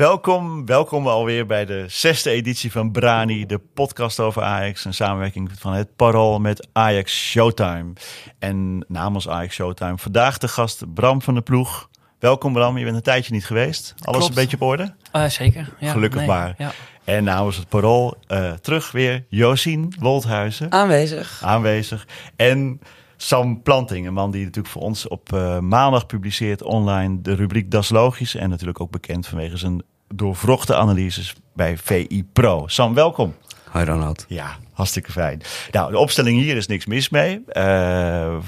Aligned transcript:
Welkom, 0.00 0.66
welkom 0.66 1.06
alweer 1.06 1.46
bij 1.46 1.64
de 1.64 1.84
zesde 1.88 2.30
editie 2.30 2.72
van 2.72 2.90
Brani, 2.90 3.46
de 3.46 3.58
podcast 3.58 4.20
over 4.20 4.42
Ajax. 4.42 4.84
Een 4.84 4.94
samenwerking 4.94 5.50
van 5.58 5.72
het 5.72 5.96
Parool 5.96 6.38
met 6.38 6.68
Ajax 6.72 7.30
Showtime. 7.30 7.92
En 8.38 8.84
namens 8.88 9.28
Ajax 9.28 9.54
Showtime 9.54 9.98
vandaag 9.98 10.38
de 10.38 10.48
gast 10.48 10.94
Bram 10.94 11.22
van 11.22 11.34
de 11.34 11.40
Ploeg. 11.40 11.88
Welkom 12.18 12.52
Bram, 12.52 12.78
je 12.78 12.84
bent 12.84 12.96
een 12.96 13.02
tijdje 13.02 13.32
niet 13.32 13.46
geweest. 13.46 13.94
Alles 13.98 14.18
Klopt. 14.18 14.36
een 14.36 14.42
beetje 14.42 14.56
op 14.56 14.62
orde? 14.62 14.94
Uh, 15.12 15.24
zeker. 15.24 15.68
Ja, 15.78 15.90
Gelukkig 15.90 16.18
nee, 16.18 16.28
maar. 16.28 16.54
Ja. 16.58 16.72
En 17.04 17.24
namens 17.24 17.56
het 17.56 17.68
Parool 17.68 18.16
uh, 18.28 18.52
terug 18.52 18.90
weer 18.92 19.24
Josien 19.28 19.94
Wolthuizen. 19.98 20.72
Aanwezig. 20.72 21.40
Aanwezig. 21.44 22.06
En 22.36 22.80
Sam 23.22 23.62
Planting, 23.62 24.06
een 24.06 24.12
man 24.12 24.30
die 24.30 24.44
natuurlijk 24.44 24.74
voor 24.74 24.82
ons 24.82 25.08
op 25.08 25.32
uh, 25.34 25.58
maandag 25.58 26.06
publiceert 26.06 26.62
online 26.62 27.20
de 27.20 27.34
rubriek 27.34 27.70
Das 27.70 27.88
Logisch. 27.88 28.34
En 28.34 28.50
natuurlijk 28.50 28.80
ook 28.80 28.90
bekend 28.90 29.26
vanwege 29.26 29.56
zijn 29.56 29.82
doorvrochte 30.08 30.76
analyses 30.76 31.34
bij 31.54 31.78
VI 31.78 32.24
Pro. 32.32 32.66
Sam, 32.66 32.94
welkom. 32.94 33.34
Hoi 33.70 33.84
Ronald. 33.84 34.24
Ja, 34.28 34.56
hartstikke 34.72 35.12
fijn. 35.12 35.42
Nou, 35.70 35.90
de 35.90 35.98
opstelling 35.98 36.38
hier 36.38 36.56
is 36.56 36.66
niks 36.66 36.86
mis 36.86 37.08
mee. 37.08 37.36
Uh, 37.36 37.44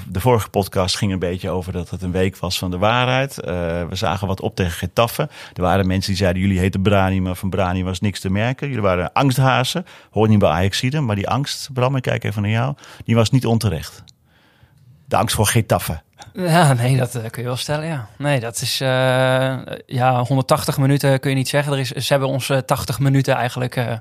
de 0.09 0.19
vorige 0.19 0.49
podcast 0.49 0.97
ging 0.97 1.11
een 1.11 1.19
beetje 1.19 1.49
over 1.49 1.73
dat 1.73 1.89
het 1.89 2.01
een 2.01 2.11
week 2.11 2.37
was 2.37 2.57
van 2.57 2.71
de 2.71 2.77
waarheid. 2.77 3.37
Uh, 3.37 3.45
we 3.89 3.95
zagen 3.95 4.27
wat 4.27 4.41
op 4.41 4.55
tegen 4.55 4.71
Getafe. 4.71 5.29
Er 5.53 5.61
waren 5.61 5.87
mensen 5.87 6.11
die 6.11 6.21
zeiden, 6.21 6.41
jullie 6.41 6.59
heten 6.59 6.81
Brani, 6.81 7.21
maar 7.21 7.35
van 7.35 7.49
Brani 7.49 7.83
was 7.83 7.99
niks 7.99 8.19
te 8.19 8.29
merken. 8.29 8.67
Jullie 8.67 8.83
waren 8.83 9.13
angsthazen. 9.13 9.85
Hoort 10.11 10.29
niet 10.29 10.39
bij 10.39 10.49
Ajaxide, 10.49 10.99
maar 10.99 11.15
die 11.15 11.29
angst, 11.29 11.69
Bram, 11.73 11.95
ik 11.95 12.01
kijk 12.01 12.23
even 12.23 12.41
naar 12.41 12.51
jou, 12.51 12.75
die 13.05 13.15
was 13.15 13.29
niet 13.29 13.45
onterecht. 13.45 14.03
De 15.05 15.15
angst 15.15 15.35
voor 15.35 15.47
Getafe. 15.47 16.01
Ja, 16.33 16.73
nee, 16.73 16.97
dat 16.97 17.15
uh, 17.15 17.21
kun 17.29 17.41
je 17.41 17.47
wel 17.47 17.57
stellen, 17.57 17.85
ja. 17.85 18.07
Nee, 18.17 18.39
dat 18.39 18.61
is... 18.61 18.81
Uh, 18.81 18.87
ja, 19.85 20.23
180 20.23 20.77
minuten 20.77 21.19
kun 21.19 21.29
je 21.29 21.35
niet 21.35 21.49
zeggen. 21.49 21.73
Er 21.73 21.79
is, 21.79 21.89
ze 21.89 22.11
hebben 22.13 22.29
ons 22.29 22.49
uh, 22.49 22.57
80 22.57 22.99
minuten 22.99 23.35
eigenlijk, 23.35 23.75
uh, 23.75 23.91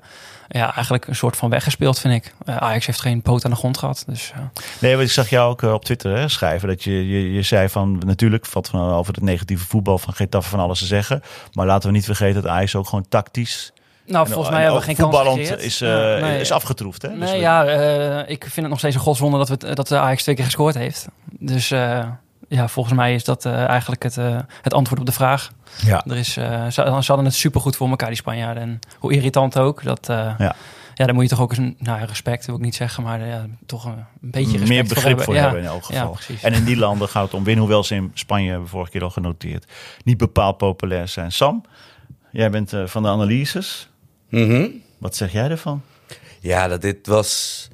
ja, 0.49 0.75
eigenlijk 0.75 1.07
een 1.07 1.17
soort 1.17 1.37
van 1.37 1.51
weggespeeld, 1.51 1.99
vind 1.99 2.15
ik. 2.15 2.35
Uh, 2.45 2.57
Ajax 2.57 2.87
heeft 2.87 3.01
geen 3.01 3.23
poot 3.23 3.45
aan 3.45 3.51
de 3.51 3.57
grond 3.57 3.79
gehad, 3.79 4.05
dus... 4.07 4.33
Nee, 4.79 4.97
want 4.97 5.07
ik 5.07 5.13
zag 5.13 5.29
jou 5.29 5.51
ook 5.51 5.63
op 5.63 5.85
Twitter 5.85 6.17
hè, 6.17 6.29
schrijven 6.29 6.69
dat 6.69 6.85
je, 6.85 7.09
je, 7.09 7.33
je 7.33 7.43
zei 7.43 7.69
van... 7.69 8.03
Natuurlijk 8.07 8.47
valt 8.47 8.69
van 8.69 8.81
over 8.81 9.15
het 9.15 9.23
negatieve 9.23 9.67
voetbal 9.67 9.99
van 9.99 10.15
Getafe 10.15 10.49
van 10.49 10.61
alles 10.61 10.79
te 10.79 10.87
zeggen. 10.87 11.23
Maar 11.53 11.67
laten 11.67 11.89
we 11.89 11.95
niet 11.95 12.05
vergeten 12.05 12.43
dat 12.43 12.51
Ajax 12.51 12.75
ook 12.75 12.89
gewoon 12.89 13.09
tactisch... 13.09 13.73
Nou, 14.07 14.27
volgens 14.29 14.51
mij 14.51 14.63
hebben 14.63 14.81
we 14.81 14.87
geen 14.87 14.97
kans 14.97 15.17
gecreëerd. 15.17 15.63
is, 15.63 15.83
uh, 15.83 15.89
nee. 16.21 16.41
is 16.41 16.51
afgetroefd, 16.51 17.03
hè? 17.03 17.09
Nee, 17.09 17.19
dus 17.19 17.31
we... 17.31 17.37
ja, 17.37 17.67
uh, 17.67 18.31
ik 18.31 18.43
vind 18.43 18.57
het 18.57 18.69
nog 18.69 18.79
steeds 18.79 18.95
een 18.95 19.01
godswonder 19.01 19.47
dat, 19.47 19.49
we, 19.49 19.75
dat 19.75 19.89
de 19.89 19.99
Ajax 19.99 20.23
twee 20.23 20.35
keer 20.35 20.45
gescoord 20.45 20.75
heeft. 20.75 21.09
Dus 21.25 21.71
uh, 21.71 22.07
ja, 22.49 22.69
volgens 22.69 22.95
mij 22.95 23.15
is 23.15 23.25
dat 23.25 23.45
eigenlijk 23.47 24.03
het, 24.03 24.17
het 24.63 24.75
antwoord 24.75 25.01
op 25.01 25.07
de 25.07 25.13
vraag. 25.13 25.51
Ja. 25.85 26.05
Er 26.07 26.17
is, 26.17 26.33
ze, 26.33 26.67
ze 26.71 26.83
hadden 26.83 27.25
het 27.25 27.35
supergoed 27.35 27.77
voor 27.77 27.89
elkaar, 27.89 28.09
die 28.09 28.17
Spanjaarden. 28.17 28.63
En 28.63 28.79
hoe 28.99 29.13
irritant 29.13 29.59
ook, 29.59 29.83
dat... 29.83 30.07
ja. 30.07 30.55
Ja, 30.95 31.07
dan 31.07 31.15
moet 31.15 31.25
je 31.25 31.31
toch 31.31 31.41
ook 31.41 31.57
eens, 31.57 31.75
nou 31.79 32.05
respect 32.05 32.47
wil 32.47 32.55
ik 32.55 32.61
niet 32.61 32.75
zeggen, 32.75 33.03
maar 33.03 33.27
ja, 33.27 33.47
toch 33.67 33.85
een, 33.85 33.93
een 33.93 34.07
beetje 34.21 34.51
respect 34.51 34.69
Meer 34.69 34.85
begrip 34.85 35.17
voor, 35.17 35.25
voor 35.25 35.35
hebben, 35.35 35.63
ja. 35.63 35.69
in 35.69 35.73
elk 35.73 35.85
geval. 35.85 36.17
Ja, 36.29 36.35
en 36.43 36.53
in 36.53 36.65
die 36.65 36.77
landen 36.77 37.09
gaat 37.09 37.25
het 37.25 37.35
om 37.35 37.45
winnen, 37.45 37.65
hoewel 37.65 37.85
ze 37.85 37.95
in 37.95 38.11
Spanje 38.15 38.47
hebben 38.47 38.65
we 38.65 38.71
vorige 38.71 38.91
keer 38.91 39.03
al 39.03 39.11
genoteerd, 39.11 39.67
niet 40.05 40.17
bepaald 40.17 40.57
populair 40.57 41.09
zijn. 41.09 41.33
Sam, 41.33 41.65
jij 42.31 42.51
bent 42.51 42.73
van 42.85 43.03
de 43.03 43.09
analyses. 43.09 43.89
Mm 44.33 44.49
-hmm. 44.49 44.83
Wat 44.99 45.17
zeg 45.17 45.33
jij 45.33 45.49
ervan? 45.49 45.83
Ja, 46.41 46.69
dat 46.69 46.81
dit 46.81 47.07
was 47.07 47.69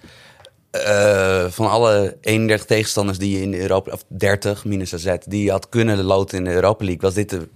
uh, 0.73 1.45
van 1.49 1.71
alle 1.71 2.17
31 2.21 2.67
tegenstanders 2.67 3.19
die 3.19 3.37
je 3.37 3.43
in 3.43 3.51
de 3.51 3.61
Europa, 3.61 3.93
of 3.93 4.05
30 4.09 4.65
minus 4.65 4.95
AZ, 4.95 5.17
die 5.25 5.45
je 5.45 5.51
had 5.51 5.69
kunnen 5.69 6.03
loten 6.03 6.39
in 6.39 6.45
de 6.45 6.53
Europa 6.53 6.85
League, 6.85 7.03
was 7.03 7.15
dit 7.15 7.31
de 7.31 7.49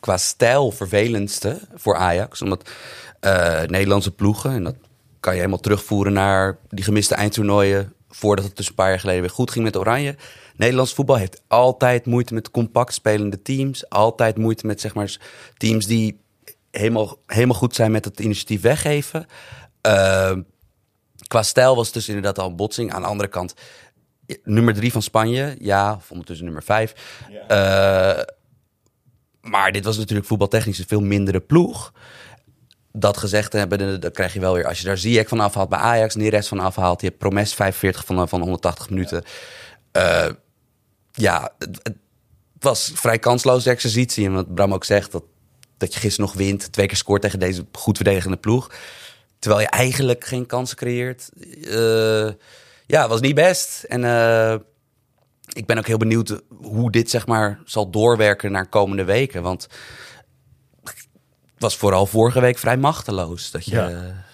qua 0.00 0.16
stijl 0.16 0.70
vervelendste 0.70 1.60
voor 1.74 1.96
Ajax. 1.96 2.42
Omdat 2.42 2.70
uh, 3.20 3.62
Nederlandse 3.62 4.10
ploegen, 4.10 4.50
en 4.50 4.64
dat 4.64 4.76
kan 5.20 5.32
je 5.32 5.38
helemaal 5.38 5.60
terugvoeren 5.60 6.12
naar 6.12 6.58
die 6.68 6.84
gemiste 6.84 7.14
eindtoernooien, 7.14 7.92
voordat 8.08 8.44
het 8.44 8.56
dus 8.56 8.68
een 8.68 8.74
paar 8.74 8.88
jaar 8.88 9.00
geleden 9.00 9.20
weer 9.20 9.30
goed 9.30 9.50
ging 9.50 9.64
met 9.64 9.76
Oranje. 9.76 10.16
Nederlands 10.56 10.94
voetbal 10.94 11.16
heeft 11.16 11.42
altijd 11.48 12.06
moeite 12.06 12.34
met 12.34 12.50
compact 12.50 12.94
spelende 12.94 13.42
teams. 13.42 13.88
Altijd 13.88 14.36
moeite 14.36 14.66
met 14.66 14.80
zeg 14.80 14.94
maar, 14.94 15.16
teams 15.56 15.86
die 15.86 16.20
helemaal, 16.78 17.22
helemaal 17.26 17.56
goed 17.56 17.74
zijn 17.74 17.90
met 17.90 18.04
het 18.04 18.20
initiatief 18.20 18.60
weggeven. 18.60 19.26
Uh, 19.86 20.32
qua 21.26 21.42
stijl 21.42 21.76
was 21.76 21.84
het 21.84 21.94
dus 21.94 22.08
inderdaad 22.08 22.38
al 22.38 22.48
een 22.48 22.56
botsing. 22.56 22.92
Aan 22.92 23.02
de 23.02 23.08
andere 23.08 23.28
kant, 23.28 23.54
nummer 24.44 24.74
drie 24.74 24.92
van 24.92 25.02
Spanje, 25.02 25.56
ja, 25.58 25.94
of 25.94 26.10
ondertussen 26.10 26.44
nummer 26.44 26.62
vijf. 26.62 26.94
Uh, 27.30 28.20
maar 29.40 29.72
dit 29.72 29.84
was 29.84 29.96
natuurlijk 29.96 30.26
voetbaltechnisch 30.26 30.78
een 30.78 30.86
veel 30.86 31.00
mindere 31.00 31.40
ploeg. 31.40 31.92
Dat 32.92 33.16
gezegd 33.16 33.52
hebben, 33.52 34.00
dan 34.00 34.10
krijg 34.10 34.32
je 34.32 34.40
wel 34.40 34.54
weer... 34.54 34.66
als 34.66 34.78
je 34.78 34.86
daar 34.86 34.98
Ziyech 34.98 35.28
van 35.28 35.40
afhaalt 35.40 35.68
bij 35.68 35.78
Ajax... 35.78 36.14
rest 36.14 36.48
van 36.48 36.60
afhaalt, 36.60 37.00
je 37.00 37.06
hebt 37.06 37.18
Promes 37.18 37.54
45 37.54 38.04
van, 38.04 38.28
van 38.28 38.40
180 38.40 38.90
minuten. 38.90 39.24
Uh, 39.96 40.28
ja, 41.12 41.50
het, 41.58 41.78
het, 41.82 41.96
was 42.58 42.90
vrij 42.94 43.18
kansloze 43.18 43.70
exercitie. 43.70 44.26
En 44.26 44.32
wat 44.32 44.54
Bram 44.54 44.74
ook 44.74 44.84
zegt, 44.84 45.12
dat, 45.12 45.22
dat 45.76 45.94
je 45.94 46.00
gisteren 46.00 46.26
nog 46.26 46.38
wint... 46.38 46.72
twee 46.72 46.86
keer 46.86 46.96
scoort 46.96 47.22
tegen 47.22 47.38
deze 47.38 47.66
goed 47.72 47.96
verdedigende 47.96 48.36
ploeg... 48.36 48.72
terwijl 49.38 49.62
je 49.62 49.68
eigenlijk 49.68 50.24
geen 50.24 50.46
kansen 50.46 50.76
creëert. 50.76 51.30
Uh, 51.60 52.30
ja, 52.86 53.08
was 53.08 53.20
niet 53.20 53.34
best. 53.34 53.82
En 53.82 54.02
uh, 54.02 54.54
ik 55.52 55.66
ben 55.66 55.78
ook 55.78 55.86
heel 55.86 55.96
benieuwd 55.96 56.40
hoe 56.62 56.90
dit 56.90 57.10
zeg 57.10 57.26
maar 57.26 57.60
zal 57.64 57.90
doorwerken 57.90 58.52
naar 58.52 58.68
komende 58.68 59.04
weken. 59.04 59.42
Want 59.42 59.62
het 60.82 61.64
was 61.64 61.76
vooral 61.76 62.06
vorige 62.06 62.40
week 62.40 62.58
vrij 62.58 62.76
machteloos. 62.76 63.50
Dat 63.50 63.64
je, 63.64 63.74
ja. 63.74 64.24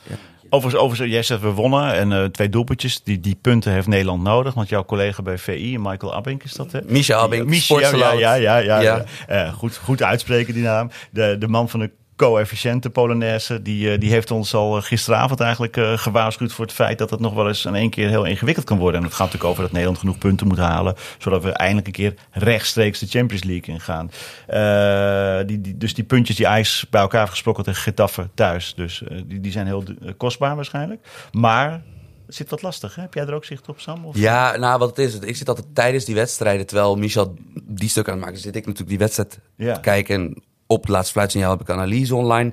Overigens, 0.55 0.83
overigens, 0.83 1.13
jij 1.13 1.23
zegt 1.23 1.41
we 1.41 1.51
wonnen 1.51 1.95
en 1.95 2.11
uh, 2.11 2.25
twee 2.25 2.49
doelpuntjes. 2.49 3.03
Die, 3.03 3.21
die 3.21 3.39
punten 3.43 3.73
heeft 3.73 3.87
Nederland 3.87 4.23
nodig. 4.23 4.55
Want 4.55 4.69
jouw 4.69 4.85
collega 4.85 5.23
bij 5.23 5.39
VI, 5.39 5.79
Michael 5.79 6.15
Abink 6.15 6.43
is 6.43 6.53
dat 6.53 6.73
hè? 6.73 6.81
Micha 6.87 7.17
Abink, 7.17 7.47
Micha, 7.47 7.79
ja, 7.79 8.13
ja, 8.13 8.35
ja, 8.35 8.57
ja, 8.57 8.81
ja. 8.81 9.05
Uh, 9.31 9.53
goed, 9.53 9.77
goed 9.77 10.03
uitspreken 10.03 10.55
die 10.55 10.63
naam. 10.63 10.91
De, 11.11 11.37
de 11.39 11.49
man 11.49 11.69
van 11.69 11.81
de 11.81 11.91
coëfficiënte 12.23 12.91
Polonaise. 12.91 13.63
Die, 13.63 13.99
die 13.99 14.11
heeft 14.11 14.31
ons 14.31 14.55
al 14.55 14.81
gisteravond 14.81 15.41
eigenlijk 15.41 15.77
uh, 15.77 15.99
gewaarschuwd 15.99 16.53
voor 16.53 16.65
het 16.65 16.75
feit 16.75 16.99
dat 16.99 17.11
het 17.11 17.21
nog 17.21 17.35
wel 17.35 17.49
eens 17.49 17.65
in 17.65 17.75
één 17.75 17.91
keer 17.91 18.09
heel 18.09 18.25
ingewikkeld 18.25 18.67
kan 18.67 18.79
worden. 18.79 19.01
En 19.01 19.07
het 19.07 19.15
gaat 19.15 19.27
natuurlijk 19.27 19.51
over 19.51 19.63
dat 19.63 19.73
Nederland 19.73 19.99
genoeg 19.99 20.19
punten 20.19 20.47
moet 20.47 20.59
halen. 20.59 20.95
Zodat 21.19 21.43
we 21.43 21.51
eindelijk 21.51 21.87
een 21.87 21.93
keer 21.93 22.15
rechtstreeks 22.31 22.99
de 22.99 23.07
Champions 23.07 23.45
League 23.45 23.75
ingaan. 23.75 24.11
Uh, 24.49 25.47
die, 25.47 25.61
die, 25.61 25.77
dus 25.77 25.95
die 25.95 26.05
puntjes 26.05 26.37
die 26.37 26.47
IJs 26.47 26.87
bij 26.91 27.01
elkaar 27.01 27.29
gesproken 27.29 27.65
tegen 27.65 27.83
Getafe 27.83 28.29
thuis. 28.35 28.75
Dus 28.75 29.03
uh, 29.03 29.23
die, 29.27 29.41
die 29.41 29.53
zijn 29.53 29.67
heel 29.67 29.85
kostbaar 30.17 30.57
waarschijnlijk. 30.57 31.07
Maar 31.33 31.83
zit 32.27 32.51
wat 32.51 32.63
lastig, 32.63 32.95
hè? 32.95 33.03
Heb 33.03 33.15
jij 33.15 33.27
er 33.27 33.35
ook 33.35 33.45
zicht 33.45 33.69
op, 33.69 33.81
Sam? 33.81 34.05
Of? 34.05 34.17
Ja, 34.17 34.57
nou, 34.57 34.79
wat 34.79 34.89
het 34.89 34.99
is, 34.99 35.19
ik 35.19 35.37
zit 35.37 35.49
altijd 35.49 35.75
tijdens 35.75 36.05
die 36.05 36.15
wedstrijden, 36.15 36.67
terwijl 36.67 36.97
Michel 36.97 37.35
die 37.63 37.89
stuk 37.89 38.09
aan 38.09 38.15
het 38.15 38.25
maken 38.25 38.39
zit, 38.39 38.57
ik 38.57 38.63
natuurlijk 38.67 38.89
die 38.89 38.99
wedstrijd 38.99 39.39
ja. 39.57 39.75
te 39.75 39.81
kijken. 39.81 40.15
En 40.15 40.43
op 40.73 40.83
het 40.83 40.91
laatste 40.91 41.13
fluitsignaal 41.13 41.51
heb 41.51 41.61
ik 41.61 41.71
analyse 41.71 42.15
online. 42.15 42.53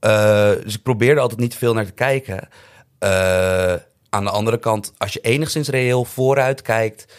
Uh, 0.00 0.50
dus 0.64 0.74
ik 0.74 0.82
probeerde 0.82 1.20
altijd 1.20 1.40
niet 1.40 1.54
veel 1.54 1.74
naar 1.74 1.84
te 1.84 1.92
kijken. 1.92 2.48
Uh, 3.04 3.74
aan 4.08 4.24
de 4.24 4.30
andere 4.30 4.58
kant, 4.58 4.92
als 4.98 5.12
je 5.12 5.20
enigszins 5.20 5.68
reëel 5.68 6.04
vooruit 6.04 6.62
kijkt... 6.62 7.12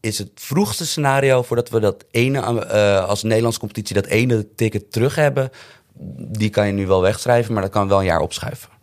is 0.00 0.18
het 0.18 0.30
vroegste 0.34 0.86
scenario 0.86 1.42
voordat 1.42 1.68
we 1.68 1.80
dat 1.80 2.04
ene, 2.10 2.38
uh, 2.72 3.08
als 3.08 3.22
Nederlandse 3.22 3.60
competitie... 3.60 3.94
dat 3.94 4.06
ene 4.06 4.54
ticket 4.54 4.92
terug 4.92 5.14
hebben, 5.14 5.50
die 6.18 6.50
kan 6.50 6.66
je 6.66 6.72
nu 6.72 6.86
wel 6.86 7.02
wegschrijven... 7.02 7.52
maar 7.52 7.62
dat 7.62 7.72
kan 7.72 7.88
wel 7.88 7.98
een 7.98 8.04
jaar 8.04 8.20
opschuiven. 8.20 8.75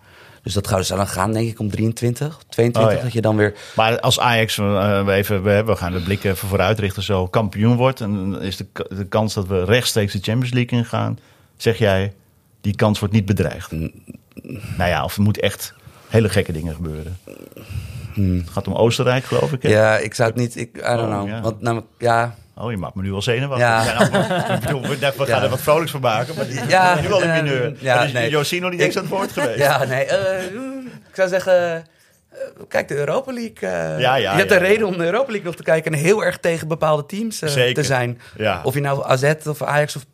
Dus 0.44 0.54
dat 0.54 0.68
zou 0.68 0.86
dan 0.86 1.08
gaan, 1.08 1.34
denk 1.34 1.50
ik, 1.50 1.60
om 1.60 1.70
23, 1.70 2.40
22, 2.50 2.92
oh, 2.92 2.98
ja. 2.98 3.04
dat 3.04 3.14
je 3.14 3.22
dan 3.22 3.36
weer... 3.36 3.54
Maar 3.76 4.00
als 4.00 4.20
Ajax, 4.20 4.58
uh, 4.58 5.06
we, 5.06 5.12
even, 5.12 5.44
we, 5.44 5.64
we 5.64 5.76
gaan 5.76 5.92
de 5.94 6.02
blik 6.02 6.24
even 6.24 6.48
vooruit 6.48 6.80
richten, 6.80 7.04
zo 7.04 7.28
kampioen 7.28 7.76
wordt... 7.76 8.02
en 8.02 8.42
is 8.42 8.58
de, 8.58 8.66
de 8.90 9.06
kans 9.06 9.34
dat 9.34 9.48
we 9.48 9.64
rechtstreeks 9.64 10.14
de 10.14 10.20
Champions 10.22 10.54
League 10.54 10.80
ingaan... 10.80 11.20
zeg 11.58 11.78
jij, 11.78 12.14
die 12.62 12.76
kans 12.76 13.00
wordt 13.00 13.14
niet 13.14 13.26
bedreigd. 13.26 13.72
Nou 14.78 14.90
ja, 14.90 15.04
of 15.04 15.16
er 15.16 15.22
moet 15.22 15.40
echt 15.40 15.74
hele 16.08 16.30
gekke 16.30 16.52
dingen 16.52 16.76
gebeuren. 16.76 17.18
Hmm. 18.14 18.38
Het 18.38 18.50
gaat 18.50 18.68
om 18.68 18.74
Oostenrijk, 18.74 19.24
geloof 19.24 19.52
ik. 19.52 19.64
Hè? 19.64 19.70
Ja, 19.70 19.98
ik 19.98 20.14
zou 20.14 20.30
het 20.30 20.38
niet... 20.40 20.56
Ik, 20.56 20.78
I 20.78 20.82
don't 20.82 21.00
oh, 21.00 21.06
know. 21.06 21.28
Ja. 21.28 21.42
Want 21.42 21.62
namelijk, 21.62 21.88
ja... 21.98 22.36
Oh, 22.58 22.72
je 22.72 22.78
maakt 22.78 22.96
me 22.96 23.02
nu 23.02 23.12
wel 23.12 23.22
zenuwachtig. 23.22 23.68
Ja. 23.68 23.84
Ja, 23.84 24.10
nou, 24.10 24.54
ik 24.54 24.60
bedoel, 24.60 24.82
we, 24.82 24.98
we 25.18 25.26
gaan 25.26 25.44
er 25.44 25.50
wat 25.50 25.62
vrolijks 25.62 25.92
van 25.92 26.02
maken, 26.02 26.36
maar 26.36 26.48
die 26.48 26.68
Ja, 26.68 27.00
nu 27.02 27.12
al 27.12 27.22
in 27.22 27.32
mineur. 27.32 27.74
ja, 27.80 28.02
dus 28.04 28.12
nee. 28.12 28.30
Josino 28.30 28.70
niet 28.70 28.80
eens 28.80 28.96
aan 28.98 29.02
het 29.04 29.12
woord 29.12 29.32
geweest. 29.32 29.58
Ja, 29.60 29.84
nee. 29.84 30.06
eh, 30.06 30.44
ik 31.10 31.16
zou 31.16 31.30
zeggen... 31.30 31.76
eh, 31.76 31.80
Kijk, 32.68 32.88
de 32.88 32.96
Europa 32.96 33.34
League. 33.34 33.70
eh, 33.70 34.00
Ja, 34.00 34.16
ja, 34.16 34.32
je 34.32 34.38
hebt 34.38 34.52
een 34.52 34.58
ja. 34.62 34.64
reden 34.68 34.88
om 34.88 34.98
de 34.98 35.06
Europa 35.06 35.28
League 35.28 35.46
nog 35.46 35.56
te 35.56 35.64
kijken 35.64 35.94
en 35.94 36.00
heel 36.00 36.24
erg 36.24 36.38
tegen 36.38 36.68
bepaalde 36.68 37.06
teams 37.06 37.40
te 37.40 37.84
zijn. 37.84 38.20
Of 38.64 38.74
je 38.74 38.82
nou 38.82 39.04
AZ 39.06 39.34
of 39.48 39.62
Ajax 39.62 39.96
of 39.96 40.06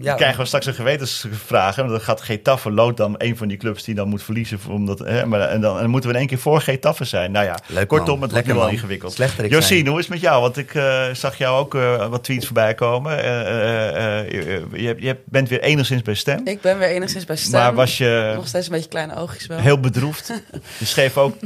ja, 0.00 0.14
krijgen 0.14 0.40
we 0.40 0.46
straks 0.46 0.66
een 0.66 0.74
gewetensvraag. 0.74 1.78
En 1.78 1.86
dan 1.86 2.00
gaat 2.00 2.20
Getafe 2.20 2.70
lood 2.70 2.96
dan 2.96 3.14
een 3.18 3.36
van 3.36 3.48
die 3.48 3.56
clubs 3.56 3.84
die 3.84 3.94
dan 3.94 4.08
moet 4.08 4.22
verliezen. 4.22 4.58
Omdat, 4.68 4.98
hè, 4.98 5.26
maar, 5.26 5.40
en, 5.40 5.60
dan, 5.60 5.74
en 5.74 5.80
dan 5.80 5.90
moeten 5.90 6.08
we 6.08 6.14
in 6.14 6.20
één 6.20 6.30
keer 6.30 6.38
voor 6.38 6.60
Getafe 6.60 7.04
zijn. 7.04 7.32
Nou 7.32 7.44
ja, 7.44 7.58
Leuk, 7.66 7.88
kortom, 7.88 8.14
man. 8.14 8.22
het 8.22 8.32
wordt 8.32 8.46
nu 8.46 8.54
wel 8.54 8.68
ingewikkeld. 8.68 9.16
Josien, 9.48 9.86
hoe 9.86 9.98
is 9.98 10.04
het 10.04 10.14
met 10.14 10.22
jou? 10.22 10.40
Want 10.40 10.56
ik 10.56 10.74
eh, 10.74 11.04
zag 11.12 11.38
jou 11.38 11.58
ook 11.58 11.74
eh, 11.74 12.08
wat 12.08 12.24
tweets 12.24 12.44
voorbij 12.46 12.74
komen. 12.74 13.18
Eh, 13.18 13.88
eh, 13.88 14.18
eh, 14.18 14.66
je, 14.72 14.94
je, 14.98 15.16
bent 15.24 15.48
weer 15.48 15.60
enigszins 15.60 16.02
bij 16.02 16.14
stem. 16.14 16.40
Ik 16.44 16.60
ben 16.60 16.78
weer 16.78 16.88
enigszins 16.88 17.24
bij 17.24 17.36
stem. 17.36 17.60
Maar 17.60 17.74
was 17.74 17.98
je 17.98 18.32
Nog 18.34 18.46
steeds 18.46 18.66
een 18.66 18.72
beetje 18.72 18.88
kleine 18.88 19.16
oogjes 19.16 19.46
wel. 19.46 19.58
heel 19.58 19.80
bedroefd? 19.80 20.32
je 20.78 20.84
schreef 20.84 21.16
ook 21.16 21.36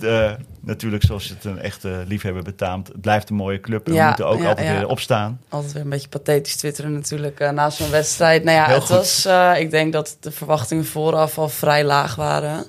natuurlijk 0.67 1.03
zoals 1.03 1.29
je 1.29 1.35
het 1.35 1.45
een 1.45 1.59
echte 1.59 2.05
liefhebber 2.07 2.43
betaamt. 2.43 2.89
Het 2.89 3.01
blijft 3.01 3.31
een 3.31 3.37
mooie 3.37 3.61
club. 3.61 3.87
En 3.87 3.93
we 3.93 4.03
moeten 4.03 4.27
ook 4.27 4.41
ja, 4.41 4.49
altijd 4.49 4.67
ja. 4.67 4.75
weer 4.75 4.89
opstaan. 4.89 5.41
Altijd 5.49 5.73
weer 5.73 5.83
een 5.83 5.89
beetje 5.89 6.09
pathetisch 6.09 6.57
twitteren 6.57 6.93
natuurlijk 6.93 7.41
eh, 7.41 7.51
na 7.51 7.71
zo'n 7.71 7.91
wedstrijd. 7.91 8.45
Nou 8.45 8.57
ja, 8.57 8.67
Heel 8.67 8.75
het 8.75 8.85
goed. 8.85 8.97
was... 8.97 9.25
eh, 9.25 9.53
ik 9.59 9.71
denk 9.71 9.93
dat 9.93 10.17
de 10.21 10.31
verwachtingen 10.31 10.85
vooraf 10.85 11.39
al 11.39 11.49
vrij 11.49 11.85
laag 11.85 12.15
waren. 12.15 12.65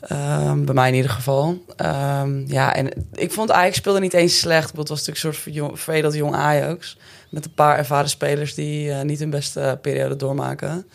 Ehm, 0.00 0.64
bij 0.64 0.74
mij 0.74 0.88
in 0.88 0.94
ieder 0.94 1.10
geval. 1.10 1.64
Ehm, 1.76 2.46
ja, 2.46 2.74
en 2.74 2.88
ik 3.14 3.32
vond 3.32 3.50
Ajax 3.50 3.76
speelde 3.76 4.00
niet 4.00 4.14
eens 4.14 4.38
slecht. 4.38 4.76
Het 4.76 4.88
was 4.88 5.06
natuurlijk 5.06 5.24
een 5.46 5.52
soort 5.52 5.80
veredeld 5.80 6.14
jong 6.14 6.34
Ajax. 6.34 6.96
Met 7.30 7.44
een 7.44 7.54
paar 7.54 7.78
ervaren 7.78 8.08
spelers 8.10 8.54
die 8.54 8.92
eh, 8.92 9.02
niet 9.02 9.18
hun 9.18 9.30
beste 9.30 9.78
periode 9.82 10.16
doormaken. 10.16 10.86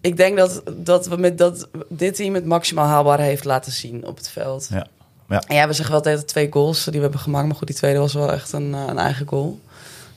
Ik 0.00 0.16
denk 0.16 0.36
dat, 0.36 0.62
dat, 0.76 1.06
we 1.06 1.16
met 1.16 1.38
dat 1.38 1.68
dit 1.88 2.14
team 2.14 2.34
het 2.34 2.44
maximaal 2.44 2.86
haalbare 2.86 3.22
heeft 3.22 3.44
laten 3.44 3.72
zien 3.72 4.06
op 4.06 4.16
het 4.16 4.28
veld. 4.28 4.68
Ja. 4.70 4.86
Ja. 5.32 5.42
En 5.46 5.56
ja, 5.56 5.66
we 5.66 5.72
zeggen 5.72 5.94
wel 5.94 6.02
tegen 6.02 6.26
twee 6.26 6.48
goals 6.50 6.84
die 6.84 6.92
we 6.92 7.00
hebben 7.00 7.20
gemaakt. 7.20 7.46
Maar 7.46 7.56
goed, 7.56 7.66
die 7.66 7.76
tweede 7.76 7.98
was 7.98 8.12
wel 8.14 8.32
echt 8.32 8.52
een, 8.52 8.74
eh, 8.74 8.84
een 8.88 8.98
eigen 8.98 9.26
goal. 9.28 9.60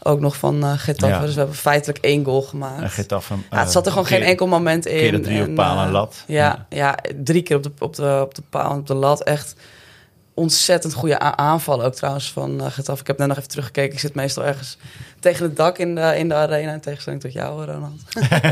Ook 0.03 0.19
nog 0.19 0.35
van 0.37 0.63
eh 0.63 0.71
Getafe. 0.75 1.13
Ja. 1.13 1.19
Dus 1.21 1.33
we 1.33 1.37
hebben 1.39 1.55
feitelijk 1.57 1.99
één 1.99 2.25
goal 2.25 2.41
gemaakt. 2.41 2.81
En 2.81 2.89
Getafe, 2.89 3.33
ja, 3.51 3.59
het 3.59 3.71
zat 3.71 3.85
er 3.85 3.91
gewoon 3.91 4.07
keer- 4.07 4.17
geen 4.17 4.27
enkel 4.27 4.47
moment 4.47 4.85
in. 4.85 4.97
keer 4.97 5.21
drie 5.21 5.41
op 5.41 5.47
En, 5.47 5.53
paal 5.53 5.79
en 5.79 5.85
eh, 5.85 5.91
lat. 5.91 6.23
Ja, 6.27 6.65
ja, 6.69 6.97
drie 7.23 7.41
keer 7.41 7.55
op 7.57 7.63
de, 7.63 7.71
op, 7.79 7.95
de, 7.95 8.19
op 8.21 8.35
de 8.35 8.41
paal 8.49 8.71
en 8.71 8.77
op 8.77 8.87
de 8.87 8.93
lat. 8.93 9.23
Echt 9.23 9.55
ontzettend 10.35 10.93
goede 10.93 11.19
aanval 11.19 11.83
ook 11.83 11.95
trouwens 11.95 12.31
van 12.31 12.61
uh, 12.61 12.65
Getafe. 12.69 13.01
Ik 13.01 13.07
heb 13.07 13.17
net 13.17 13.27
nog 13.27 13.37
even 13.37 13.49
teruggekeken. 13.49 13.93
Ik 13.93 13.99
zit 13.99 14.15
meestal 14.15 14.45
ergens 14.45 14.77
tegen 15.19 15.43
het 15.43 15.55
dak 15.55 15.77
in 15.77 15.95
de, 15.95 16.13
in 16.17 16.27
de 16.29 16.33
arena. 16.35 16.71
In 16.73 16.79
tegenstelling 16.79 17.21
tot 17.21 17.33
jou, 17.33 17.65
Ronald. 17.65 18.01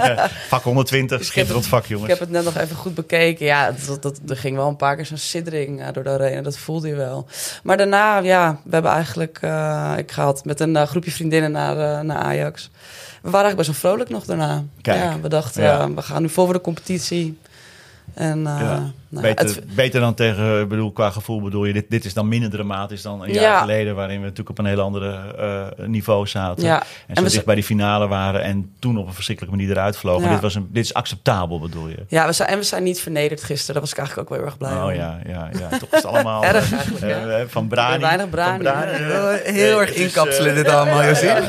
Vak 0.49 0.63
120, 0.63 1.19
Ik 1.19 1.25
schitterend 1.25 1.65
vak, 1.67 1.83
Ik 1.83 1.89
jongens. 1.89 2.09
heb 2.09 2.19
het 2.19 2.29
net 2.29 2.43
nog 2.43 2.57
even 2.57 2.75
goed 2.75 2.93
bekeken. 2.95 3.45
Ja, 3.45 3.73
dat, 3.87 4.01
dat, 4.01 4.19
er 4.27 4.37
ging 4.37 4.55
wel 4.55 4.67
een 4.67 4.75
paar 4.75 4.95
keer 4.95 5.05
zo'n 5.05 5.17
siddering 5.17 5.81
eh, 5.81 5.87
door 5.93 6.03
de 6.03 6.09
arena. 6.09 6.41
Dat 6.41 6.57
voelde 6.57 6.87
je 6.87 6.95
wel. 6.95 7.27
Maar 7.63 7.77
daarna, 7.77 8.17
ja, 8.17 8.59
we 8.63 8.69
hebben 8.73 8.91
eigenlijk... 8.91 9.37
eh, 9.41 9.93
ik 9.97 10.11
ga 10.11 10.33
met 10.43 10.59
een 10.59 10.75
eh, 10.75 10.87
groepje 10.87 11.11
vriendinnen 11.11 11.51
naar, 11.51 11.77
eh, 11.97 11.99
naar 12.05 12.17
Ajax. 12.17 12.69
We 13.21 13.29
waren 13.29 13.45
eigenlijk 13.45 13.57
best 13.69 13.81
wel 13.81 13.91
vrolijk 13.91 14.09
nog 14.09 14.25
daarna. 14.25 14.63
Kijk. 14.81 14.99
Ja, 15.01 15.19
we 15.21 15.27
dachten, 15.29 15.63
Ja. 15.63 15.79
eh, 15.79 15.87
we 15.95 16.01
gaan 16.01 16.21
nu 16.21 16.29
voor 16.29 16.53
de 16.53 16.61
competitie. 16.61 17.37
En 18.13 18.47
eh, 18.47 18.59
Ja. 18.59 18.91
nou, 19.09 19.25
ja, 19.27 19.33
beter, 19.33 19.45
het- 19.45 19.75
beter 19.75 19.99
dan 20.01 20.13
tegen, 20.13 20.61
ik 20.61 20.67
bedoel, 20.67 20.91
qua 20.91 21.09
gevoel 21.09 21.41
bedoel 21.41 21.65
je, 21.65 21.73
dit, 21.73 21.85
dit 21.89 22.05
is 22.05 22.13
dan 22.13 22.27
minder 22.27 22.49
dramatisch 22.49 23.01
dan 23.01 23.21
een 23.23 23.33
Ja. 23.33 23.41
jaar 23.41 23.59
geleden, 23.59 23.95
waarin 23.95 24.15
we 24.17 24.21
natuurlijk 24.23 24.49
op 24.49 24.59
een 24.59 24.65
heel 24.65 24.79
andere 24.81 25.17
eh, 25.37 25.85
niveau 25.85 26.27
zaten. 26.27 26.63
En 26.67 26.71
En 27.07 27.15
zo 27.15 27.23
we 27.23 27.29
dicht 27.29 27.45
bij 27.45 27.55
die 27.55 27.63
finale 27.63 28.07
waren 28.07 28.41
en 28.41 28.73
toen 28.79 28.97
op 28.97 29.07
een 29.07 29.13
verschrikkelijke 29.13 29.57
manier 29.57 29.71
eruit 29.75 29.97
vlogen. 29.97 30.29
Dit, 30.29 30.39
was 30.39 30.55
een, 30.55 30.67
dit 30.71 30.83
is 30.83 30.93
acceptabel, 30.93 31.59
bedoel 31.59 31.87
je? 31.87 31.97
ja, 32.07 32.25
we 32.25 32.31
zijn, 32.33 32.49
en 32.49 32.57
we 32.57 32.63
zijn 32.63 32.83
niet 32.83 32.99
vernederd 33.01 33.43
gisteren. 33.43 33.73
Daar 33.73 33.81
was 33.83 33.91
ik 33.91 33.97
eigenlijk 33.97 34.29
ook 34.31 34.37
wel 34.37 34.45
heel 34.47 34.57
erg 34.57 34.69
blij 34.69 34.83
Oh 34.83 34.95
ja, 34.95 35.19
ja, 35.33 35.49
ja. 35.69 35.77
Toch 35.77 35.89
is 35.89 35.95
het 35.97 36.05
allemaal 36.05 36.43
Erg 36.53 36.71
eh, 36.71 36.77
eigenlijk, 36.77 37.01
hè? 37.01 37.33
eh, 37.35 37.45
van 37.47 37.67
Brani. 37.67 38.01
Weinig 38.01 38.29
Brani, 38.29 38.63
Van 38.63 39.53
Heel 39.53 39.81
erg 39.81 39.93
inkapselen 39.93 40.55
dit 40.55 40.67
allemaal, 40.67 41.03
Josien. 41.03 41.29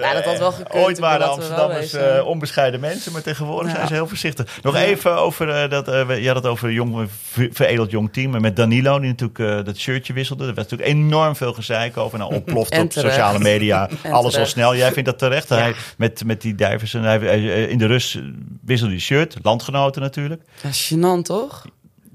Ja, 0.00 0.12
dat 0.12 0.24
had 0.24 0.38
wel 0.38 0.52
gekund, 0.52 0.84
Ooit 0.84 0.98
waren 0.98 1.30
Amsterdammers 1.30 1.96
onbescheiden 2.24 2.80
mensen, 2.80 3.12
maar 3.12 3.22
tegenwoordig 3.22 3.70
zijn 3.72 3.86
ze 3.86 3.92
heel 3.94 4.08
voorzichtig. 4.08 4.58
Nog 4.62 4.76
even 4.76 5.16
over 5.16 5.65
dat, 5.68 5.88
eh, 5.88 6.06
we- 6.06 6.20
je 6.20 6.26
had 6.26 6.36
het 6.36 6.46
over 6.46 6.68
een 6.68 6.74
jong, 6.74 7.08
ver- 7.22 7.48
veredeld 7.52 7.90
jong 7.90 8.12
team. 8.12 8.34
En 8.34 8.40
met 8.40 8.56
Danilo, 8.56 8.98
die 8.98 9.08
natuurlijk 9.08 9.38
eh, 9.38 9.64
dat 9.64 9.76
shirtje 9.78 10.12
wisselde. 10.12 10.46
Er 10.46 10.54
werd 10.54 10.70
natuurlijk 10.70 10.98
enorm 10.98 11.36
veel 11.36 11.52
gezeik 11.52 11.96
over. 11.96 12.18
Nou, 12.18 12.34
ontploft 12.34 12.78
op 12.78 12.92
sociale 12.92 13.38
media. 13.38 13.88
Alles 14.02 14.12
al 14.24 14.30
terecht. 14.30 14.50
snel. 14.50 14.76
Jij 14.76 14.92
vindt 14.92 15.08
dat 15.08 15.18
terecht? 15.18 15.48
Ja. 15.48 15.56
Hij, 15.56 15.74
met, 15.98 16.24
met 16.24 16.40
die 16.40 16.54
Dijversen. 16.54 17.02
Hij, 17.02 17.18
hij- 17.18 17.64
in 17.64 17.78
de 17.78 17.86
rust 17.86 18.18
wisselde 18.64 18.92
hij 18.92 19.02
shirt. 19.02 19.36
Landgenoten 19.42 20.02
natuurlijk. 20.02 20.42
Ja, 20.62 20.70
gênant, 20.72 21.22
toch? 21.22 21.64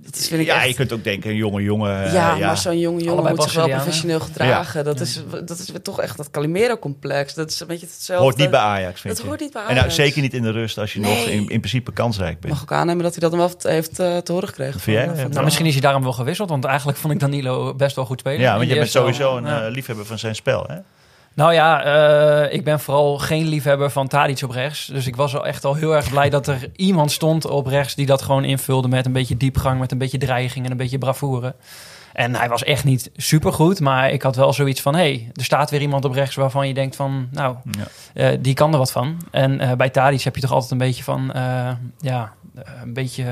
Dat 0.06 0.16
is, 0.16 0.28
vind 0.28 0.42
ik 0.42 0.48
ja, 0.48 0.56
echt... 0.60 0.68
je 0.68 0.74
kunt 0.74 0.92
ook 0.94 1.04
denken, 1.04 1.30
een 1.30 1.36
jonge 1.36 1.62
jongen. 1.62 2.04
eh, 2.06 2.14
Ja, 2.14 2.36
maar 2.38 2.58
zo'n 2.58 2.80
jonge 2.80 2.98
jongen 3.00 3.14
Allebei 3.14 3.36
moet 3.36 3.44
zich 3.44 3.54
wel 3.54 3.68
professioneel 3.70 4.20
gedragen. 4.20 4.84
Dat, 4.84 5.00
is, 5.00 5.22
dat 5.46 5.60
is 5.60 5.72
toch 5.84 6.02
echt 6.02 6.18
dat 6.18 6.32
Calimero-complex. 6.32 7.34
Dat 7.34 7.50
is 7.52 7.60
een 7.60 7.68
beetje 7.68 7.86
hetzelfde. 7.86 8.24
Hoort 8.24 8.38
niet 8.38 8.50
bij 8.50 8.60
Ajax, 8.60 9.02
vind 9.02 9.14
Dat 9.14 9.24
je? 9.24 9.30
hoort 9.30 9.40
niet 9.42 9.52
bij 9.54 9.62
En 9.62 9.68
nou, 9.68 9.80
Ajax. 9.80 9.96
zeker 9.96 10.22
niet 10.22 10.34
in 10.34 10.42
de 10.42 10.52
rust 10.52 10.78
als 10.78 10.94
je 10.94 11.00
Nee. 11.00 11.16
nog 11.16 11.26
in, 11.26 11.40
in 11.50 11.60
principe 11.60 11.92
kansrijk 11.94 12.40
bent. 12.40 12.54
mag 12.54 12.62
ook 12.62 12.72
aannemen 12.72 13.04
dat 13.04 13.12
hij 13.12 13.22
dat 13.30 13.32
dan 13.32 13.40
wel 13.40 13.72
heeft 13.74 14.00
eh, 14.00 14.18
te 14.18 14.32
horen 14.32 14.48
gekregen. 14.48 14.80
Vind 14.80 14.98
jij? 14.98 15.06
van, 15.08 15.16
Ja, 15.18 15.28
Nou, 15.28 15.44
misschien 15.44 15.66
is 15.66 15.72
hij 15.74 15.82
daarom 15.82 16.04
wel 16.04 16.14
gewisseld, 16.14 16.50
want 16.50 16.66
eigenlijk 16.66 16.98
vond 16.98 17.14
ik 17.14 17.20
Danilo 17.20 17.74
best 17.76 17.96
wel 17.96 18.06
goed 18.06 18.20
spelen. 18.20 18.40
Ja, 18.40 18.58
want 18.58 18.70
je 18.70 18.76
bent 18.76 18.90
sowieso 18.90 19.38
een 19.38 19.46
Ja. 19.46 19.66
eh, 19.66 19.72
liefhebber 19.72 20.06
van 20.06 20.20
zijn 20.20 20.36
spel, 20.36 20.66
hè? 20.68 20.76
Nou 21.34 21.54
ja, 21.54 21.84
eh, 21.84 22.54
ik 22.54 22.64
ben 22.64 22.80
vooral 22.80 23.18
geen 23.18 23.48
liefhebber 23.48 23.92
van 23.92 24.08
Tadic 24.08 24.42
op 24.44 24.50
rechts. 24.52 24.86
Dus 24.86 25.08
ik 25.08 25.16
was 25.16 25.36
al 25.36 25.46
echt 25.46 25.66
al 25.66 25.76
heel 25.76 25.96
erg 25.96 26.10
blij 26.10 26.30
dat 26.30 26.48
er 26.48 26.70
iemand 26.76 27.12
stond 27.12 27.46
op 27.46 27.68
rechts 27.68 27.96
die 27.96 28.06
dat 28.06 28.22
gewoon 28.22 28.44
invulde 28.44 28.88
met 28.88 29.06
een 29.06 29.12
beetje 29.12 29.38
diepgang, 29.38 29.80
met 29.80 29.92
een 29.92 29.98
beetje 29.98 30.18
dreiging 30.18 30.66
en 30.66 30.72
een 30.72 30.78
beetje 30.78 30.98
bravoure. 30.98 31.56
En 32.14 32.36
hij 32.36 32.50
was 32.50 32.64
echt 32.64 32.84
niet 32.84 33.12
supergoed, 33.16 33.80
maar 33.80 34.12
ik 34.12 34.22
had 34.22 34.36
wel 34.36 34.54
zoiets 34.54 34.82
van... 34.82 34.94
hé, 34.96 35.00
hey, 35.02 35.32
er 35.34 35.44
staat 35.44 35.70
weer 35.70 35.82
iemand 35.82 36.06
op 36.06 36.14
rechts 36.14 36.36
waarvan 36.36 36.68
je 36.68 36.74
denkt 36.74 36.96
van... 36.96 37.28
nou, 37.32 37.56
Ja. 37.72 37.88
eh, 38.14 38.38
die 38.42 38.54
kan 38.54 38.72
er 38.72 38.78
wat 38.78 38.92
van. 38.92 39.18
En 39.32 39.60
eh, 39.60 39.72
bij 39.74 39.90
Tadic 39.90 40.22
heb 40.22 40.36
je 40.36 40.42
toch 40.42 40.52
altijd 40.52 40.72
een 40.72 40.78
beetje 40.78 41.04
van... 41.04 41.32
ja, 42.00 42.34
een 42.84 42.94
beetje... 42.94 43.24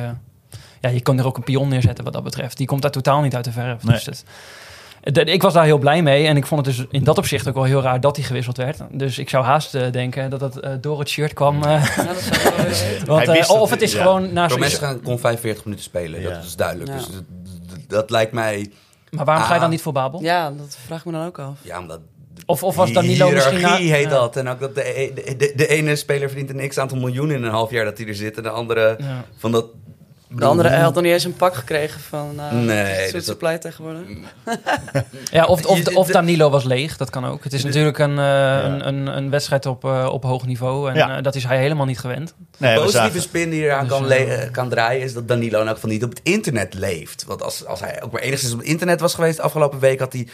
ja, 0.79 0.89
je 0.89 1.01
kan 1.01 1.19
er 1.19 1.25
ook 1.25 1.37
een 1.37 1.43
pion 1.43 1.67
neerzetten 1.69 2.03
wat 2.03 2.13
dat 2.13 2.23
betreft. 2.23 2.57
Die 2.57 2.67
komt 2.67 2.81
daar 2.81 2.91
totaal 2.91 3.21
niet 3.21 3.35
uit 3.35 3.45
de 3.45 3.51
verf. 3.51 3.83
Nee. 3.83 3.95
Dus 3.95 4.05
het, 4.05 4.23
ik 5.03 5.41
was 5.41 5.53
daar 5.53 5.63
heel 5.65 5.77
blij 5.77 6.01
mee. 6.03 6.27
En 6.27 6.37
ik 6.37 6.45
vond 6.45 6.65
het 6.65 6.75
dus 6.75 6.85
in 6.89 7.03
dat 7.03 7.17
opzicht 7.17 7.47
ook 7.47 7.53
wel 7.55 7.63
heel 7.63 7.81
raar 7.81 7.99
dat 8.01 8.15
hij 8.15 8.25
gewisseld 8.25 8.57
werd. 8.57 8.77
Dus 8.91 9.17
ik 9.17 9.29
zou 9.29 9.43
haast 9.45 9.75
eh, 9.75 9.91
denken 9.91 10.29
dat 10.29 10.41
het 10.41 10.59
eh, 10.59 10.71
door 10.81 10.99
het 10.99 11.09
shirt 11.09 11.33
kwam. 11.33 11.63
eh, 11.63 11.95
Ja, 11.97 12.03
dat 12.03 12.29
want, 13.05 13.27
eh, 13.27 13.35
het, 13.35 13.49
of 13.49 13.69
het 13.69 13.81
is 13.81 13.91
ja. 13.93 14.01
gewoon... 14.01 14.29
Promes 14.29 14.51
sowieso- 14.53 14.77
gaan 14.79 15.01
kon 15.01 15.19
45 15.19 15.63
minuten 15.65 15.85
spelen, 15.85 16.21
Ja. 16.21 16.29
dat 16.29 16.43
is 16.43 16.55
duidelijk. 16.55 16.89
Ja. 16.89 16.95
Dus 16.97 17.05
dat, 17.05 17.23
dat- 17.69 17.79
dat 17.89 18.09
lijkt 18.09 18.31
mij... 18.31 18.71
maar 19.09 19.25
waarom 19.25 19.43
ga 19.43 19.49
je 19.53 19.55
dan 19.59 19.63
Ah. 19.67 19.71
niet 19.73 19.81
voor 19.81 19.93
Babel? 19.93 20.21
Ja, 20.21 20.51
dat 20.51 20.77
vraag 20.85 20.99
ik 20.99 21.05
me 21.05 21.11
dan 21.11 21.25
ook 21.25 21.39
af. 21.39 21.53
Ja, 21.61 21.79
omdat... 21.79 21.99
Of, 22.45 22.63
of 22.63 22.75
was 22.75 22.91
Danilo 22.93 23.29
misschien... 23.31 23.55
hiërarchie 23.57 23.89
na- 23.89 23.95
heet 23.95 24.09
dat. 24.09 24.35
En 24.35 24.47
ook 24.47 24.59
dat 24.59 24.75
de, 24.75 24.99
e- 24.99 25.13
de, 25.13 25.35
de, 25.37 25.53
de 25.55 25.67
ene 25.67 25.95
speler 25.95 26.29
verdient 26.29 26.49
een 26.59 26.67
x-aantal 26.69 26.97
miljoen 26.97 27.31
in 27.31 27.43
een 27.43 27.51
half 27.51 27.71
jaar 27.71 27.85
dat 27.85 27.97
hij 27.97 28.07
er 28.07 28.15
zit. 28.15 28.37
En 28.37 28.43
de 28.43 28.49
andere 28.49 28.95
Ja. 28.99 29.25
van 29.37 29.51
dat... 29.51 29.65
De 30.31 30.45
andere 30.45 30.69
hij 30.69 30.79
had 30.79 30.93
nog 30.93 31.03
niet 31.03 31.11
eens 31.13 31.23
een 31.23 31.35
pak 31.35 31.55
gekregen 31.55 32.01
van 32.01 32.33
uh, 32.35 32.51
Nee, 32.51 33.11
dat- 33.11 33.23
Supply 33.23 33.57
tegenwoordig. 33.57 34.01
Ja, 35.31 35.45
of, 35.45 35.65
of, 35.65 35.95
of 35.95 36.07
Danilo 36.07 36.49
was 36.49 36.63
leeg, 36.63 36.97
dat 36.97 37.09
kan 37.09 37.25
ook. 37.25 37.43
Het 37.43 37.53
is 37.53 37.63
natuurlijk 37.63 37.97
een, 37.97 38.19
eh, 38.19 38.57
een, 38.63 38.87
een, 38.87 39.07
een 39.17 39.29
wedstrijd 39.29 39.65
op, 39.65 39.85
eh, 39.85 40.09
op 40.11 40.23
hoog 40.23 40.45
niveau. 40.45 40.89
En 40.89 40.95
Ja. 40.95 41.17
eh, 41.17 41.23
dat 41.23 41.35
is 41.35 41.43
hij 41.43 41.57
helemaal 41.59 41.85
niet 41.85 41.99
gewend. 41.99 42.33
Nee, 42.57 42.75
de 42.75 42.81
positieve 42.81 43.21
spin 43.21 43.49
die 43.49 43.63
eraan 43.63 43.87
Dus, 43.87 43.97
kan, 43.97 44.11
eh, 44.11 44.43
eh, 44.43 44.51
kan 44.51 44.69
draaien 44.69 45.01
is 45.03 45.13
dat 45.13 45.27
Danilo 45.27 45.59
in 45.61 45.65
elk 45.67 45.75
geval 45.75 45.89
niet 45.89 46.03
op 46.03 46.09
het 46.09 46.19
internet 46.23 46.73
leeft. 46.73 47.23
Want 47.27 47.43
als, 47.43 47.65
als 47.65 47.79
hij 47.79 48.01
ook 48.03 48.11
maar 48.11 48.21
enigszins 48.21 48.53
op 48.53 48.59
het 48.59 48.67
internet 48.67 48.99
was 48.99 49.13
geweest 49.13 49.37
de 49.37 49.43
afgelopen 49.43 49.79
week... 49.79 49.99
had 49.99 50.13
hij 50.13 50.27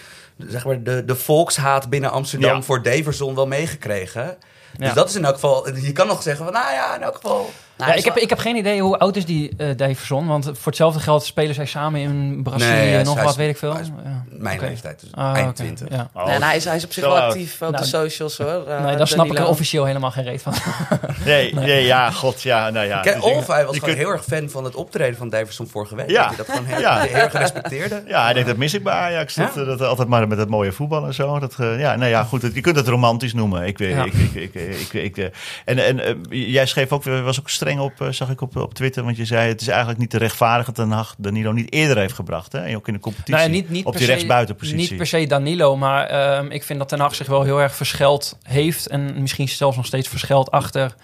zeg 0.47 0.65
maar, 0.65 0.83
de, 0.83 1.05
de 1.05 1.15
volkshaat 1.15 1.89
binnen 1.89 2.11
Amsterdam 2.11 2.55
Ja. 2.55 2.61
voor 2.61 2.83
Deverson 2.83 3.35
wel 3.35 3.47
meegekregen. 3.47 4.37
Dus 4.77 4.87
Ja. 4.87 4.93
dat 4.93 5.09
is 5.09 5.15
in 5.15 5.25
elk 5.25 5.33
geval... 5.33 5.75
Je 5.75 5.91
kan 5.91 6.07
nog 6.07 6.21
zeggen 6.21 6.43
van, 6.45 6.53
nou 6.53 6.73
ja, 6.73 6.95
in 6.95 7.01
elk 7.01 7.15
geval... 7.15 7.51
Nou, 7.77 7.91
ja, 7.91 7.97
ik, 7.97 8.05
heb, 8.05 8.17
ik 8.17 8.29
heb 8.29 8.39
geen 8.39 8.55
idee 8.55 8.81
hoe 8.81 8.97
oud 8.99 9.15
is 9.15 9.25
die 9.25 9.51
eh 9.57 9.67
Daverson. 9.77 10.27
Want 10.27 10.45
voor 10.45 10.53
hetzelfde 10.65 10.99
geld 10.99 11.23
spelen 11.23 11.55
zij 11.55 11.65
samen 11.65 11.99
in 12.01 12.39
Brazilië. 12.43 12.71
Nee, 12.71 12.89
hij 12.91 13.01
is- 13.01 13.07
nog 13.07 13.23
wat, 13.23 13.35
weet 13.35 13.49
ik 13.49 13.57
veel. 13.57 13.77
is 13.77 13.87
Ja. 14.03 14.23
Mijn 14.29 14.59
leeftijd, 14.59 14.99
dus 14.99 15.09
Ah, 15.13 15.33
eind 15.35 15.47
oké, 15.47 15.55
20. 15.55 15.87
Ja. 15.89 16.09
Oh, 16.13 16.21
Nee, 16.25 16.31
nou, 16.33 16.43
hij, 16.45 16.55
is, 16.55 16.65
hij 16.65 16.75
is 16.75 16.85
op 16.85 16.91
zich 16.93 17.03
wel 17.03 17.17
oud. 17.19 17.23
actief 17.31 17.53
op 17.53 17.59
Nou, 17.71 17.83
de 17.83 17.89
socials 17.89 18.37
hoor. 18.37 18.67
eh, 18.67 18.83
nee, 18.83 18.95
daar 18.95 19.07
snap 19.07 19.25
ik 19.25 19.37
er 19.37 19.47
officieel 19.47 19.85
helemaal 19.85 20.11
geen 20.11 20.23
reet 20.23 20.41
van. 20.41 20.53
Nee, 21.25 21.53
nee, 21.53 21.85
ja, 21.85 22.11
god, 22.11 22.41
ja, 22.41 22.69
nou 22.69 22.85
ja. 22.87 22.99
Kijk, 23.01 23.15
Dus 23.15 23.23
of 23.23 23.47
hij 23.47 23.65
was 23.65 23.73
je 23.73 23.79
gewoon 23.79 23.95
kunt- 23.95 24.07
heel 24.07 24.15
erg 24.17 24.23
fan 24.23 24.49
van 24.49 24.63
het 24.63 24.75
optreden 24.75 25.17
van 25.17 25.29
Daverson 25.29 25.67
vorige 25.67 25.95
week. 25.95 26.09
Ja. 26.09 26.27
Dat 26.27 26.27
hij 26.27 26.37
dat 26.37 26.45
gewoon 26.55 26.65
heel, 26.65 26.79
Ja. 26.79 26.99
heel 26.99 27.15
erg 27.15 27.33
respecteerde. 27.33 28.03
Ja, 28.07 28.23
hij 28.23 28.33
denkt 28.33 28.47
dat 28.47 28.57
mis 28.57 28.73
ik 28.73 28.83
bij 28.83 28.93
Ajax. 28.93 29.33
Dat, 29.33 29.51
Ja? 29.55 29.63
dat 29.63 29.81
altijd 29.81 30.07
maar 30.07 30.27
met 30.27 30.37
het 30.37 30.49
mooie 30.49 30.71
voetbal 30.71 31.05
en 31.05 31.13
zo. 31.13 31.39
Dat, 31.39 31.55
eh, 31.59 31.79
ja, 31.79 31.95
nou 31.95 32.09
ja, 32.09 32.23
goed. 32.23 32.41
Je 32.53 32.61
kunt 32.61 32.75
het 32.75 32.87
romantisch 32.87 33.33
noemen. 33.33 33.63
Ik, 33.67 33.77
weet, 33.77 34.05
ik, 34.33 34.53
ik, 34.53 34.93
ik, 34.93 35.29
en 35.65 35.77
en 35.99 36.21
jij 36.29 36.65
schreef 36.65 36.91
ook, 36.91 37.03
was 37.03 37.39
ook 37.39 37.49
streng 37.71 37.79
op, 37.91 38.01
eh, 38.01 38.11
zag 38.11 38.29
ik 38.29 38.41
op, 38.41 38.55
op 38.55 38.73
Twitter. 38.73 39.03
Want 39.03 39.17
je 39.17 39.25
zei, 39.25 39.47
het 39.47 39.61
is 39.61 39.67
eigenlijk 39.67 39.99
niet 39.99 40.09
te 40.09 40.17
rechtvaardigen 40.17 40.73
dat 40.73 40.85
Den 40.85 40.95
Haag 40.95 41.15
Danilo 41.17 41.51
niet 41.51 41.73
eerder 41.73 41.97
heeft 41.97 42.13
gebracht. 42.13 42.51
Hè? 42.51 42.59
En 42.59 42.75
ook 42.75 42.87
in 42.87 42.93
de 42.93 42.99
competitie. 42.99 43.35
Nou 43.35 43.49
niet, 43.49 43.69
niet 43.69 43.85
op 43.85 43.93
die 43.93 44.01
se- 44.01 44.07
rechtsbuitenpositie. 44.11 44.89
Niet 44.89 44.97
per 44.97 45.07
se 45.07 45.27
Danilo, 45.27 45.77
maar 45.77 46.05
ehm, 46.07 46.51
ik 46.51 46.63
vind 46.63 46.79
dat 46.79 46.87
Ten 46.87 46.99
Hag 46.99 47.15
zich 47.15 47.27
wel 47.27 47.43
heel 47.43 47.61
erg 47.61 47.75
verscheld 47.75 48.37
heeft. 48.43 48.87
En 48.87 49.21
misschien 49.21 49.49
zelfs 49.49 49.77
nog 49.77 49.85
steeds 49.85 50.07
verscheld 50.07 50.51
achter 50.51 50.95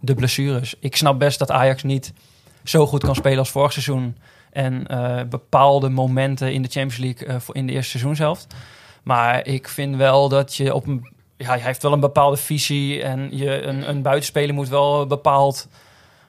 de 0.00 0.14
blessures. 0.14 0.74
Ik 0.80 0.96
snap 0.96 1.18
best 1.18 1.38
dat 1.38 1.50
Ajax 1.50 1.82
niet 1.82 2.12
zo 2.64 2.86
goed 2.86 3.04
kan 3.04 3.14
spelen 3.14 3.38
als 3.38 3.50
vorig 3.50 3.72
seizoen. 3.72 4.16
En 4.52 4.86
eh, 4.86 5.22
bepaalde 5.28 5.88
momenten 5.88 6.52
in 6.52 6.62
de 6.62 6.68
Champions 6.68 6.96
League 6.96 7.40
voor 7.40 7.56
in 7.56 7.66
de 7.66 7.72
eerste 7.72 7.90
seizoenshelft. 7.90 8.46
Maar 9.02 9.46
ik 9.46 9.68
vind 9.68 9.96
wel 9.96 10.28
dat 10.28 10.54
je 10.54 10.74
op 10.74 10.86
een 10.86 11.14
ja, 11.36 11.46
hij 11.48 11.60
heeft 11.60 11.82
wel 11.82 11.92
een 11.92 12.00
bepaalde 12.00 12.36
visie 12.36 13.02
en 13.02 13.36
je, 13.36 13.62
een, 13.62 13.88
een 13.88 14.02
buitenspeler 14.02 14.54
moet 14.54 14.68
wel 14.68 15.06
bepaald, 15.06 15.68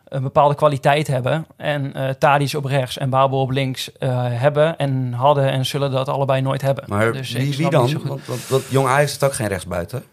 een 0.10 0.22
bepaalde 0.22 0.56
kwaliteit 0.56 1.08
hebben. 1.08 1.46
En 1.56 1.94
uh, 1.96 2.10
Tadic 2.10 2.54
op 2.54 2.66
rechts 2.66 2.98
en 2.98 3.10
Babel 3.10 3.40
op 3.40 3.52
links 3.52 3.90
uh, 4.00 4.26
hebben 4.30 4.78
en 4.78 5.14
hadden 5.14 5.52
en 5.52 5.66
zullen 5.66 5.92
dat 5.92 6.10
allebei 6.10 6.42
nooit 6.42 6.62
hebben. 6.62 6.84
Maar 6.88 7.12
dus 7.12 7.32
wie, 7.32 7.58
wie 7.58 7.70
dan? 7.70 8.04
Want, 8.04 8.26
want, 8.26 8.48
want 8.48 8.64
Jong 8.70 8.88
Ajax 8.88 9.12
is 9.12 9.24
ook 9.24 9.34
geen 9.34 9.48
rechtsbuiten. 9.48 10.04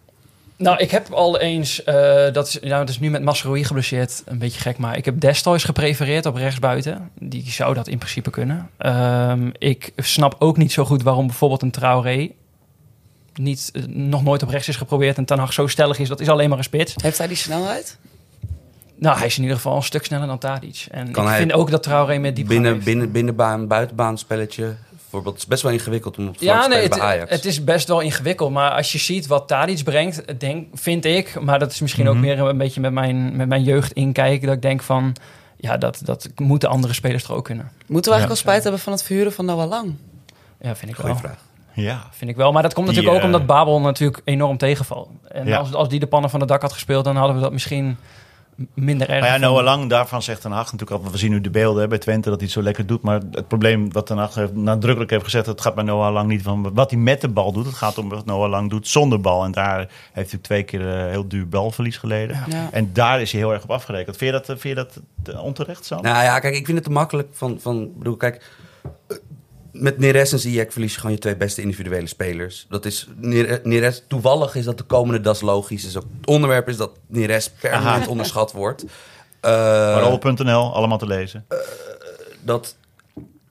Nou, 0.57 0.77
ik 0.79 0.91
heb 0.91 1.13
al 1.13 1.41
eens, 1.41 1.81
uh, 1.87 1.95
dat, 2.33 2.47
is, 2.47 2.59
nou, 2.61 2.79
dat 2.79 2.89
is 2.89 2.99
nu 2.99 3.11
met 3.11 3.23
Masroi 3.23 3.65
geblesseerd, 3.65 4.23
een 4.27 4.39
beetje 4.39 4.61
gek, 4.61 4.79
maar 4.79 4.97
ik 4.97 5.05
heb 5.05 5.21
Destoys 5.21 5.65
geprefereerd 5.65 6.27
op 6.27 6.35
rechtsbuiten. 6.35 7.11
Die 7.21 7.51
zou 7.51 7.75
dat 7.75 7.89
in 7.89 7.99
principe 7.99 8.31
kunnen. 8.31 8.71
Um, 8.79 9.53
ik 9.59 9.93
snap 9.97 10.37
ook 10.39 10.57
niet 10.57 10.73
zo 10.73 10.85
goed 10.85 11.03
waarom 11.03 11.27
bijvoorbeeld 11.27 11.63
een 11.63 11.71
Traoré 11.71 12.31
niet, 13.35 13.71
uh, 13.73 13.85
nog 13.87 14.23
nooit 14.23 14.43
op 14.43 14.49
rechts 14.49 14.69
is 14.69 14.77
geprobeerd 14.77 15.17
en 15.17 15.25
Ten 15.25 15.39
Hag 15.39 15.53
zo 15.53 15.67
stellig 15.67 15.99
is. 15.99 16.09
Dat 16.09 16.21
is 16.21 16.29
alleen 16.29 16.49
maar 16.49 16.59
een 16.59 16.65
spits. 16.65 16.95
Heeft 17.03 17.19
hij 17.19 17.27
die 17.27 17.37
snelheid? 17.37 17.99
Nou, 18.99 19.17
hij 19.19 19.27
is 19.27 19.37
in 19.37 19.43
ieder 19.43 19.57
geval 19.57 19.77
een 19.77 19.83
stuk 19.83 20.05
sneller 20.05 20.27
dan 20.27 20.39
Tadic. 20.39 20.87
En 20.91 21.11
kan 21.11 21.29
ik 21.29 21.35
vind 21.35 21.53
ook 21.53 21.71
dat 21.71 21.83
Traoré 21.83 22.19
met 22.19 22.37
die 22.37 22.45
binnen, 22.45 22.83
binnen, 22.83 23.13
binnenbaan, 23.13 23.67
buitenbaan 23.67 24.19
spelletje 24.19 24.75
bijvoorbeeld. 24.91 25.35
Het 25.35 25.43
is 25.43 25.49
best 25.49 25.63
wel 25.63 25.73
ingewikkeld 25.73 26.19
om 26.19 26.29
op 26.29 26.37
te 26.37 26.45
ja, 26.45 26.67
nee, 26.67 26.83
het, 26.83 26.91
bij 26.91 27.01
Ajax. 27.01 27.31
Het 27.31 27.45
is 27.45 27.65
best 27.65 27.89
wel 27.89 28.01
ingewikkeld. 28.01 28.51
Maar 28.51 28.71
als 28.71 28.93
je 28.93 28.99
ziet 28.99 29.27
wat 29.27 29.49
Tadic 29.49 29.85
brengt, 29.85 30.41
denk, 30.41 30.67
vind 30.73 31.05
ik... 31.05 31.41
maar 31.41 31.59
dat 31.59 31.73
is 31.73 31.81
misschien 31.81 32.09
ook 32.09 32.17
meer 32.17 32.39
een 32.39 32.59
beetje 32.59 32.81
met 32.81 32.93
mijn, 32.93 33.37
met 33.37 33.49
mijn 33.49 33.63
jeugd 33.63 33.93
inkijken... 33.93 34.47
dat 34.47 34.57
ik 34.57 34.63
denk 34.63 34.83
van... 34.83 35.17
ja, 35.57 35.77
dat, 35.77 36.01
dat 36.05 36.29
moeten 36.37 36.69
andere 36.69 36.93
spelers 36.95 37.25
er 37.25 37.35
ook 37.35 37.45
kunnen. 37.45 37.71
Moeten 37.87 38.13
we 38.13 38.17
eigenlijk 38.19 38.25
ja. 38.25 38.31
al 38.31 38.37
spijt 38.37 38.63
hebben 38.63 38.81
van 38.81 38.93
het 38.93 39.03
verhuren 39.03 39.33
van 39.33 39.45
Noah 39.45 39.69
Lang? 39.69 39.95
Ja, 40.61 40.77
vind 40.77 40.91
ik 40.91 40.97
Goeie 40.97 41.13
wel. 41.13 41.21
vraag. 41.21 41.39
Ja. 41.73 42.09
Vind 42.11 42.31
ik 42.31 42.37
wel. 42.37 42.53
Maar 42.53 42.63
dat 42.63 42.75
komt 42.75 42.87
Die, 42.87 42.97
natuurlijk 42.97 43.25
ook 43.25 43.31
uh, 43.31 43.35
omdat 43.35 43.57
Babel 43.57 43.81
natuurlijk 43.81 44.21
enorm 44.25 44.57
tegenvalt. 44.57 45.09
En 45.29 45.47
Ja. 45.47 45.59
als, 45.59 45.75
als 45.75 45.89
die 45.89 46.01
de 46.01 46.07
pannen 46.07 46.31
van 46.31 46.41
het 46.41 46.49
dak 46.49 46.63
had 46.63 46.73
gespeeld... 46.73 47.05
dan 47.05 47.17
hadden 47.17 47.37
we 47.37 47.43
dat 47.43 47.53
misschien 47.53 47.97
minder 48.75 49.09
erg 49.09 49.21
Maar 49.21 49.31
ja. 49.31 49.37
Noah 49.37 49.65
Lang, 49.65 49.91
daarvan 49.91 50.23
zegt 50.23 50.41
Ten 50.41 50.51
Hag 50.51 50.73
natuurlijk 50.73 51.05
al... 51.05 51.11
We 51.11 51.19
zien 51.19 51.31
nu 51.31 51.41
de 51.41 51.51
beelden 51.51 51.83
hè, 51.83 51.89
bij 51.89 51.99
Twente 51.99 52.29
dat 52.29 52.39
hij 52.39 52.45
het 52.45 52.55
zo 52.55 52.63
lekker 52.63 52.87
doet. 52.87 53.03
Maar 53.03 53.21
het 53.31 53.49
probleem 53.49 53.93
wat 53.93 54.07
Ten 54.07 54.19
Hag 54.19 54.35
heeft, 54.35 54.55
nadrukkelijk 54.55 55.11
heeft 55.11 55.25
gezegd... 55.25 55.47
het 55.47 55.61
gaat 55.61 55.75
bij 55.75 55.85
Noah 55.85 56.13
Lang 56.13 56.29
niet 56.29 56.43
van 56.43 56.75
wat 56.75 56.91
hij 56.91 57.01
met 57.01 57.21
de 57.21 57.29
bal 57.29 57.53
doet. 57.53 57.67
Het 57.67 57.75
gaat 57.75 57.99
om 57.99 58.09
wat 58.09 58.25
Noah 58.25 58.51
Lang 58.51 58.71
doet 58.71 58.89
zonder 58.89 59.21
bal. 59.21 59.45
En 59.45 59.53
daar 59.53 59.89
heeft 60.13 60.31
hij 60.31 60.41
twee 60.41 60.63
keer 60.63 60.89
eh, 60.89 61.11
heel 61.11 61.29
duur 61.29 61.49
balverlies 61.49 61.97
geleden. 61.97 62.45
Ja. 62.49 62.69
En 62.73 62.91
daar 62.93 63.21
is 63.21 63.33
hij 63.33 63.41
heel 63.41 63.53
erg 63.53 63.63
op 63.63 63.71
afgerekend. 63.71 64.17
Vind 64.17 64.33
je 64.33 64.39
dat, 64.39 64.49
eh, 64.49 64.57
vind 64.57 64.79
je 64.79 64.85
dat 64.85 65.01
eh, 65.35 65.45
onterecht, 65.45 65.85
Sam? 65.85 66.03
Nou 66.03 66.25
ja, 66.25 66.39
kijk, 66.39 66.55
ik 66.55 66.65
vind 66.65 66.79
het 66.79 66.87
te 66.87 66.93
makkelijk 66.93 67.29
van... 67.33 67.61
van 67.61 67.93
bedoel, 67.99 68.17
kijk, 68.17 68.51
met 69.75 69.99
Neres 69.99 70.33
en 70.33 70.39
Ziyech 70.39 70.73
verlies 70.73 70.93
je 70.93 71.01
gewoon 71.01 71.15
je 71.15 71.21
twee 71.21 71.37
beste 71.37 71.61
individuele 71.61 72.07
spelers. 72.07 72.67
Dat 72.69 72.85
is 72.85 73.09
Nere- 73.17 73.61
Neres. 73.63 74.03
Toevallig 74.09 74.55
is 74.55 74.65
dat 74.65 74.79
de 74.79 74.85
komende, 74.85 75.21
dat 75.21 75.35
is 75.35 75.41
logisch. 75.41 75.85
Is 75.85 75.97
ook, 75.97 76.07
het 76.21 76.27
onderwerp 76.27 76.69
is 76.69 76.77
dat 76.77 76.91
Neres 77.07 77.51
permanent 77.51 78.07
onderschat 78.07 78.53
wordt. 78.53 78.85
Uh, 79.47 79.97
allemaal 80.73 80.99
te 80.99 81.07
lezen. 81.07 81.47
dat 82.43 82.77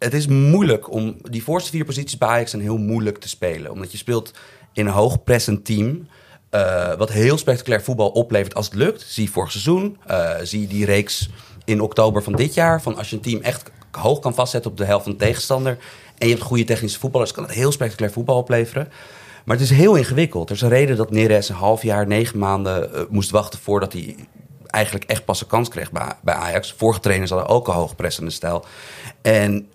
het 0.04 0.14
is 0.14 0.28
moeilijk 0.28 0.92
om... 0.92 1.16
Die 1.22 1.44
voorste 1.44 1.70
vier 1.70 1.86
posities 1.86 2.18
bij 2.18 2.28
Ajax 2.28 2.50
zijn 2.50 2.62
heel 2.62 2.78
moeilijk 2.78 3.18
te 3.18 3.30
spelen. 3.30 3.72
Omdat 3.72 3.92
je 3.92 3.98
speelt 3.98 4.32
in 4.74 4.86
een 4.86 4.94
hoogpressend 4.94 5.66
team... 5.66 6.08
Uh, 6.52 6.94
wat 6.94 7.12
heel 7.12 7.38
spectaculair 7.38 7.84
voetbal 7.84 8.10
oplevert 8.10 8.56
als 8.56 8.66
het 8.66 8.76
lukt. 8.76 9.02
Zie 9.02 9.32
vorig 9.32 9.52
seizoen. 9.52 9.98
Uh, 10.08 10.32
zie 10.44 10.68
die 10.68 10.86
reeks 10.86 11.30
in 11.66 11.82
oktober 11.82 12.24
van 12.24 12.34
dit 12.34 12.54
jaar. 12.54 12.82
Van 12.82 12.98
als 12.98 13.10
je 13.10 13.16
een 13.16 13.22
team 13.22 13.42
echt 13.42 13.72
hoog 13.92 14.20
kan 14.20 14.34
vastzetten 14.34 14.72
op 14.72 14.78
de 14.78 14.86
helft 14.86 15.04
van 15.04 15.12
de 15.12 15.18
tegenstander... 15.18 15.78
en 16.18 16.28
je 16.28 16.34
hebt 16.34 16.46
goede 16.46 16.64
technische 16.64 17.00
voetballers... 17.00 17.32
kan 17.32 17.44
het 17.44 17.54
heel 17.54 17.72
spectaculair 17.72 18.14
voetbal 18.14 18.38
opleveren. 18.38 18.92
Maar 19.46 19.56
het 19.58 19.66
is 19.66 19.78
heel 19.78 19.96
ingewikkeld. 19.96 20.50
Er 20.50 20.56
is 20.56 20.62
een 20.62 20.70
reden 20.70 20.98
dat 20.98 21.12
Neres 21.12 21.50
een 21.50 21.56
half 21.56 21.84
jaar, 21.84 22.08
negen 22.08 22.40
maanden... 22.40 22.90
Uh, 22.94 23.02
moest 23.10 23.30
wachten 23.30 23.60
voordat 23.60 23.94
hij 23.94 24.16
eigenlijk 24.66 25.06
echt 25.06 25.26
pas 25.26 25.42
een 25.42 25.48
kans 25.48 25.70
kreeg 25.70 25.92
bij, 25.92 26.12
bij 26.22 26.34
Ajax. 26.34 26.74
Vorige 26.78 27.00
trainers 27.00 27.32
hadden 27.32 27.50
ook 27.50 27.68
een 27.68 27.74
hoogpressende 27.74 28.32
stijl. 28.32 28.66
En 29.22 29.68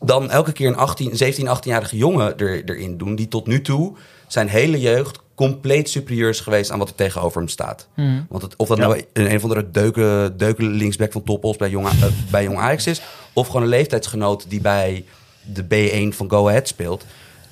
dan 0.00 0.30
elke 0.30 0.52
keer 0.52 0.68
een 0.68 0.76
18, 0.76 1.16
17, 1.16 1.48
18-jarige 1.56 1.96
jongen 1.96 2.38
er, 2.38 2.64
erin 2.64 2.96
doen... 2.96 3.14
die 3.14 3.28
tot 3.28 3.46
nu 3.46 3.60
toe 3.60 3.96
zijn 4.26 4.48
hele 4.48 4.80
jeugd 4.80 5.20
compleet 5.34 5.90
superieur 5.90 6.28
is 6.28 6.40
geweest 6.40 6.70
aan 6.70 6.78
wat 6.78 6.88
er 6.88 6.94
tegenover 6.94 7.38
hem 7.38 7.48
staat. 7.48 7.88
Mm. 7.94 8.26
Want 8.28 8.42
het, 8.42 8.56
of 8.56 8.68
dat 8.68 8.78
ja. 8.78 8.86
nou 8.86 9.02
een, 9.12 9.30
een 9.30 9.36
of 9.36 9.42
andere 9.42 9.70
deuken, 9.70 10.36
deuken 10.36 10.66
linksback 10.66 11.12
van 11.12 11.54
bij 11.58 11.70
Jong, 11.70 11.86
uh, 11.86 12.04
bij 12.30 12.42
Jong 12.42 12.58
Ajax 12.58 12.86
is... 12.86 13.02
of 13.36 13.46
gewoon 13.46 13.62
een 13.62 13.68
leeftijdsgenoot 13.68 14.44
die 14.48 14.60
bij 14.60 15.04
de 15.42 15.64
B1 15.64 16.16
van 16.16 16.30
Go 16.30 16.48
Ahead 16.48 16.68
speelt... 16.68 17.04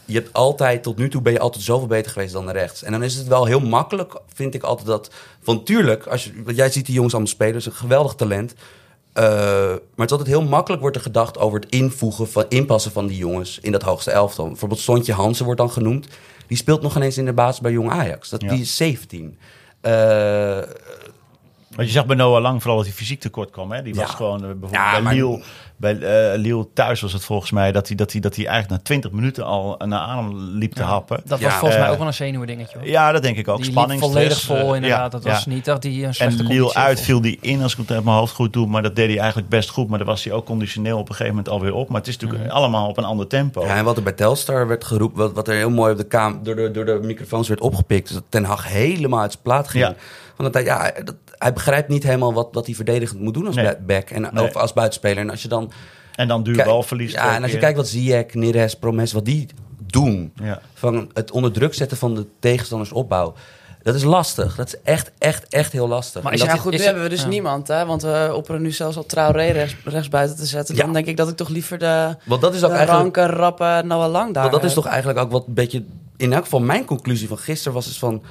Je 0.06 0.14
hebt 0.14 0.32
altijd, 0.32 0.82
tot 0.82 0.98
nu 0.98 1.08
toe 1.08 1.22
ben 1.22 1.32
je 1.32 1.38
altijd 1.38 1.64
zoveel 1.64 1.86
beter 1.86 2.12
geweest 2.12 2.32
dan 2.32 2.46
de 2.46 2.52
rechts. 2.52 2.82
En 2.82 2.92
dan 2.92 3.02
is 3.02 3.14
het 3.14 3.26
wel 3.26 3.44
heel 3.44 3.60
makkelijk, 3.60 4.20
vind 4.34 4.54
ik 4.54 4.62
altijd 4.62 4.86
dat... 4.86 5.10
Van 5.42 5.64
tuurlijk, 5.64 6.06
als 6.06 6.24
je, 6.24 6.42
want 6.44 6.56
jij 6.56 6.70
ziet 6.70 6.86
die 6.86 6.94
jongens 6.94 7.14
allemaal 7.14 7.32
spelen, 7.32 7.54
is 7.54 7.66
een 7.66 7.72
geweldig 7.72 8.14
talent... 8.14 8.54
Uh, 9.18 9.24
maar 9.24 9.70
het 9.96 10.04
is 10.04 10.10
altijd 10.10 10.28
heel 10.28 10.42
makkelijk 10.42 10.82
wordt 10.82 10.96
er 10.96 11.02
gedacht 11.02 11.38
over 11.38 11.60
het 11.60 11.70
invoegen 11.70 12.28
van 12.28 12.44
inpassen 12.48 12.92
van 12.92 13.06
die 13.06 13.16
jongens 13.16 13.58
in 13.62 13.72
dat 13.72 13.82
hoogste 13.82 14.10
elftal. 14.10 14.46
Bijvoorbeeld 14.46 14.80
Sontje 14.80 15.12
Hansen 15.12 15.44
wordt 15.44 15.60
dan 15.60 15.70
genoemd. 15.70 16.08
Die 16.46 16.56
speelt 16.56 16.82
nog 16.82 16.96
ineens 16.96 17.18
in 17.18 17.24
de 17.24 17.32
basis 17.32 17.60
bij 17.60 17.72
Jong 17.72 17.90
Ajax. 17.90 18.28
Dat, 18.28 18.40
Ja. 18.40 18.48
Die 18.48 18.60
is 18.60 18.76
17. 18.76 19.38
Uh, 19.82 20.58
Want 21.76 21.88
je 21.88 21.94
zag 21.94 22.06
bij 22.06 22.16
Noah 22.16 22.42
Lang 22.42 22.60
vooral 22.60 22.76
dat 22.78 22.86
hij 22.86 22.94
fysiek 22.96 23.20
tekort 23.20 23.50
kwam. 23.50 23.72
Hè? 23.72 23.82
Die 23.82 23.94
was 23.94 24.10
Ja. 24.10 24.16
gewoon 24.16 24.34
eh, 24.36 24.40
bijvoorbeeld 24.40 24.72
Ja, 24.72 24.90
bij, 24.92 25.02
maar- 25.02 25.14
Lille, 25.14 25.42
bij 25.76 25.98
eh, 25.98 26.38
Lille 26.38 26.66
thuis 26.74 27.00
was 27.00 27.12
het 27.12 27.24
volgens 27.24 27.50
mij 27.50 27.72
dat 27.72 27.86
hij, 27.86 27.96
dat 27.96 28.12
hij, 28.12 28.20
dat 28.20 28.36
hij 28.36 28.46
eigenlijk 28.46 28.78
na 28.78 28.84
20 28.86 29.10
minuten 29.10 29.44
al 29.44 29.76
naar 29.84 29.98
adem 29.98 30.34
liep 30.36 30.72
te 30.72 30.82
happen. 30.82 31.20
Dat 31.24 31.38
Ja, 31.38 31.44
was 31.44 31.54
volgens 31.54 31.76
mij 31.78 31.86
eh, 31.86 31.92
ook 31.92 31.98
wel 31.98 32.06
een 32.06 32.14
zenuwdingetje. 32.14 32.78
hoor. 32.78 32.86
Ja, 32.88 33.12
dat 33.12 33.22
denk 33.22 33.36
ik 33.36 33.48
ook. 33.48 33.56
die 33.56 33.70
Spanning, 33.70 34.00
volledig 34.00 34.38
stress, 34.38 34.60
vol 34.60 34.74
inderdaad. 34.74 34.98
ja, 35.00 35.08
dat 35.08 35.24
was 35.24 35.44
ja. 35.44 35.50
niet 35.50 35.64
dat 35.64 35.82
hij 35.82 35.92
een 35.92 36.04
En 36.04 36.14
slechte 36.14 36.36
Lille 36.42 36.48
conditie 36.48 36.78
uit 36.78 37.00
viel 37.00 37.20
die 37.20 37.38
in, 37.40 37.62
als 37.62 37.72
ik 37.72 37.78
het 37.78 37.90
uit 37.90 38.04
mijn 38.04 38.16
hoofd 38.16 38.34
goed 38.34 38.52
doe. 38.52 38.66
Maar 38.66 38.82
dat 38.82 38.96
deed 38.96 39.08
hij 39.08 39.18
eigenlijk 39.18 39.48
best 39.48 39.68
goed. 39.70 39.88
Maar 39.88 39.98
dan 39.98 40.06
was 40.06 40.24
hij 40.24 40.32
ook 40.32 40.44
conditioneel 40.46 40.98
op 40.98 41.08
een 41.08 41.14
gegeven 41.14 41.34
moment 41.36 41.48
alweer 41.54 41.74
op. 41.74 41.88
Maar 41.88 41.98
het 42.00 42.08
is 42.08 42.16
natuurlijk 42.18 42.42
Mhm. 42.44 42.52
allemaal 42.52 42.88
op 42.88 42.96
een 42.96 43.04
ander 43.04 43.26
tempo. 43.26 43.64
Ja, 43.66 43.76
en 43.76 43.84
wat 43.84 43.96
er 43.96 44.02
bij 44.02 44.12
Telstar 44.12 44.66
werd 44.68 44.84
geroepen, 44.84 45.18
wat, 45.18 45.32
wat 45.32 45.48
er 45.48 45.54
heel 45.54 45.70
mooi 45.70 45.92
op 45.92 45.98
de 45.98 46.04
kamer 46.06 46.42
door 46.42 46.54
de, 46.56 46.70
door 46.70 46.84
de 46.84 46.98
microfoons 47.02 47.48
werd 47.48 47.60
opgepikt, 47.60 48.08
is 48.08 48.14
dat 48.14 48.24
Ten 48.28 48.44
Hag 48.44 48.68
helemaal 48.68 49.20
uit 49.20 49.30
zijn 49.32 49.42
plaat 49.42 49.68
ging. 49.68 49.94
Want 50.36 50.52
dat 50.52 50.54
hij, 50.54 50.64
ja, 50.64 51.02
dat, 51.04 51.14
hij 51.38 51.52
begrijpt 51.52 51.88
niet 51.88 52.02
helemaal 52.02 52.32
wat, 52.32 52.48
wat 52.52 52.66
hij 52.66 52.74
verdedigend 52.74 53.20
moet 53.20 53.34
doen 53.34 53.46
als 53.46 53.54
Nee. 53.54 53.76
back 53.86 54.10
en 54.10 54.28
Nee. 54.32 54.44
of 54.44 54.56
als 54.56 54.72
buitenspeler. 54.72 55.18
En 55.18 55.30
als 55.30 55.42
je 55.42 55.48
dan 55.48 55.72
En 56.14 56.28
dan 56.28 56.42
duur 56.42 56.64
balverlies. 56.64 57.12
Ja, 57.12 57.34
en 57.34 57.42
als 57.42 57.52
je 57.52 57.58
kijkt 57.58 57.76
wat 57.76 57.88
Ziyech, 57.88 58.34
Neres, 58.34 58.74
Promes, 58.74 59.12
wat 59.12 59.24
die 59.24 59.48
doen, 59.86 60.32
Ja. 60.42 60.60
van 60.74 61.10
het 61.12 61.30
onder 61.30 61.52
druk 61.52 61.74
zetten 61.74 61.96
van 61.96 62.14
de 62.14 62.26
tegenstanders 62.38 62.92
opbouw, 62.92 63.34
dat 63.82 63.94
is 63.94 64.02
lastig. 64.02 64.56
Dat 64.56 64.66
is 64.66 64.76
echt, 64.82 65.10
echt, 65.18 65.48
echt 65.48 65.72
heel 65.72 65.88
lastig. 65.88 66.22
Maar 66.22 66.32
is 66.32 66.40
dat, 66.40 66.48
ja, 66.48 66.56
goed, 66.56 66.70
nu 66.70 66.78
is 66.78 66.84
hebben 66.84 67.02
we 67.02 67.08
dus 67.08 67.22
ja. 67.22 67.28
niemand, 67.28 67.68
hè? 67.68 67.86
Want 67.86 68.02
we 68.02 68.32
opperen 68.34 68.62
nu 68.62 68.70
zelfs 68.70 68.96
al 68.96 69.06
Traoré 69.06 69.50
rechts, 69.50 69.76
rechts 69.84 70.08
buiten 70.08 70.36
te 70.36 70.46
zetten. 70.46 70.74
Ja. 70.76 70.82
Dan 70.82 70.92
denk 70.92 71.06
ik 71.06 71.16
dat 71.16 71.28
ik 71.28 71.36
toch 71.36 71.48
liever 71.48 71.78
de, 71.78 72.16
want 72.24 72.40
dat 72.40 72.54
is 72.54 72.60
de 72.60 72.66
ook 72.66 72.72
eigenlijk 72.72 73.16
ranke, 73.16 73.34
rappe 73.34 73.82
Noah 73.86 74.10
Lang 74.10 74.34
daar 74.34 74.42
Want 74.42 74.54
dat 74.54 74.64
is 74.64 74.74
toch 74.74 74.86
eigenlijk 74.86 75.18
ook 75.18 75.30
wat 75.30 75.46
een 75.46 75.54
beetje... 75.54 75.84
In 76.16 76.32
elk 76.32 76.42
geval 76.42 76.60
mijn 76.60 76.84
conclusie 76.84 77.28
van 77.28 77.38
gisteren 77.38 77.72
was 77.72 77.84
dus 77.84 77.98
van... 77.98 78.22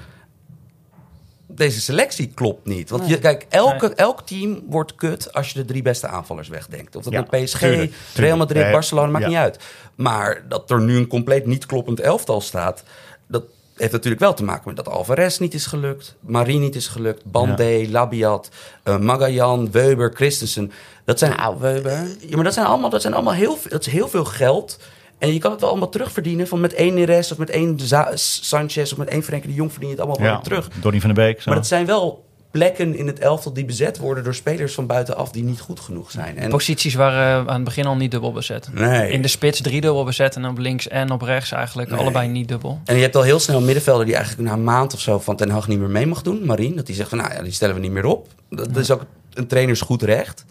Deze 1.56 1.82
selectie 1.82 2.32
klopt 2.36 2.66
niet. 2.66 2.90
Want 2.90 3.08
je, 3.08 3.20
kijk, 3.20 3.46
elke, 3.50 3.86
Nee. 3.86 3.96
elk 3.96 4.22
team 4.22 4.64
wordt 4.70 4.96
kut 4.96 5.34
als 5.34 5.50
je 5.50 5.60
de 5.60 5.66
drie 5.66 5.82
beste 5.82 6.08
aanvallers 6.08 6.48
wegdenkt. 6.48 6.96
Of 6.96 7.04
dat 7.04 7.14
Ja, 7.14 7.22
PSG, 7.22 7.30
tuurlijk, 7.32 7.58
tuurlijk. 7.60 7.94
Real 8.16 8.38
Madrid, 8.38 8.72
Barcelona, 8.72 9.08
maakt 9.12 9.24
ja. 9.24 9.30
niet 9.30 9.38
uit. 9.40 9.58
Maar 9.96 10.44
dat 10.50 10.72
er 10.72 10.82
nu 10.82 10.98
een 10.98 11.08
compleet 11.08 11.46
niet 11.46 11.66
kloppend 11.66 12.00
elftal 12.00 12.42
staat... 12.42 12.84
dat 13.28 13.44
heeft 13.78 13.92
natuurlijk 13.92 14.22
wel 14.22 14.34
te 14.34 14.44
maken 14.44 14.64
met 14.66 14.76
dat 14.76 14.88
Alvarez 14.90 15.38
niet 15.38 15.54
is 15.54 15.66
gelukt... 15.66 16.16
Marie 16.20 16.60
niet 16.60 16.76
is 16.76 16.88
gelukt, 16.88 17.26
Bandé, 17.26 17.86
Labiat, 17.90 18.50
uh, 18.84 18.98
Magallan, 18.98 19.72
Weber, 19.72 20.12
Christensen. 20.16 20.72
Dat 21.06 21.20
zijn 21.20 21.36
Nou, 21.36 21.60
Weber. 21.60 22.08
ja, 22.20 22.36
maar 22.36 22.44
dat 22.44 22.54
zijn 22.54 22.66
allemaal, 22.66 22.90
dat 22.90 23.02
zijn 23.02 23.14
allemaal 23.14 23.34
heel, 23.34 23.56
veel- 23.58 23.72
dat 23.72 23.86
is 23.86 23.92
heel 23.94 24.08
veel 24.08 24.26
geld. 24.26 24.80
En 25.24 25.34
je 25.34 25.40
kan 25.40 25.52
het 25.52 25.60
wel 25.62 25.70
allemaal 25.70 25.90
terugverdienen. 25.90 26.48
Van 26.48 26.60
met 26.62 26.74
één 26.74 26.94
Neres 26.94 27.32
of 27.32 27.38
met 27.38 27.50
één 27.50 27.80
Za- 27.80 28.12
Sanchez 28.16 28.92
of 28.92 28.98
met 28.98 29.08
één 29.08 29.24
Frenkie 29.24 29.50
de 29.50 29.56
Jong 29.56 29.72
verdien 29.72 29.90
je 29.90 29.96
het 29.96 30.04
allemaal 30.06 30.22
wel 30.22 30.30
Ja, 30.32 30.36
weer 30.36 30.44
terug. 30.44 30.70
Donny 30.82 31.00
van 31.00 31.14
der 31.14 31.26
Beek. 31.26 31.42
Zo. 31.42 31.44
Maar 31.50 31.60
dat 31.60 31.68
zijn 31.68 31.86
wel 31.86 32.26
plekken 32.52 32.96
in 32.96 33.08
het 33.08 33.20
elftal 33.20 33.54
die 33.54 33.66
bezet 33.66 33.98
worden 33.98 34.24
door 34.24 34.36
spelers 34.36 34.74
van 34.74 34.86
buitenaf 34.88 35.32
die 35.32 35.44
niet 35.44 35.60
goed 35.60 35.80
genoeg 35.80 36.12
zijn. 36.12 36.38
En, 36.38 36.50
Posities 36.50 36.94
waren 36.94 37.48
aan 37.48 37.56
het 37.56 37.64
begin 37.64 37.86
al 37.86 37.96
niet 37.96 38.12
dubbel 38.12 38.32
bezet. 38.32 38.70
nee. 38.74 39.12
In 39.12 39.22
de 39.22 39.28
spits 39.28 39.62
drie 39.62 39.82
dubbel 39.82 40.04
bezet 40.04 40.36
en 40.36 40.46
op 40.46 40.58
links 40.58 40.88
en 40.88 41.12
op 41.12 41.22
rechts 41.22 41.52
eigenlijk 41.52 41.90
Nee. 41.90 42.00
allebei 42.00 42.28
niet 42.28 42.48
dubbel. 42.48 42.80
En 42.86 42.96
je 42.96 43.02
hebt 43.02 43.16
al 43.16 43.22
heel 43.22 43.40
snel 43.40 43.58
een 43.58 43.66
middenvelder 43.66 44.06
die 44.06 44.16
eigenlijk 44.16 44.48
na 44.50 44.54
een 44.56 44.64
maand 44.64 44.94
of 44.94 45.00
zo 45.00 45.20
van 45.20 45.36
Ten 45.36 45.50
Hag 45.50 45.68
niet 45.68 45.80
meer 45.80 45.90
mee 45.90 46.06
mag 46.08 46.22
doen. 46.22 46.46
Marien, 46.46 46.76
dat 46.76 46.86
die 46.86 46.96
zegt 46.96 47.10
van 47.10 47.18
nou 47.18 47.34
ja, 47.34 47.42
die 47.42 47.52
stellen 47.52 47.76
we 47.76 47.82
niet 47.82 47.92
meer 47.92 48.06
op. 48.06 48.28
Dat, 48.50 48.66
dat 48.74 48.78
is 48.84 48.92
ook 48.92 49.06
een 49.34 49.48
trainers 49.48 49.82
goed 49.82 50.02
recht. 50.02 50.46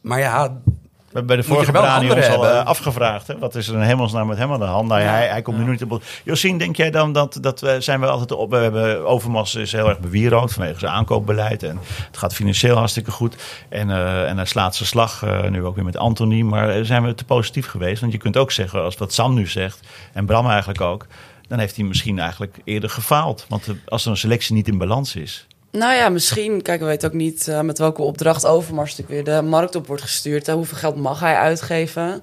Maar 0.00 0.18
ja, 0.18 0.60
hebben 1.16 1.36
bij 1.36 1.36
de 1.36 1.42
vorige 1.52 1.72
Brani 1.72 2.10
ons 2.10 2.28
al 2.28 2.30
hebben. 2.30 2.60
eh, 2.60 2.66
afgevraagd. 2.66 3.26
Hè? 3.26 3.38
Wat 3.38 3.54
is 3.54 3.68
er 3.68 3.74
een 3.74 3.82
hemelsnaam 3.82 4.26
met 4.26 4.38
hem 4.38 4.52
aan 4.52 4.58
de 4.58 4.64
hand? 4.64 4.88
Nou, 4.88 5.00
ja, 5.00 5.08
hij, 5.08 5.26
hij 5.26 5.42
komt 5.42 5.58
nu 5.58 5.70
niet 5.70 5.82
op. 5.84 6.02
Josien, 6.24 6.58
denk 6.58 6.76
jij 6.76 6.90
dan 6.90 7.12
dat, 7.12 7.38
dat 7.40 7.60
we, 7.60 7.80
zijn 7.80 8.00
we 8.00 8.06
altijd 8.06 8.32
op... 8.32 8.50
We 8.50 8.56
hebben 8.56 9.06
Overmars 9.06 9.54
is 9.54 9.72
heel 9.72 9.88
erg 9.88 9.98
bewierood 9.98 10.52
vanwege 10.52 10.78
zijn 10.78 10.92
aankoopbeleid. 10.92 11.62
En 11.62 11.78
het 12.06 12.16
gaat 12.16 12.34
financieel 12.34 12.76
hartstikke 12.76 13.10
goed. 13.10 13.36
En, 13.68 13.90
eh, 13.90 14.28
en 14.28 14.36
hij 14.36 14.46
slaat 14.46 14.76
zijn 14.76 14.88
slag 14.88 15.22
eh, 15.22 15.48
nu 15.48 15.64
ook 15.64 15.74
weer 15.74 15.84
met 15.84 15.96
Anthony. 15.96 16.42
Maar 16.42 16.84
zijn 16.84 17.04
we 17.04 17.14
te 17.14 17.24
positief 17.24 17.66
geweest? 17.66 18.00
Want 18.00 18.12
je 18.12 18.18
kunt 18.18 18.36
ook 18.36 18.52
zeggen, 18.52 18.82
als 18.82 18.96
wat 18.96 19.12
Sam 19.12 19.34
nu 19.34 19.46
zegt... 19.46 19.80
en 20.12 20.26
Bram 20.26 20.48
eigenlijk 20.48 20.80
ook... 20.80 21.06
dan 21.48 21.58
heeft 21.58 21.76
hij 21.76 21.84
misschien 21.84 22.18
eigenlijk 22.18 22.56
eerder 22.64 22.90
gefaald. 22.90 23.46
Want 23.48 23.68
als 23.86 24.04
er 24.04 24.10
een 24.10 24.16
selectie 24.16 24.54
niet 24.54 24.68
in 24.68 24.78
balans 24.78 25.16
is. 25.16 25.46
Nou 25.70 25.94
ja, 25.94 26.08
misschien. 26.08 26.62
Kijk, 26.62 26.80
we 26.80 26.86
weten 26.86 27.08
ook 27.08 27.14
niet 27.14 27.48
eh, 27.48 27.60
met 27.60 27.78
welke 27.78 28.02
opdracht 28.02 28.46
Overmars 28.46 28.96
natuurlijk 28.96 29.26
weer 29.26 29.36
de 29.36 29.42
markt 29.42 29.74
op 29.74 29.86
wordt 29.86 30.02
gestuurd. 30.02 30.46
Hoeveel 30.46 30.76
geld 30.76 30.96
mag 30.96 31.20
hij 31.20 31.36
uitgeven? 31.36 32.22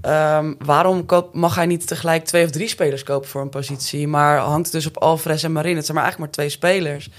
Ehm, 0.00 0.54
waarom 0.58 1.06
mag 1.32 1.54
hij 1.54 1.66
niet 1.66 1.86
tegelijk 1.86 2.24
twee 2.24 2.44
of 2.44 2.50
drie 2.50 2.68
spelers 2.68 3.02
kopen 3.02 3.28
voor 3.28 3.40
een 3.40 3.48
positie? 3.48 4.08
Maar 4.08 4.38
hangt 4.38 4.72
dus 4.72 4.86
op 4.86 4.96
Alvarez 4.96 5.44
en 5.44 5.52
Marin? 5.52 5.76
Het 5.76 5.84
zijn 5.84 5.96
maar 5.96 6.06
eigenlijk 6.06 6.36
maar 6.36 6.46
twee 6.46 6.58
spelers. 6.58 7.10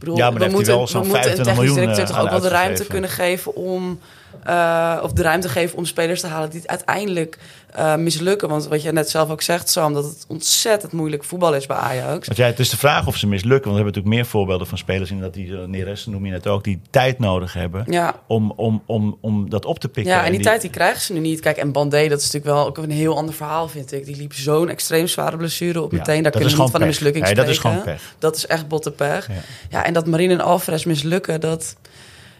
Bedoel, 0.00 0.16
Ja, 0.16 0.30
maar 0.30 0.40
we 0.40 0.48
moeten, 0.48 0.76
wel 0.76 0.86
zo'n 0.86 1.02
we 1.02 1.06
moeten 1.08 1.30
een 1.30 1.36
25 1.36 1.54
technisch 1.54 1.74
miljoen, 1.74 1.74
directeur 1.80 2.04
eh, 2.04 2.10
toch 2.10 2.20
ook 2.20 2.26
aan 2.26 2.40
wel 2.40 2.50
de 2.50 2.56
ruimte 2.56 2.86
kunnen 2.86 3.10
geven 3.10 3.54
om... 3.54 3.98
eh, 4.44 4.98
of 5.02 5.12
de 5.12 5.22
ruimte 5.22 5.48
geven 5.48 5.78
om 5.78 5.84
spelers 5.84 6.20
te 6.20 6.26
halen 6.26 6.50
die 6.50 6.60
het 6.60 6.68
uiteindelijk 6.68 7.38
eh, 7.74 7.96
mislukken. 7.96 8.48
Want 8.48 8.66
wat 8.66 8.82
je 8.82 8.92
net 8.92 9.10
zelf 9.10 9.30
ook 9.30 9.42
zegt, 9.42 9.68
Sam, 9.68 9.92
dat 9.92 10.04
het 10.04 10.24
ontzettend 10.28 10.92
moeilijk 10.92 11.24
voetbal 11.24 11.54
is 11.54 11.66
bij 11.66 11.76
Ajax. 11.76 12.26
Want 12.26 12.38
ja, 12.38 12.46
het 12.46 12.58
is 12.58 12.70
de 12.70 12.76
vraag 12.76 13.06
of 13.06 13.16
ze 13.16 13.26
mislukken. 13.26 13.70
Want 13.70 13.76
we 13.76 13.82
hebben 13.82 13.92
natuurlijk 13.94 14.14
meer 14.14 14.26
voorbeelden 14.26 14.66
van 14.66 14.78
spelers... 14.78 15.10
inderdaad 15.10 15.34
die 15.34 15.46
uh, 15.46 15.64
Neres 15.64 16.06
noem 16.06 16.24
je 16.24 16.30
net 16.30 16.46
ook... 16.46 16.64
die 16.64 16.80
tijd 16.90 17.18
nodig 17.18 17.52
hebben 17.52 17.84
Ja, 17.88 18.14
om, 18.26 18.52
om, 18.56 18.82
om, 18.86 19.18
om 19.20 19.50
dat 19.50 19.64
op 19.64 19.78
te 19.78 19.88
pikken. 19.88 20.12
Ja, 20.12 20.24
en 20.24 20.32
die, 20.32 20.40
tijd 20.40 20.60
die 20.60 20.70
krijgen 20.70 21.00
ze 21.00 21.12
nu 21.12 21.18
niet. 21.20 21.40
Kijk, 21.40 21.56
en 21.56 21.72
Bandé, 21.72 22.08
dat 22.08 22.18
is 22.18 22.24
natuurlijk 22.32 22.54
wel 22.54 22.66
ook 22.66 22.78
een 22.78 22.90
heel 22.90 23.16
ander 23.16 23.34
verhaal, 23.34 23.68
vind 23.68 23.92
ik. 23.92 24.04
Die 24.04 24.16
liep 24.16 24.32
zo'n 24.32 24.68
extreem 24.68 25.06
zware 25.06 25.36
blessure 25.36 25.82
op 25.82 25.92
Ja, 25.92 25.98
meteen. 25.98 26.22
Daar 26.22 26.32
kunnen 26.32 26.50
is 26.50 26.56
we 26.56 26.62
niet 26.62 26.70
van 26.70 26.80
een 26.80 26.86
mislukking 26.86 27.24
Nee, 27.24 27.34
dat 27.34 27.48
is 27.48 27.56
spreken. 27.56 27.78
gewoon 27.80 27.94
pech. 27.94 28.14
Dat 28.18 28.36
is 28.36 28.46
echt 28.46 28.68
botte 28.68 28.90
pech. 28.90 29.28
Ja. 29.28 29.84
En 29.90 29.96
dat 29.96 30.06
Marine 30.06 30.32
en 30.32 30.40
Alvarez 30.40 30.84
mislukken, 30.84 31.40
dat... 31.40 31.76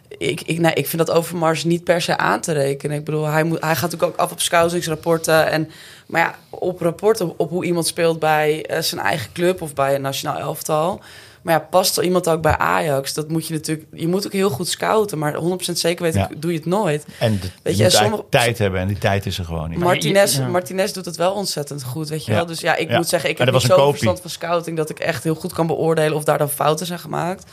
Ik, 0.09 0.41
ik, 0.41 0.59
nee, 0.59 0.73
ik 0.73 0.87
vind 0.87 1.07
dat 1.07 1.17
Overmars 1.17 1.65
niet 1.65 1.85
per 1.85 2.03
se 2.03 2.17
aan 2.17 2.41
te 2.41 2.53
rekenen. 2.53 2.97
Ik 2.97 3.05
bedoel, 3.05 3.27
hij, 3.27 3.45
moet, 3.45 3.61
hij 3.61 3.75
gaat 3.75 3.91
natuurlijk 3.91 4.13
ook 4.13 4.19
af 4.19 4.33
op 4.33 4.41
scoutingsrapporten. 4.41 5.51
En, 5.51 5.71
maar 6.07 6.21
ja, 6.21 6.35
op 6.51 6.81
rapporten 6.81 7.39
op 7.39 7.51
hoe 7.51 7.65
iemand 7.65 7.87
speelt 7.87 8.19
bij 8.19 8.67
eh, 8.67 8.81
zijn 8.81 9.01
eigen 9.01 9.33
club 9.33 9.63
of 9.63 9.75
bij 9.75 9.95
een 9.95 10.01
nationaal 10.01 10.39
elftal. 10.39 11.01
Maar 11.43 11.55
ja, 11.55 11.61
past 11.71 11.97
er 11.97 12.05
iemand 12.05 12.29
ook 12.29 12.43
bij 12.43 12.57
Ajax? 12.59 13.15
Dat 13.15 13.29
moet 13.29 13.47
je 13.47 13.55
natuurlijk... 13.55 13.87
Je 13.93 14.09
moet 14.09 14.27
ook 14.27 14.33
heel 14.33 14.51
goed 14.51 14.69
scouten, 14.69 15.19
maar 15.19 15.35
100% 15.35 15.39
zeker 15.73 16.03
weten 16.03 16.21
Ja. 16.21 16.29
doe 16.39 16.51
je 16.53 16.57
het 16.57 16.67
nooit. 16.67 17.07
En 17.19 17.39
de, 17.41 17.49
Weet 17.63 17.77
je, 17.77 17.79
je, 17.79 17.83
moet 17.85 17.93
en 17.95 17.99
sommige- 18.03 18.25
tijd 18.31 18.59
hebben 18.59 18.81
en 18.81 18.89
die 18.89 18.99
tijd 18.99 19.27
is 19.27 19.39
er 19.39 19.45
gewoon 19.45 19.71
niet. 19.71 19.79
Martinez, 19.79 20.37
Ja. 20.37 20.47
Martinez 20.49 20.93
doet 20.93 21.05
het 21.05 21.17
wel 21.17 21.33
ontzettend 21.33 21.83
goed, 21.85 22.09
weet 22.09 22.25
je 22.25 22.31
Ja. 22.31 22.37
wel. 22.37 22.47
Dus 22.47 22.61
ja, 22.61 22.77
ik 22.77 22.91
Ja. 22.91 22.97
moet 22.97 23.09
zeggen, 23.09 23.31
ik 23.31 23.39
Maar 23.39 23.47
heb 23.47 23.55
niet 23.55 23.63
was 23.67 23.71
een 23.73 23.77
zoveel 23.85 23.93
verstand 23.93 24.21
van 24.21 24.31
scouting... 24.31 24.77
dat 24.77 24.91
ik 24.91 24.99
echt 24.99 25.25
heel 25.25 25.35
goed 25.35 25.53
kan 25.53 25.67
beoordelen 25.67 26.17
of 26.17 26.25
daar 26.25 26.39
dan 26.39 26.51
fouten 26.51 26.87
zijn 26.87 26.99
gemaakt. 26.99 27.45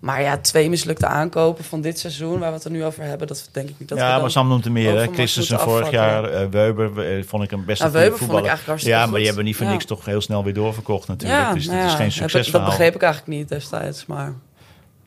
Maar 0.00 0.22
ja, 0.22 0.36
twee 0.38 0.68
mislukte 0.68 1.06
aankopen 1.06 1.64
van 1.64 1.80
dit 1.80 1.98
seizoen... 1.98 2.38
waar 2.38 2.48
we 2.48 2.54
het 2.54 2.64
er 2.64 2.70
nu 2.70 2.84
over 2.84 3.02
hebben, 3.02 3.26
dat 3.26 3.48
denk 3.52 3.68
ik 3.68 3.74
niet 3.78 3.88
dat 3.88 3.98
ja, 3.98 4.18
maar 4.18 4.30
Sam 4.30 4.48
noemt 4.48 4.64
er 4.64 4.72
meer. 4.72 5.08
Christensen 5.12 5.58
vorig 5.60 5.90
jaar, 5.90 6.24
eh, 6.24 6.46
Weber 6.50 7.16
eh, 7.16 7.24
vond 7.26 7.42
ik 7.42 7.50
een 7.50 7.64
best 7.64 7.80
Nou, 7.82 7.92
een 7.92 7.98
Weber 8.00 8.18
vond 8.18 8.20
ik 8.20 8.26
voetballer. 8.26 8.48
eigenlijk 8.48 8.66
hartstikke 8.66 8.98
Ja, 8.98 9.06
maar 9.06 9.16
die 9.16 9.26
hebben 9.26 9.44
niet 9.44 9.56
voor 9.56 9.66
Ja. 9.66 9.72
niks 9.72 9.84
toch 9.84 10.04
heel 10.04 10.20
snel 10.20 10.44
weer 10.44 10.54
doorverkocht 10.54 11.08
natuurlijk. 11.08 11.40
ja, 11.40 11.52
dus 11.54 11.66
nou 11.66 11.76
dat 11.76 11.86
is 11.86 11.92
ja, 11.92 11.98
geen 11.98 12.12
succesverhaal. 12.12 12.68
Dat 12.68 12.76
begreep 12.76 12.94
ik 12.94 13.02
eigenlijk 13.02 13.38
niet 13.38 13.48
destijds, 13.48 14.06
maar... 14.06 14.34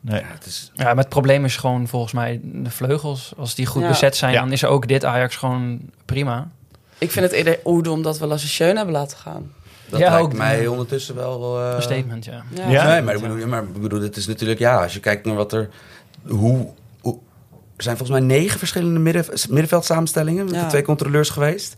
Nee. 0.00 0.20
Ja, 0.20 0.26
het 0.28 0.46
is, 0.46 0.70
Ja, 0.74 0.84
maar 0.84 0.96
het 0.96 1.08
probleem 1.08 1.44
is 1.44 1.56
gewoon 1.56 1.88
volgens 1.88 2.12
mij 2.12 2.40
de 2.42 2.70
vleugels. 2.70 3.32
Als 3.36 3.54
die 3.54 3.66
goed 3.66 3.82
Ja. 3.82 3.88
bezet 3.88 4.16
zijn, 4.16 4.32
Ja. 4.32 4.40
dan 4.40 4.52
is 4.52 4.64
ook 4.64 4.88
dit 4.88 5.04
Ajax 5.04 5.36
gewoon 5.36 5.80
prima. 6.04 6.48
Ik 6.98 7.10
vind 7.10 7.24
het 7.24 7.34
eerder 7.34 7.58
oede 7.64 7.90
omdat 7.90 8.18
we 8.18 8.26
Lasse 8.26 8.64
hebben 8.64 8.90
laten 8.90 9.16
gaan. 9.18 9.52
Dat 9.92 10.00
Ja, 10.00 10.10
lijkt 10.10 10.24
ook, 10.26 10.32
mij 10.36 10.62
ja. 10.62 10.70
ondertussen 10.70 11.14
wel... 11.14 11.58
eh, 11.60 11.74
Een 11.74 11.82
statement, 11.82 12.24
ja. 12.24 12.42
Ja, 12.54 12.68
Ja. 12.70 12.86
Nee, 12.86 13.02
maar 13.02 13.14
ik 13.14 13.20
bedoel, 13.20 13.46
maar 13.46 13.62
ik 13.62 13.82
bedoel, 13.82 14.00
dit 14.00 14.16
is 14.16 14.26
natuurlijk, 14.26 14.58
ja, 14.60 14.82
als 14.82 14.94
je 14.94 15.00
kijkt 15.00 15.24
naar 15.26 15.34
wat 15.34 15.52
er, 15.52 15.68
hoe, 16.26 16.66
hoe 17.00 17.18
er 17.76 17.82
zijn 17.82 17.96
volgens 17.96 18.18
mij 18.18 18.28
negen 18.38 18.58
verschillende 18.58 18.98
midden, 19.00 19.24
middenveldsamenstellingen 19.48 20.44
met 20.44 20.54
de 20.60 20.66
twee 20.66 20.82
controleurs 20.82 21.30
geweest. 21.30 21.74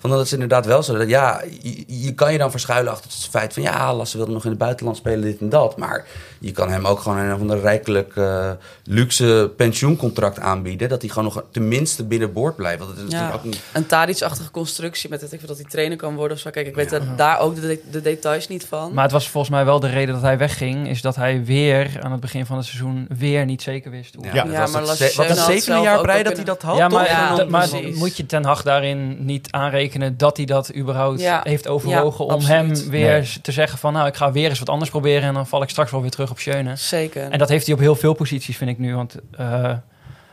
Van 0.00 0.10
dat 0.10 0.24
is 0.24 0.32
inderdaad 0.32 0.66
wel 0.66 0.82
zo. 0.82 0.98
Dat, 0.98 1.08
ja, 1.08 1.42
je, 1.62 1.84
je 1.86 2.14
kan 2.14 2.32
je 2.32 2.38
dan 2.38 2.50
verschuilen 2.50 2.92
achter 2.92 3.10
het 3.10 3.28
feit 3.30 3.52
van 3.52 3.62
ja, 3.62 3.94
Lasse 3.94 4.16
wilde 4.16 4.32
nog 4.32 4.44
in 4.44 4.50
het 4.50 4.58
buitenland 4.58 4.96
spelen, 4.96 5.20
dit 5.20 5.40
en 5.40 5.48
dat. 5.48 5.76
Maar 5.76 6.06
je 6.38 6.52
kan 6.52 6.70
hem 6.70 6.86
ook 6.86 7.00
gewoon 7.00 7.18
een 7.18 7.34
of 7.34 7.40
ander 7.40 7.60
rijkelijk 7.60 8.16
eh, 8.16 8.50
luxe 8.84 9.52
pensioencontract 9.56 10.38
aanbieden. 10.38 10.88
Dat 10.88 11.00
hij 11.00 11.10
gewoon 11.10 11.24
nog 11.24 11.44
tenminste 11.50 12.04
binnenboord 12.04 12.56
blijft. 12.56 12.78
Want 12.78 12.90
het 12.90 12.98
is 12.98 13.04
Ja. 13.04 13.10
natuurlijk 13.18 13.38
ook 13.38 13.44
niet. 13.52 13.60
Een 13.72 13.86
Tadic-achtige 13.86 14.50
constructie 14.50 15.10
met 15.10 15.20
het, 15.20 15.32
ik 15.32 15.38
vind 15.38 15.50
dat 15.50 15.60
hij 15.60 15.70
trainer 15.70 15.96
kan 15.96 16.14
worden 16.14 16.36
of 16.36 16.42
zo. 16.42 16.50
Kijk, 16.50 16.66
ik 16.66 16.74
weet 16.74 16.90
daar- 16.90 17.16
daar 17.16 17.40
ook 17.40 17.54
de, 17.54 17.60
de- 17.60 17.80
de 17.90 18.00
details 18.00 18.48
niet 18.48 18.64
van. 18.66 18.94
Maar 18.94 19.02
het 19.04 19.12
was 19.12 19.28
volgens 19.28 19.52
mij 19.54 19.64
wel 19.64 19.80
de 19.80 19.88
reden 19.88 20.14
dat 20.14 20.22
hij 20.22 20.38
wegging. 20.38 20.88
Is 20.88 21.00
dat 21.02 21.16
hij 21.16 21.44
weer 21.44 21.98
aan 22.00 22.12
het 22.12 22.20
begin 22.20 22.46
van 22.46 22.56
het 22.56 22.66
seizoen 22.66 23.06
weer 23.18 23.44
niet 23.44 23.62
zeker 23.62 23.90
wist. 23.90 24.14
hoe- 24.14 24.24
Ja, 24.24 24.34
Ja, 24.34 24.42
dat 24.42 24.52
Ja, 24.52 24.60
was 24.60 24.70
maar 24.70 24.82
Lasse 24.82 25.12
wat 25.16 25.26
het 25.28 25.36
zevende 25.38 25.60
zelf 25.60 25.84
jaar 25.84 26.02
wel 26.06 26.22
dat 26.22 26.36
hij 26.36 26.44
dat 26.44 26.62
had. 26.62 26.76
Ja, 26.76 26.88
toch? 26.88 26.98
maar, 26.98 27.46
maar 27.48 27.68
moet 27.94 28.16
je 28.16 28.26
Ten 28.26 28.44
Hag 28.44 28.62
daarin 28.62 29.24
niet 29.24 29.50
aanrekenen 29.50 29.88
dat 30.16 30.36
hij 30.36 30.46
dat 30.46 30.74
überhaupt 30.76 31.20
Ja. 31.20 31.40
heeft 31.42 31.68
overwogen 31.68 32.26
Ja, 32.26 32.34
om 32.34 32.40
hem 32.44 32.74
weer 32.88 33.12
Nee. 33.18 33.40
te 33.42 33.52
zeggen 33.52 33.78
van 33.78 33.92
nou 33.92 34.06
ik 34.06 34.16
ga 34.16 34.32
weer 34.32 34.48
eens 34.48 34.58
wat 34.58 34.68
anders 34.68 34.90
proberen 34.90 35.22
en 35.28 35.34
dan 35.34 35.46
val 35.46 35.62
ik 35.62 35.68
straks 35.68 35.90
wel 35.90 36.00
weer 36.00 36.10
terug 36.10 36.30
op 36.30 36.38
Schöne. 36.38 36.76
Zeker. 36.76 37.30
En 37.30 37.38
dat 37.38 37.48
heeft 37.48 37.66
hij 37.66 37.74
op 37.74 37.80
heel 37.80 37.94
veel 37.96 38.12
posities 38.14 38.56
vind 38.56 38.70
ik 38.70 38.78
nu, 38.78 38.94
want 38.94 39.16
eh, 39.36 39.72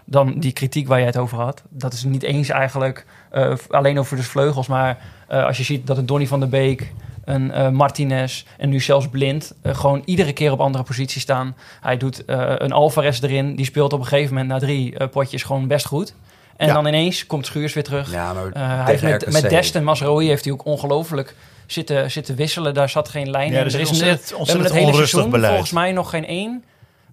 dan 0.05 0.39
die 0.39 0.51
kritiek 0.51 0.87
waar 0.87 0.97
jij 0.97 1.07
het 1.07 1.17
over 1.17 1.37
had, 1.37 1.61
dat 1.69 1.93
is 1.93 2.03
niet 2.03 2.23
eens 2.23 2.49
eigenlijk 2.49 3.05
eh, 3.31 3.53
alleen 3.69 3.99
over 3.99 4.15
de 4.17 4.23
vleugels, 4.23 4.67
maar 4.67 4.97
eh, 5.27 5.45
als 5.45 5.57
je 5.57 5.63
ziet 5.63 5.87
dat 5.87 5.97
een 5.97 6.05
Donny 6.05 6.27
van 6.27 6.39
der 6.39 6.49
Beek, 6.49 6.93
een 7.25 7.75
Martinez 7.75 8.43
en 8.57 8.69
nu 8.69 8.79
zelfs 8.79 9.07
Blind 9.07 9.53
gewoon 9.63 10.01
iedere 10.05 10.33
keer 10.33 10.51
op 10.51 10.59
andere 10.59 10.83
posities 10.83 11.21
staan. 11.21 11.55
Hij 11.81 11.97
doet 11.97 12.23
een 12.25 12.71
Alvarez 12.71 13.21
erin, 13.21 13.55
die 13.55 13.65
speelt 13.65 13.93
op 13.93 13.99
een 13.99 14.05
gegeven 14.05 14.33
moment 14.33 14.51
na 14.51 14.59
drie 14.59 15.07
potjes 15.07 15.43
gewoon 15.43 15.67
best 15.67 15.85
goed. 15.85 16.13
En 16.57 16.67
Ja. 16.67 16.73
dan 16.73 16.87
ineens 16.87 17.25
komt 17.25 17.45
Schuurs 17.45 17.73
weer 17.73 17.83
terug. 17.83 18.11
Ja, 18.11 18.33
maar 18.33 18.51
Eh, 18.51 18.83
hij 18.85 18.97
heeft 18.97 19.31
met, 19.31 19.49
Dest 19.49 19.75
en 19.75 19.83
Masraoui 19.83 20.27
heeft 20.27 20.43
hij 20.43 20.53
ook 20.53 20.65
ongelooflijk 20.65 21.35
zitten, 21.65 22.11
zitten 22.11 22.35
wisselen. 22.35 22.73
Daar 22.73 22.89
zat 22.89 23.09
geen 23.09 23.29
lijn 23.29 23.51
Ja, 23.51 23.53
in. 23.53 23.59
er 23.59 23.65
is 23.65 23.73
Er 23.73 23.79
is 23.79 23.87
ontzettend- 23.89 24.19
we 24.19 24.25
hebben 24.25 24.39
ontzettend 24.39 24.67
het 24.69 24.73
hele 24.77 24.85
onrustig 24.91 25.09
seizoen 25.09 25.31
beleid. 25.31 25.51
volgens 25.51 25.71
mij 25.71 25.91
nog 25.91 26.09
geen 26.09 26.25
één, 26.25 26.63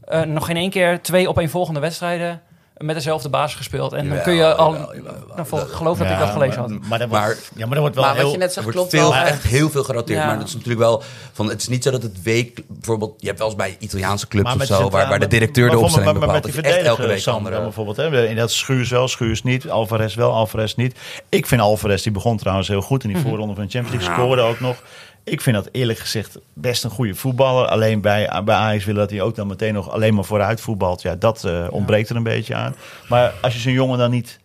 eh, 0.05 0.23
nog 0.23 0.47
geen 0.47 0.57
één 0.57 0.71
keer 0.71 1.03
twee 1.03 1.29
opeenvolgende 1.29 1.81
wedstrijden 1.81 2.43
met 2.77 2.95
dezelfde 2.95 3.29
basis 3.29 3.57
gespeeld. 3.57 3.93
En 3.93 4.09
dan 4.09 4.23
kun 4.23 4.35
je 4.35 4.55
al, 4.55 4.73
jawel, 4.73 4.95
jawel, 4.95 5.15
jawel. 5.29 5.45
vol- 5.45 5.59
geloof 5.59 5.99
dat 5.99 6.07
Ja, 6.07 6.13
ik 6.13 6.19
dat 6.19 6.29
gelezen 6.31 6.61
maar, 6.61 6.71
had. 6.71 6.81
Maar, 6.89 6.99
dat 6.99 7.09
wordt, 7.09 7.25
Maar- 7.25 7.37
ja, 7.55 7.59
maar 7.67 7.69
dat 7.69 7.79
wordt 7.79 7.95
wel 7.95 8.05
maar 8.05 8.15
heel... 8.15 8.23
wat 8.23 8.33
je 8.33 8.39
net 8.39 8.53
zegt 8.53 8.63
wordt 8.65 8.79
klopt 8.79 8.93
veel, 8.95 9.11
wel. 9.13 9.21
echt 9.25 9.43
heel 9.43 9.71
veel 9.71 9.85
geroteerd. 9.85 10.19
Ja. 10.19 10.27
Maar 10.27 10.39
dat 10.39 10.47
is 10.49 10.53
natuurlijk 10.53 10.81
wel 10.81 11.03
van. 11.33 11.49
Het 11.49 11.61
is 11.61 11.69
niet 11.69 11.83
zo 11.83 11.91
dat 11.91 12.03
het 12.03 12.23
week. 12.23 12.63
Bijvoorbeeld, 12.69 13.15
je 13.19 13.27
hebt 13.27 13.39
wel 13.39 13.49
eens 13.49 13.57
bij 13.57 13.77
Italiaanse 13.79 14.29
clubs 14.29 14.45
Maar 14.47 14.57
of 14.57 14.65
zo. 14.67 14.91
Waar, 14.91 15.09
waar 15.09 15.19
de 15.19 15.27
directeur 15.27 15.69
de 15.69 15.75
maar 15.75 15.83
opstelling 15.85 16.11
maar- 16.11 16.21
maar 16.21 16.27
bepaalt. 16.29 16.45
met 16.45 16.53
die 16.55 16.63
dat 16.63 16.71
je 16.73 16.77
echt 16.79 16.87
elke 16.89 17.01
verdediger, 17.01 17.33
week 17.33 17.43
dan 17.43 17.53
andere. 17.53 17.63
bijvoorbeeld. 17.63 17.97
Hè. 17.97 18.27
In 18.29 18.37
dat 18.37 18.51
Schuurs 18.53 18.91
wel, 18.91 19.09
Schuurs 19.09 19.43
niet. 19.43 19.71
Alvarez 19.71 20.15
wel, 20.15 20.33
Alvarez 20.33 20.75
niet. 20.75 20.99
Ik 21.29 21.47
vind 21.47 21.61
Alvarez, 21.61 22.03
die 22.03 22.13
begon 22.13 22.37
trouwens 22.37 22.69
heel 22.69 22.81
goed 22.83 23.05
in 23.05 23.09
die 23.13 23.23
voorronde 23.23 23.55
van 23.55 23.65
de 23.65 23.71
Champions 23.71 24.05
League. 24.05 24.25
Scoorde 24.25 24.43
ook 24.43 24.61
nog. 24.61 24.77
Ik 25.25 25.41
vind 25.41 25.57
dat 25.57 25.69
eerlijk 25.73 25.99
gezegd 25.99 26.39
best 26.53 26.85
een 26.85 26.91
goede 26.91 27.15
voetballer. 27.15 27.67
Alleen 27.67 28.01
bij, 28.01 28.43
bij 28.45 28.55
Ajax 28.55 28.85
willen 28.85 29.01
dat 29.01 29.11
hij 29.11 29.21
ook 29.21 29.35
dan 29.35 29.47
meteen 29.47 29.75
nog 29.75 29.91
alleen 29.91 30.15
maar 30.15 30.25
vooruit 30.25 30.61
voetbalt. 30.61 31.03
Ja, 31.03 31.15
dat 31.17 31.45
eh, 31.45 31.67
ontbreekt 31.71 32.09
er 32.09 32.17
een 32.17 32.23
beetje 32.23 32.55
aan. 32.55 32.75
Maar 33.09 33.35
als 33.41 33.53
je 33.55 33.59
zo'n 33.59 33.73
jongen 33.73 33.99
dan 33.99 34.11
niet 34.11 34.39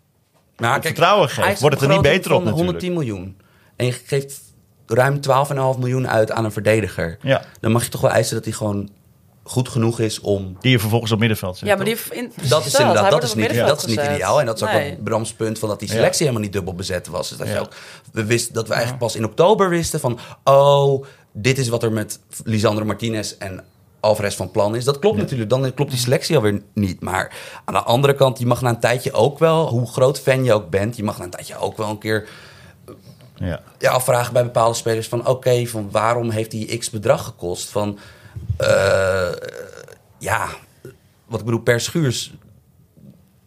Maar 0.58 0.74
het 0.74 0.86
vertrouwen 0.86 1.30
geeft, 1.30 1.60
wordt 1.60 1.76
het 1.80 1.90
er 1.90 1.94
niet 1.94 2.02
beter 2.02 2.32
op 2.32 2.44
natuurlijk. 2.44 2.56
110 2.58 2.94
miljoen. 2.94 3.38
En 3.76 3.86
je 3.86 3.92
geeft 3.92 4.42
ruim 4.88 5.20
12,5 5.76 5.80
miljoen 5.80 6.08
uit 6.08 6.32
aan 6.32 6.46
een 6.46 6.52
verdediger. 6.52 7.18
Ja, 7.22 7.42
Dan 7.60 7.72
mag 7.72 7.84
je 7.84 7.90
toch 7.90 8.02
wel 8.02 8.12
eisen 8.12 8.36
dat 8.36 8.46
hij 8.46 8.54
gewoon 8.54 8.90
goed 9.50 9.70
genoeg 9.70 10.00
is 10.00 10.20
om... 10.20 10.58
die 10.60 10.72
je 10.72 10.80
vervolgens 10.80 11.12
op 11.12 11.20
middenveld 11.20 11.58
zet. 11.58 11.68
ja, 11.68 11.76
maar 11.76 11.86
die 11.86 11.98
in, 12.10 12.32
Dat 12.50 12.66
is 12.66 12.74
inderdaad, 12.76 13.12
dat 13.12 13.24
is 13.24 13.34
niet, 13.34 13.56
dat 13.56 13.78
is 13.80 13.86
niet 13.86 14.00
ideaal. 14.00 14.40
En 14.40 14.46
dat 14.46 14.56
is 14.56 14.64
ook 14.64 14.72
Nee. 14.74 14.90
wel 14.90 14.98
Brams 15.04 15.34
punt 15.34 15.60
van 15.60 15.70
dat 15.70 15.80
die 15.80 15.88
Ja. 15.88 15.94
selectie 15.94 16.22
helemaal 16.22 16.44
niet 16.44 16.54
dubbel 16.54 16.74
bezet 16.74 17.08
was. 17.08 17.30
Dus 17.30 17.38
dat, 17.38 17.48
je 17.48 17.60
ook, 17.60 17.74
we 18.12 18.26
wisten, 18.26 18.54
dat 18.54 18.68
we 18.68 18.74
eigenlijk 18.74 19.04
pas 19.04 19.16
in 19.16 19.26
oktober 19.26 19.70
wisten 19.70 20.00
van... 20.00 20.20
Oh, 20.44 21.06
dit 21.32 21.58
is 21.58 21.68
wat 21.70 21.84
er 21.84 21.92
met 21.92 22.20
Lisandro 22.44 22.86
Martinez 22.86 23.36
en 23.40 23.64
Alvarez 24.00 24.36
van 24.36 24.52
plan 24.52 24.76
is. 24.76 24.84
Dat 24.84 25.00
klopt 25.00 25.18
natuurlijk. 25.18 25.50
Dan 25.50 25.74
klopt 25.74 25.92
die 25.92 26.00
selectie 26.00 26.36
alweer 26.36 26.62
niet. 26.74 27.02
Maar 27.02 27.34
aan 27.66 27.74
de 27.74 27.84
andere 27.84 28.14
kant, 28.14 28.40
je 28.40 28.46
mag 28.46 28.62
na 28.62 28.70
een 28.70 28.80
tijdje 28.80 29.14
ook 29.14 29.40
wel... 29.40 29.68
Hoe 29.68 29.88
groot 29.88 30.20
fan 30.20 30.44
je 30.44 30.54
ook 30.54 30.70
bent, 30.70 30.96
je 30.96 31.04
mag 31.04 31.18
na 31.18 31.24
een 31.24 31.30
tijdje 31.30 31.58
ook 31.58 31.78
wel 31.78 31.90
een 31.90 31.98
keer 31.98 32.28
Ja. 33.36 33.62
ja, 33.80 33.92
afvragen 33.92 34.34
bij 34.34 34.44
bepaalde 34.44 34.76
spelers 34.76 35.08
van 35.08 35.28
oké, 35.28 35.66
van 35.66 35.92
waarom 35.92 36.30
heeft 36.30 36.52
hij 36.52 36.78
x 36.78 36.90
bedrag 36.90 37.24
gekost? 37.24 37.70
Van 37.70 38.00
eh, 38.58 39.32
ja, 40.18 40.48
wat 41.26 41.40
ik 41.40 41.46
bedoel, 41.46 41.60
per 41.62 41.82
schuurs. 41.82 42.34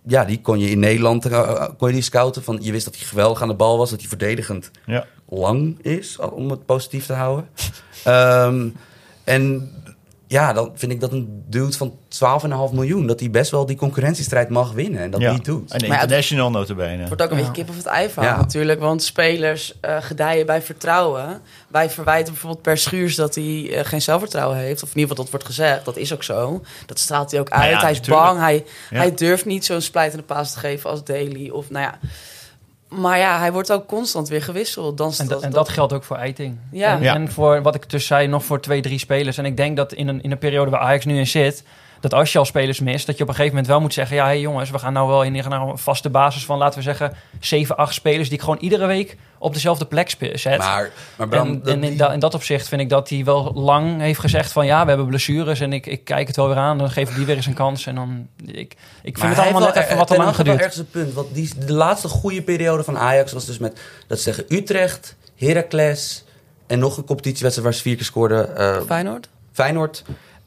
Ja, 0.06 0.24
die 0.24 0.40
kon 0.40 0.58
je 0.58 0.70
in 0.70 0.78
Nederland 0.78 1.26
eh, 1.26 1.68
kon 1.78 1.88
je 1.88 1.94
die 1.94 2.02
scouten. 2.02 2.42
Van, 2.42 2.58
je 2.60 2.72
wist 2.72 2.84
dat 2.84 2.96
hij 2.96 3.06
geweldig 3.06 3.42
aan 3.42 3.48
de 3.48 3.54
bal 3.54 3.78
was, 3.78 3.90
dat 3.90 4.00
hij 4.00 4.08
verdedigend 4.08 4.70
Ja. 4.86 5.06
lang 5.28 5.78
is, 5.84 6.18
om 6.18 6.50
het 6.50 6.66
positief 6.66 7.06
te 7.06 7.12
houden. 7.12 7.48
Ehm, 8.04 8.68
en 9.24 9.70
ja, 10.32 10.52
dan 10.52 10.70
vind 10.74 10.92
ik 10.92 11.00
dat 11.00 11.12
een 11.12 11.44
dude 11.48 11.72
van 11.72 11.92
12,5 12.70 12.74
miljoen, 12.74 13.06
dat 13.06 13.20
hij 13.20 13.30
best 13.30 13.50
wel 13.50 13.66
die 13.66 13.76
concurrentiestrijd 13.76 14.48
mag 14.48 14.72
winnen 14.72 15.00
en 15.00 15.10
dat 15.10 15.20
ja. 15.20 15.32
niet 15.32 15.44
doet. 15.44 15.72
En 15.72 15.78
Maar 15.80 15.88
ja, 15.88 15.92
het- 15.94 16.02
international 16.02 16.50
notabene. 16.50 16.98
Het 16.98 17.06
wordt 17.08 17.22
ook 17.22 17.30
een 17.30 17.36
Ja. 17.36 17.42
beetje 17.42 17.62
kip 17.62 17.70
of 17.70 17.76
het 17.76 17.86
ei 17.86 18.08
verhaal 18.08 18.36
natuurlijk. 18.36 18.80
Want 18.80 19.02
spelers 19.02 19.74
eh, 19.80 19.96
gedijen 20.00 20.46
bij 20.46 20.62
vertrouwen. 20.62 21.40
Wij 21.68 21.90
verwijten 21.90 22.32
bijvoorbeeld 22.32 22.62
per 22.62 22.78
schuurs 22.78 23.14
dat 23.14 23.34
hij 23.34 23.70
eh, 23.72 23.84
geen 23.84 24.02
zelfvertrouwen 24.02 24.56
heeft. 24.58 24.82
Of 24.82 24.88
in 24.88 24.98
ieder 24.98 25.08
geval 25.08 25.22
dat 25.24 25.32
wordt 25.32 25.46
gezegd. 25.46 25.84
Dat 25.84 25.96
is 25.96 26.12
ook 26.12 26.22
zo. 26.22 26.62
Dat 26.86 26.98
straalt 26.98 27.30
hij 27.30 27.40
ook 27.40 27.50
uit. 27.50 27.60
Nou 27.62 27.72
ja, 27.74 27.80
hij 27.80 27.90
is 27.90 27.96
natuurlijk. 27.98 28.26
bang. 28.26 28.38
Hij, 28.40 28.64
Ja. 28.90 28.96
hij 28.96 29.14
durft 29.14 29.44
niet 29.44 29.64
zo'n 29.64 29.80
splijtende 29.80 30.24
paas 30.24 30.52
te 30.52 30.58
geven 30.58 30.90
als 30.90 31.04
Daly. 31.04 31.48
Of 31.50 31.70
nou 31.70 31.84
ja. 31.84 31.98
Maar 33.00 33.18
ja, 33.18 33.38
hij 33.38 33.52
wordt 33.52 33.72
ook 33.72 33.86
constant 33.86 34.28
weer 34.28 34.42
gewisseld. 34.42 34.98
Dan 34.98 35.12
En, 35.18 35.28
dat, 35.28 35.42
en 35.42 35.50
dat 35.50 35.68
geldt 35.68 35.92
ook 35.92 36.04
voor 36.04 36.16
Eiting. 36.16 36.56
Ja. 36.70 36.92
En, 36.96 37.02
Ja. 37.02 37.14
en 37.14 37.30
voor 37.32 37.62
wat 37.62 37.74
ik 37.74 37.90
dus 37.90 38.06
zei, 38.06 38.26
nog 38.26 38.44
voor 38.44 38.60
twee, 38.60 38.80
drie 38.82 38.98
spelers. 38.98 39.38
En 39.38 39.44
ik 39.44 39.56
denk 39.56 39.76
dat 39.76 39.92
in 39.92 40.08
een, 40.08 40.22
in 40.22 40.30
een 40.30 40.38
periode 40.38 40.70
waar 40.70 40.80
Ajax 40.80 41.04
nu 41.04 41.18
in 41.18 41.26
zit, 41.26 41.64
dat 42.02 42.14
als 42.14 42.32
je 42.32 42.38
al 42.38 42.44
spelers 42.44 42.80
mist, 42.80 43.06
dat 43.06 43.16
je 43.16 43.22
op 43.22 43.28
een 43.28 43.34
gegeven 43.34 43.54
moment 43.56 43.72
wel 43.72 43.80
moet 43.80 43.94
zeggen: 43.94 44.16
ja, 44.16 44.24
hey 44.24 44.40
jongens, 44.40 44.70
we 44.70 44.78
gaan 44.78 44.92
nou 44.92 45.08
wel 45.08 45.22
in 45.22 45.32
naar 45.32 45.60
een 45.60 45.78
vaste 45.78 46.10
basis 46.10 46.44
van, 46.44 46.58
laten 46.58 46.78
we 46.78 46.84
zeggen, 46.84 47.12
zeven, 47.40 47.76
acht 47.76 47.94
spelers 47.94 48.28
die 48.28 48.38
ik 48.38 48.44
gewoon 48.44 48.58
iedere 48.60 48.86
week 48.86 49.16
op 49.38 49.54
dezelfde 49.54 49.84
plek 49.84 50.16
zet. 50.32 50.58
Maar, 50.58 50.90
maar 51.16 51.28
Bram, 51.28 51.46
en, 51.48 51.58
dat 51.58 51.68
en 51.68 51.84
in, 51.84 51.96
dat, 51.96 52.12
in 52.12 52.18
dat 52.18 52.34
opzicht 52.34 52.68
vind 52.68 52.80
ik 52.80 52.88
dat 52.88 53.08
hij 53.08 53.24
wel 53.24 53.52
lang 53.54 54.00
heeft 54.00 54.20
gezegd 54.20 54.52
van 54.52 54.66
ja, 54.66 54.82
we 54.82 54.88
hebben 54.88 55.06
blessures 55.06 55.60
en 55.60 55.72
ik, 55.72 55.86
ik 55.86 56.04
kijk 56.04 56.26
het 56.26 56.36
wel 56.36 56.48
weer 56.48 56.56
aan. 56.56 56.78
Dan 56.78 56.90
geef 56.90 57.08
ik 57.08 57.14
die 57.16 57.26
weer 57.26 57.36
eens 57.36 57.46
een 57.46 57.54
kans. 57.54 57.86
En 57.86 57.94
dan, 57.94 58.28
ik, 58.46 58.54
ik 58.54 58.76
vind 59.02 59.18
Maar 59.18 59.28
het 59.28 59.38
allemaal 59.38 59.60
net 59.60 59.76
even 59.76 59.96
wat 59.96 60.06
te 60.06 60.16
lang 60.16 60.26
Hag 60.26 60.36
heeft 60.36 60.46
wel 60.48 60.56
geduurd. 60.56 60.60
ergens 60.60 60.76
een 60.76 60.90
punt. 60.90 61.12
Want 61.12 61.34
die, 61.34 61.66
de 61.66 61.72
laatste 61.72 62.08
goede 62.08 62.42
periode 62.42 62.84
van 62.84 62.98
Ajax 62.98 63.32
was 63.32 63.44
dus 63.46 63.58
met, 63.58 63.80
dat 64.06 64.20
ze 64.20 64.30
tegen 64.30 64.56
Utrecht, 64.56 65.16
Heracles 65.36 66.24
en 66.66 66.78
nog 66.78 66.96
een 66.96 67.04
competitiewedstrijd 67.04 67.66
waar 67.68 67.76
ze 67.76 67.82
vier 67.82 67.96
keer 67.96 68.04
scoorden. 68.04 68.56
eh, 68.56 68.76
Feyenoord? 68.86 69.28
Feyenoord. 69.52 70.02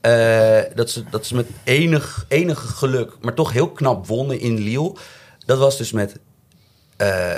Eh, 0.05 0.75
dat, 0.75 0.89
ze, 0.89 1.03
dat 1.09 1.25
ze 1.25 1.35
met 1.35 1.47
enig, 1.63 2.25
enige 2.27 2.67
geluk, 2.67 3.13
maar 3.21 3.33
toch 3.33 3.51
heel 3.51 3.71
knap 3.71 4.07
wonnen 4.07 4.39
in 4.39 4.57
Lille. 4.59 4.95
Dat 5.45 5.57
was 5.57 5.77
dus 5.77 5.91
met... 5.91 6.19
eh, 6.97 7.35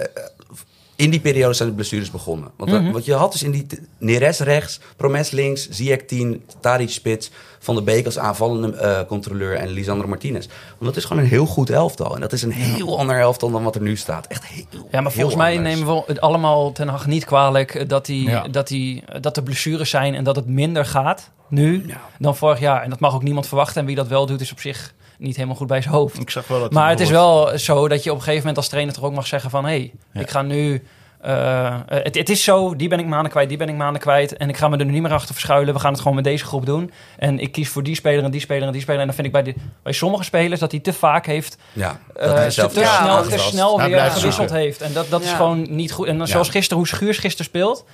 in 0.97 1.09
die 1.09 1.19
periode 1.19 1.53
zijn 1.53 1.69
de 1.69 1.75
blessures 1.75 2.11
begonnen. 2.11 2.51
Want 2.57 2.71
Mhm. 2.71 2.91
wat 2.91 3.05
je 3.05 3.13
had 3.13 3.31
dus 3.31 3.43
in 3.43 3.51
die... 3.51 3.65
Neres 3.97 4.39
rechts, 4.39 4.79
Promes 4.95 5.31
links, 5.31 5.69
Ziyech 5.69 6.05
10, 6.05 6.43
Tadic 6.59 6.89
spits... 6.89 7.31
Van 7.59 7.75
de 7.75 7.81
Beek 7.81 8.05
als 8.05 8.17
aanvallende 8.19 8.77
eh, 8.77 8.99
controleur 9.07 9.55
en 9.55 9.67
Lisandro 9.69 10.07
Martinez. 10.07 10.45
Want 10.45 10.85
dat 10.85 10.95
is 10.95 11.05
gewoon 11.05 11.23
een 11.23 11.29
heel 11.29 11.45
goed 11.45 11.69
elftal. 11.69 12.15
En 12.15 12.21
dat 12.21 12.31
is 12.33 12.41
een 12.41 12.51
heel 12.51 12.97
ander 12.99 13.19
elftal 13.19 13.51
dan 13.51 13.63
wat 13.63 13.75
er 13.75 13.81
nu 13.81 13.95
staat. 13.95 14.27
Echt 14.27 14.45
heel 14.45 14.87
Ja, 14.91 15.01
maar 15.01 15.11
volgens 15.11 15.35
mij 15.35 15.57
anders. 15.57 15.75
nemen 15.75 15.93
we 15.95 16.03
het 16.07 16.21
allemaal 16.21 16.71
ten 16.71 16.87
Hag 16.87 17.07
niet 17.07 17.25
kwalijk 17.25 17.89
dat, 17.89 18.05
die, 18.05 18.29
Ja. 18.29 18.47
dat, 18.47 18.67
die, 18.67 19.03
dat 19.21 19.37
er 19.37 19.43
blessures 19.43 19.89
zijn 19.89 20.15
en 20.15 20.23
dat 20.23 20.35
het 20.35 20.47
minder 20.47 20.85
gaat 20.85 21.29
nu 21.49 21.83
Ja. 21.87 22.01
dan 22.19 22.35
vorig 22.35 22.59
jaar. 22.59 22.81
En 22.83 22.89
dat 22.89 22.99
mag 22.99 23.13
ook 23.13 23.23
niemand 23.23 23.47
verwachten. 23.47 23.81
En 23.81 23.87
wie 23.87 23.95
dat 23.95 24.07
wel 24.07 24.25
doet, 24.25 24.41
is 24.41 24.51
op 24.51 24.59
zich 24.59 24.93
niet 25.17 25.35
helemaal 25.35 25.55
goed 25.57 25.67
bij 25.67 25.81
zijn 25.81 25.93
hoofd. 25.93 26.19
Ik 26.19 26.29
zag 26.29 26.47
wel 26.47 26.59
dat 26.59 26.71
Maar 26.71 26.89
het 26.89 26.99
is 26.99 27.09
wel 27.09 27.57
zo 27.57 27.87
dat 27.87 28.03
je 28.03 28.09
op 28.09 28.15
een 28.15 28.21
gegeven 28.21 28.39
moment 28.39 28.57
als 28.57 28.67
trainer 28.67 28.93
toch 28.93 29.03
ook 29.03 29.13
mag 29.13 29.27
zeggen 29.27 29.49
van... 29.49 29.63
hé, 29.63 29.69
hey, 29.69 29.91
Ja. 30.11 30.21
ik 30.21 30.29
ga 30.29 30.41
nu... 30.41 30.83
eh, 31.21 31.65
eh, 31.67 31.73
het, 31.87 32.15
het 32.15 32.29
is 32.29 32.43
zo, 32.43 32.75
die 32.75 32.87
ben 32.87 32.99
ik 32.99 33.05
maanden 33.05 33.31
kwijt, 33.31 33.49
die 33.49 33.57
ben 33.57 33.69
ik 33.69 33.75
maanden 33.75 34.01
kwijt. 34.01 34.37
En 34.37 34.49
ik 34.49 34.57
ga 34.57 34.67
me 34.67 34.77
er 34.77 34.85
nu 34.85 34.91
niet 34.91 35.01
meer 35.01 35.13
achter 35.13 35.33
verschuilen. 35.33 35.73
We 35.73 35.79
gaan 35.79 35.91
het 35.91 36.01
gewoon 36.01 36.15
met 36.15 36.23
deze 36.23 36.45
groep 36.45 36.65
doen. 36.65 36.91
En 37.17 37.39
ik 37.39 37.51
kies 37.51 37.69
voor 37.69 37.83
die 37.83 37.95
speler 37.95 38.23
en 38.23 38.31
die 38.31 38.41
speler 38.41 38.67
en 38.67 38.71
die 38.71 38.81
speler. 38.81 38.99
En 38.99 39.05
dan 39.05 39.15
vind 39.15 39.27
ik 39.27 39.33
bij, 39.33 39.43
de, 39.43 39.53
bij 39.83 39.93
sommige 39.93 40.23
spelers 40.23 40.59
dat 40.59 40.71
hij 40.71 40.79
te 40.79 40.93
vaak 40.93 41.25
heeft... 41.25 41.57
Ja, 41.73 41.99
dat 42.13 42.23
eh, 42.23 42.33
hij 42.33 42.45
te, 42.45 42.51
zelf 42.51 42.73
te 42.73 42.79
ja, 42.79 43.03
snel, 43.03 43.15
dat 43.15 43.29
te 43.29 43.39
snel 43.39 43.81
weer 43.81 43.99
gewisseld 43.99 44.49
heeft. 44.49 44.81
En 44.81 44.93
dat, 44.93 45.09
dat 45.09 45.21
is 45.23 45.31
gewoon 45.31 45.67
niet 45.69 45.91
goed. 45.91 46.07
En 46.07 46.17
dan, 46.17 46.27
zoals 46.27 46.49
gisteren, 46.49 46.77
hoe 46.77 46.87
Schuurs 46.87 47.17
gisteren 47.17 47.45
speelt... 47.45 47.85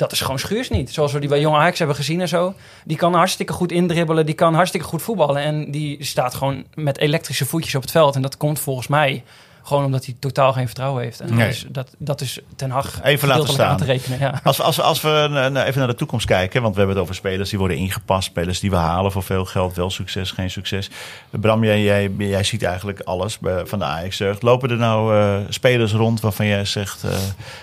Dat 0.00 0.12
is 0.12 0.20
gewoon 0.20 0.38
Schuurs 0.38 0.68
niet. 0.68 0.90
Zoals 0.90 1.12
we 1.12 1.20
die 1.20 1.28
bij 1.28 1.40
Jong 1.40 1.56
Ajax 1.56 1.78
hebben 1.78 1.96
gezien 1.96 2.20
en 2.20 2.28
zo. 2.28 2.54
Die 2.84 2.96
kan 2.96 3.14
hartstikke 3.14 3.52
goed 3.52 3.72
indribbelen. 3.72 4.26
Die 4.26 4.34
kan 4.34 4.54
hartstikke 4.54 4.86
goed 4.86 5.02
voetballen. 5.02 5.42
En 5.42 5.70
die 5.70 6.04
staat 6.04 6.34
gewoon 6.34 6.64
met 6.74 6.98
elektrische 6.98 7.46
voetjes 7.46 7.74
op 7.74 7.82
het 7.82 7.90
veld. 7.90 8.14
En 8.14 8.22
dat 8.22 8.36
komt 8.36 8.60
volgens 8.60 8.86
mij 8.86 9.22
gewoon 9.70 9.84
omdat 9.84 10.04
hij 10.04 10.16
totaal 10.18 10.52
geen 10.52 10.66
vertrouwen 10.66 11.02
heeft. 11.02 11.20
En 11.20 11.34
Nee. 11.34 11.38
dat, 11.46 11.54
is, 11.54 11.66
dat, 11.68 11.94
dat 11.98 12.20
is 12.20 12.38
Ten 12.56 12.70
Hag 12.70 12.84
laten 12.84 13.18
gedeeltelijk 13.18 13.48
staan. 13.52 13.68
aan 13.68 13.76
te 13.76 13.84
rekenen. 13.84 14.18
Ja. 14.18 14.40
Als 14.44 14.56
we, 14.56 14.62
als, 14.62 14.80
als 14.80 15.00
we 15.00 15.08
eh, 15.54 15.66
even 15.66 15.78
naar 15.78 15.88
de 15.88 15.94
toekomst 15.94 16.26
kijken, 16.26 16.62
want 16.62 16.72
we 16.74 16.78
hebben 16.78 16.96
het 16.96 17.04
over 17.04 17.18
spelers 17.18 17.50
die 17.50 17.58
worden 17.58 17.76
ingepast, 17.76 18.28
spelers 18.28 18.60
die 18.60 18.70
we 18.70 18.76
halen 18.76 19.12
voor 19.12 19.22
veel 19.22 19.44
geld, 19.44 19.74
wel 19.76 19.90
succes, 19.90 20.30
geen 20.30 20.50
succes. 20.50 20.90
Bram, 21.30 21.64
jij, 21.64 21.82
jij, 21.82 22.10
jij 22.18 22.44
ziet 22.44 22.62
eigenlijk 22.62 23.00
alles 23.00 23.38
van 23.64 23.78
de 23.78 23.84
Ajax-jeugd. 23.84 24.42
Lopen 24.42 24.70
er 24.70 24.76
nou 24.76 25.16
eh, 25.16 25.36
spelers 25.48 25.92
rond 25.92 26.20
waarvan 26.20 26.46
jij 26.46 26.64
zegt, 26.64 27.04
eh, 27.04 27.10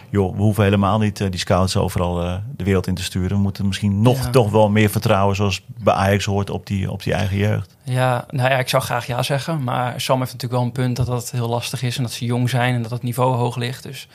joh, 0.09 0.35
we 0.35 0.41
hoeven 0.41 0.63
helemaal 0.63 0.99
niet 0.99 1.21
eh, 1.21 1.29
die 1.29 1.39
scouts 1.39 1.77
overal 1.77 2.21
eh, 2.23 2.35
de 2.57 2.63
wereld 2.63 2.87
in 2.87 2.95
te 2.95 3.03
sturen. 3.03 3.29
We 3.37 3.43
moeten 3.43 3.67
misschien 3.67 4.01
nog 4.01 4.23
Ja. 4.23 4.29
toch 4.29 4.49
wel 4.51 4.69
meer 4.69 4.89
vertrouwen, 4.89 5.35
zoals 5.35 5.61
bij 5.77 5.93
Ajax 5.93 6.25
hoort, 6.25 6.49
op 6.49 6.67
die, 6.67 6.91
op 6.91 7.03
die 7.03 7.13
eigen 7.13 7.37
jeugd. 7.37 7.75
Ja, 7.89 8.25
nou 8.29 8.49
ja, 8.49 8.57
ik 8.59 8.69
zou 8.69 8.83
graag 8.83 9.07
ja 9.07 9.23
zeggen. 9.23 9.63
Maar 9.63 10.01
Sam 10.01 10.19
heeft 10.19 10.31
natuurlijk 10.31 10.59
wel 10.61 10.69
een 10.69 10.83
punt 10.83 10.95
dat 10.95 11.05
dat 11.05 11.31
heel 11.31 11.49
lastig 11.49 11.81
is. 11.81 11.97
En 11.97 12.03
dat 12.03 12.11
ze 12.11 12.25
jong 12.25 12.49
zijn 12.49 12.75
en 12.75 12.81
dat 12.81 12.91
het 12.91 13.03
niveau 13.03 13.35
hoog 13.35 13.55
ligt. 13.55 13.83
Dus 13.83 14.07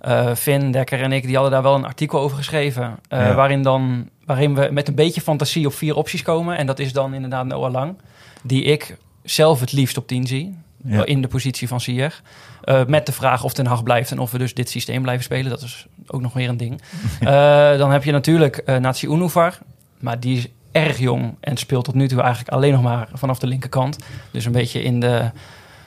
eh 0.00 0.34
Finn, 0.34 0.70
Dekker 0.70 1.02
en 1.02 1.12
ik, 1.12 1.22
die 1.22 1.34
hadden 1.34 1.52
daar 1.52 1.62
wel 1.62 1.74
een 1.74 1.84
artikel 1.84 2.18
over 2.20 2.36
geschreven. 2.36 2.96
eh, 3.08 3.20
Ja. 3.20 3.34
waarin, 3.34 3.62
dan, 3.62 4.08
waarin 4.24 4.54
we 4.54 4.68
met 4.72 4.88
een 4.88 4.94
beetje 4.94 5.20
fantasie 5.20 5.66
op 5.66 5.74
vier 5.74 5.94
opties 5.94 6.22
komen. 6.22 6.56
En 6.56 6.66
dat 6.66 6.78
is 6.78 6.92
dan 6.92 7.14
inderdaad 7.14 7.46
Noah 7.46 7.72
Lang. 7.72 7.94
Die 8.42 8.62
ik 8.64 8.96
zelf 9.22 9.60
het 9.60 9.72
liefst 9.72 9.96
op 9.96 10.06
10 10.06 10.26
zie. 10.26 10.58
Ja. 10.84 11.04
In 11.04 11.22
de 11.22 11.28
positie 11.28 11.68
van 11.68 11.80
Sier. 11.80 12.20
Eh, 12.64 12.84
met 12.84 13.06
de 13.06 13.12
vraag 13.12 13.44
of 13.44 13.52
Ten 13.52 13.66
Hag 13.66 13.82
blijft 13.82 14.10
en 14.10 14.18
of 14.18 14.30
we 14.30 14.38
dus 14.38 14.54
dit 14.54 14.70
systeem 14.70 15.02
blijven 15.02 15.24
spelen. 15.24 15.50
Dat 15.50 15.62
is 15.62 15.86
ook 16.06 16.20
nog 16.20 16.32
weer 16.32 16.48
een 16.48 16.56
ding. 16.56 16.80
Dan 17.78 17.90
heb 17.90 18.04
je 18.04 18.12
natuurlijk 18.12 18.56
eh 18.56 18.76
Nazi 18.76 19.06
Unuvar. 19.06 19.58
Maar 19.98 20.20
die 20.20 20.52
erg 20.72 20.98
jong 20.98 21.34
en 21.40 21.56
speelt 21.56 21.84
tot 21.84 21.94
nu 21.94 22.08
toe 22.08 22.20
eigenlijk 22.20 22.50
alleen 22.50 22.72
nog 22.72 22.82
maar 22.82 23.08
vanaf 23.12 23.38
de 23.38 23.46
linkerkant. 23.46 23.98
Dus 24.30 24.44
een 24.44 24.52
beetje 24.52 24.82
in 24.82 25.00
de... 25.00 25.30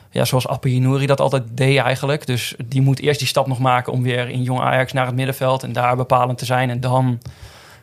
Ja, 0.09 0.25
zoals 0.25 0.47
Appie 0.47 1.07
dat 1.07 1.21
altijd 1.21 1.43
deed 1.51 1.77
eigenlijk. 1.77 2.25
Dus 2.25 2.55
die 2.65 2.81
moet 2.81 2.99
eerst 2.99 3.19
die 3.19 3.27
stap 3.27 3.47
nog 3.47 3.59
maken 3.59 3.93
om 3.93 4.03
weer 4.03 4.29
in 4.29 4.43
jong 4.43 4.59
Ajax 4.59 4.93
naar 4.93 5.05
het 5.05 5.15
middenveld... 5.15 5.63
en 5.63 5.73
daar 5.73 5.95
bepalend 5.95 6.37
te 6.37 6.45
zijn. 6.45 6.69
En 6.69 6.79
dan 6.79 7.19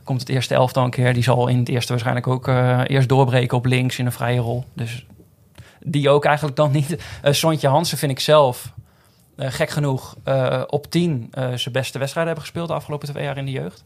komt 0.04 0.20
het 0.20 0.28
eerste 0.28 0.54
elftal 0.54 0.84
een 0.84 0.90
keer. 0.90 1.14
Die 1.14 1.22
zal 1.22 1.48
in 1.48 1.58
het 1.58 1.68
eerste 1.68 1.90
waarschijnlijk 1.90 2.26
ook 2.26 2.48
eh, 2.48 2.80
eerst 2.86 3.08
doorbreken 3.08 3.56
op 3.56 3.66
links 3.66 3.98
in 3.98 4.06
een 4.06 4.12
vrije 4.12 4.40
rol. 4.40 4.64
Dus 4.72 5.06
die 5.80 6.10
ook 6.10 6.24
eigenlijk 6.24 6.56
dan 6.56 6.70
niet. 6.72 6.96
Eh 7.22 7.32
Sontje 7.32 7.68
Hansen 7.68 7.98
vind 7.98 8.12
ik 8.12 8.20
zelf, 8.20 8.72
eh, 9.36 9.50
gek 9.50 9.70
genoeg, 9.70 10.16
op 10.66 10.90
10 10.90 11.28
eh, 11.30 11.42
zijn 11.42 11.72
beste 11.72 11.98
wedstrijden 11.98 12.32
hebben 12.32 12.42
gespeeld 12.42 12.68
de 12.68 12.74
afgelopen 12.74 13.08
twee 13.08 13.24
jaar 13.24 13.36
in 13.36 13.44
de 13.44 13.50
jeugd. 13.50 13.84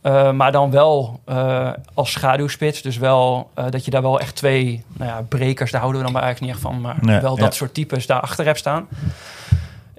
Eh, 0.00 0.32
maar 0.32 0.52
dan 0.52 0.70
wel 0.70 1.20
eh, 1.24 1.70
als 1.94 2.10
schaduwspits. 2.10 2.82
Dus 2.82 2.96
wel 2.96 3.50
eh, 3.54 3.64
dat 3.70 3.84
je 3.84 3.90
daar 3.90 4.02
wel 4.02 4.20
echt 4.20 4.36
twee 4.36 4.84
nou 4.92 5.10
ja, 5.10 5.22
brekers, 5.28 5.70
daar 5.70 5.80
houden 5.80 6.00
we 6.00 6.06
dan 6.06 6.16
bij 6.16 6.24
eigenlijk 6.24 6.52
niet 6.52 6.62
echt 6.62 6.72
van. 6.72 6.80
Maar 6.80 6.96
Nee, 7.00 7.20
wel 7.20 7.36
ja. 7.36 7.42
dat 7.42 7.54
soort 7.54 7.74
types 7.74 8.06
daarachter 8.06 8.44
hebt 8.44 8.58
staan. 8.58 8.88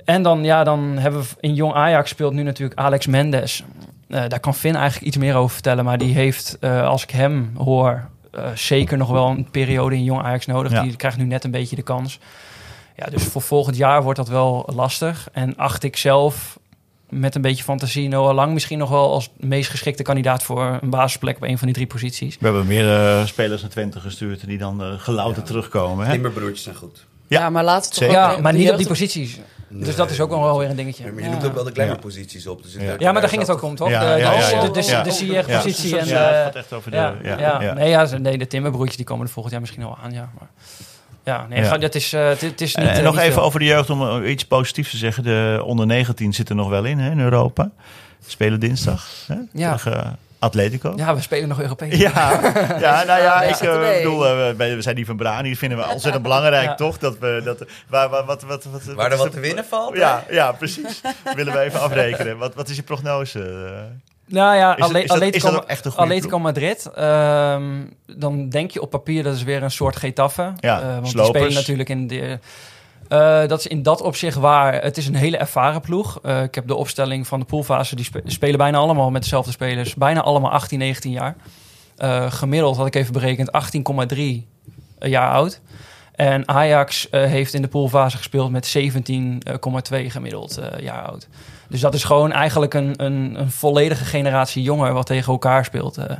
En 0.05 0.21
dan, 0.21 0.43
ja, 0.43 0.63
dan 0.63 0.97
hebben 0.97 1.21
we 1.21 1.27
in 1.39 1.53
Jong 1.53 1.73
Ajax 1.73 2.09
speelt 2.09 2.33
nu 2.33 2.43
natuurlijk 2.43 2.79
Alex 2.79 3.07
Mendes. 3.07 3.63
Daar 4.07 4.39
kan 4.39 4.53
Finn 4.53 4.75
eigenlijk 4.75 5.05
iets 5.05 5.17
meer 5.17 5.35
over 5.35 5.53
vertellen. 5.53 5.85
Maar 5.85 5.97
die 5.97 6.13
heeft, 6.13 6.57
als 6.61 7.03
ik 7.03 7.09
hem 7.09 7.51
hoor, 7.57 8.09
zeker 8.53 8.97
nog 8.97 9.09
wel 9.09 9.27
een 9.27 9.47
periode 9.51 9.95
in 9.95 10.03
Jong 10.03 10.21
Ajax 10.21 10.45
nodig. 10.45 10.71
Ja. 10.71 10.81
Die 10.81 10.95
krijgt 10.95 11.17
nu 11.17 11.23
net 11.23 11.43
een 11.43 11.51
beetje 11.51 11.75
de 11.75 11.81
kans. 11.81 12.19
Ja, 12.95 13.05
dus 13.05 13.23
voor 13.23 13.41
volgend 13.41 13.77
jaar 13.77 14.03
wordt 14.03 14.19
dat 14.19 14.27
wel 14.27 14.69
lastig. 14.75 15.29
En 15.31 15.57
acht 15.57 15.83
ik 15.83 15.97
zelf 15.97 16.59
met 17.09 17.35
een 17.35 17.41
beetje 17.41 17.63
fantasie 17.63 18.07
Noah 18.09 18.35
Lang 18.35 18.53
misschien 18.53 18.77
nog 18.77 18.89
wel 18.89 19.11
als 19.11 19.29
meest 19.37 19.69
geschikte 19.69 20.03
kandidaat 20.03 20.43
voor 20.43 20.77
een 20.81 20.89
basisplek 20.89 21.35
op 21.35 21.43
een 21.43 21.57
van 21.57 21.65
die 21.67 21.75
drie 21.75 21.87
posities. 21.87 22.37
We 22.39 22.45
hebben 22.45 22.67
meer 22.67 22.93
eh, 22.93 23.25
spelers 23.25 23.61
naar 23.61 23.69
Twente 23.71 23.99
gestuurd 23.99 24.47
die 24.47 24.57
dan 24.57 24.83
uh, 24.83 24.99
terugkomen. 25.43 26.05
Hè? 26.05 26.11
Timberbroertjes 26.11 26.63
zijn 26.63 26.75
goed. 26.75 27.05
Ja, 27.27 27.39
Ja, 27.39 27.49
maar 27.49 27.63
we 27.63 27.89
toch 27.89 28.11
Ja, 28.11 28.37
maar 28.37 28.53
niet 28.53 28.71
op 28.71 28.77
die 28.77 28.87
posities. 28.87 29.39
Dus 29.69 29.95
dat 29.95 30.09
is 30.11 30.19
ook 30.19 30.29
nog 30.29 30.41
wel 30.41 30.57
weer 30.59 30.69
een 30.69 30.75
dingetje. 30.75 31.03
Maar 31.03 31.13
je 31.13 31.21
Ja. 31.21 31.29
noemt 31.31 31.45
ook 31.45 31.53
wel 31.53 31.63
de 31.63 31.71
kleine 31.71 31.95
Ja. 31.95 32.01
posities 32.01 32.47
op. 32.47 32.63
Dus 32.63 32.73
Ja. 32.73 33.11
maar 33.11 33.21
daar 33.21 33.29
ging 33.29 33.41
het 33.41 33.51
ook 33.51 33.61
om, 33.61 33.75
toch? 33.75 33.89
Ja, 33.89 34.15
de, 34.15 34.21
de, 34.21 34.71
de, 34.71 34.79
de, 34.79 34.85
Ja. 34.85 34.97
het 34.97 36.05
de... 36.07 36.13
gaat 36.43 36.55
echt 36.55 36.73
over 36.73 36.91
de... 36.91 36.97
Ja, 36.97 37.15
ja, 37.23 37.39
ja, 37.39 37.61
ja. 37.61 37.73
Nee, 37.73 37.89
ja, 37.89 38.05
ze- 38.05 38.17
nee, 38.19 38.37
de 38.37 38.47
timmerbroertjes 38.47 38.97
die 38.97 39.05
komen 39.05 39.25
er 39.25 39.31
volgend 39.31 39.53
jaar 39.53 39.61
misschien 39.63 39.83
wel 39.83 39.97
aan, 40.03 40.11
ja. 40.11 40.29
Maar, 40.39 40.47
ja, 41.27 41.45
nee, 41.49 41.63
Ja. 41.63 41.77
dat 41.77 41.95
is, 41.95 42.13
eh, 42.13 42.27
het, 42.27 42.41
het 42.41 42.61
is 42.61 42.75
niet... 42.75 42.85
En, 42.85 42.91
en 42.91 42.97
eh, 42.97 43.03
nog 43.03 43.13
niet 43.13 43.21
even 43.21 43.33
veel. 43.33 43.43
over 43.43 43.59
de 43.59 43.65
jeugd, 43.65 43.89
om 43.89 44.23
eh, 44.23 44.29
iets 44.29 44.45
positiefs 44.45 44.89
te 44.91 44.97
zeggen. 44.97 45.23
De 45.23 45.61
onder 45.65 45.85
19 45.85 46.33
zit 46.33 46.49
er 46.49 46.55
nog 46.55 46.69
wel 46.69 46.83
in 46.83 46.99
hè, 46.99 47.11
in 47.11 47.19
Europa. 47.19 47.69
Spelen 48.27 48.59
dinsdag 48.59 49.07
hè, 49.27 49.35
Ja. 49.53 49.71
tegen 49.75 50.17
Atletico. 50.39 50.93
Ja, 50.95 51.15
we 51.15 51.21
spelen 51.21 51.47
nog 51.49 51.61
Europees. 51.61 51.97
Ja, 51.99 52.09
ja, 52.79 53.03
nou 53.03 53.21
ja, 53.21 53.41
ik 53.41 53.55
eh, 53.55 53.95
bedoel, 53.97 54.27
eh, 54.27 54.49
we 54.57 54.75
we 54.75 54.81
zijn 54.81 54.95
die 54.95 55.05
van 55.05 55.17
Brani, 55.17 55.43
die 55.47 55.57
vinden 55.57 55.77
we 55.77 55.87
ontzettend 55.93 56.23
belangrijk, 56.23 56.63
Ja. 56.65 56.75
toch? 56.75 56.97
Dat 56.97 57.17
we, 57.19 57.41
dat, 57.43 57.65
waar, 57.87 58.09
waar, 58.09 58.25
wat, 58.25 58.41
wat, 58.43 58.63
wat, 58.63 58.83
Waar 58.83 59.11
er 59.11 59.17
wat 59.17 59.27
de- 59.27 59.33
te 59.33 59.39
winnen 59.39 59.65
valt. 59.65 59.93
hè? 59.93 59.99
Ja, 59.99 60.23
ja, 60.29 60.51
precies. 60.51 61.01
willen 61.35 61.53
we 61.53 61.59
even 61.59 61.79
afrekenen. 61.81 62.37
Wat, 62.37 62.55
wat 62.55 62.69
is 62.69 62.75
je 62.75 62.83
prognose? 62.83 63.39
Nou 64.29 64.55
ja, 64.55 64.77
Is, 64.77 64.87
dat, 64.91 65.09
Atletico, 65.09 65.51
dat 65.51 65.65
echt 65.65 65.83
Madrid. 66.39 66.89
ehm, 66.95 67.63
dan 68.05 68.49
denk 68.49 68.71
je 68.71 68.81
op 68.81 68.89
papier 68.89 69.23
dat 69.23 69.35
is 69.35 69.43
weer 69.43 69.63
een 69.63 69.71
soort 69.71 69.95
Getafe. 69.95 70.53
Ja, 70.59 70.81
Eh, 70.81 70.93
want 70.93 71.07
slopers. 71.07 71.31
die 71.31 71.41
spelen 71.41 71.53
natuurlijk 71.53 71.89
in 71.89 72.07
de... 72.07 72.39
eh, 73.07 73.47
dat 73.47 73.59
is 73.59 73.67
in 73.67 73.83
dat 73.83 74.01
opzicht 74.01 74.35
waar. 74.37 74.81
Het 74.81 74.97
is 74.97 75.07
een 75.07 75.15
hele 75.15 75.37
ervaren 75.37 75.81
ploeg. 75.81 76.19
Eh, 76.23 76.43
ik 76.43 76.55
heb 76.55 76.67
de 76.67 76.75
opstelling 76.75 77.27
van 77.27 77.39
de 77.39 77.45
poolfase. 77.45 77.95
Die 77.95 78.05
spe- 78.05 78.21
spelen 78.25 78.57
bijna 78.57 78.77
allemaal 78.77 79.11
met 79.11 79.21
dezelfde 79.21 79.51
spelers. 79.51 79.95
Bijna 79.95 80.21
allemaal 80.21 80.51
18, 80.51 80.79
19 80.79 81.11
jaar. 81.11 81.35
Gemiddeld 82.29 82.77
had 82.77 82.87
ik 82.87 82.95
even 82.95 83.13
berekend 83.13 83.51
18,3 83.51 84.47
jaar 84.99 85.31
oud. 85.31 85.61
En 86.15 86.47
Ajax 86.47 87.07
heeft 87.11 87.53
in 87.53 87.61
de 87.61 87.67
poolfase 87.67 88.17
gespeeld 88.17 88.51
met 88.51 88.77
17,2 88.77 90.05
gemiddeld 90.07 90.59
jaar 90.79 91.01
oud. 91.07 91.27
Dus 91.69 91.79
dat 91.79 91.93
is 91.93 92.03
gewoon 92.03 92.31
eigenlijk 92.31 92.73
een, 92.73 92.93
een, 93.03 93.39
een 93.39 93.51
volledige 93.51 94.05
generatie 94.05 94.63
jonger 94.63 94.93
wat 94.93 95.05
tegen 95.05 95.31
elkaar 95.31 95.65
speelt. 95.65 95.97
eh. 95.97 96.17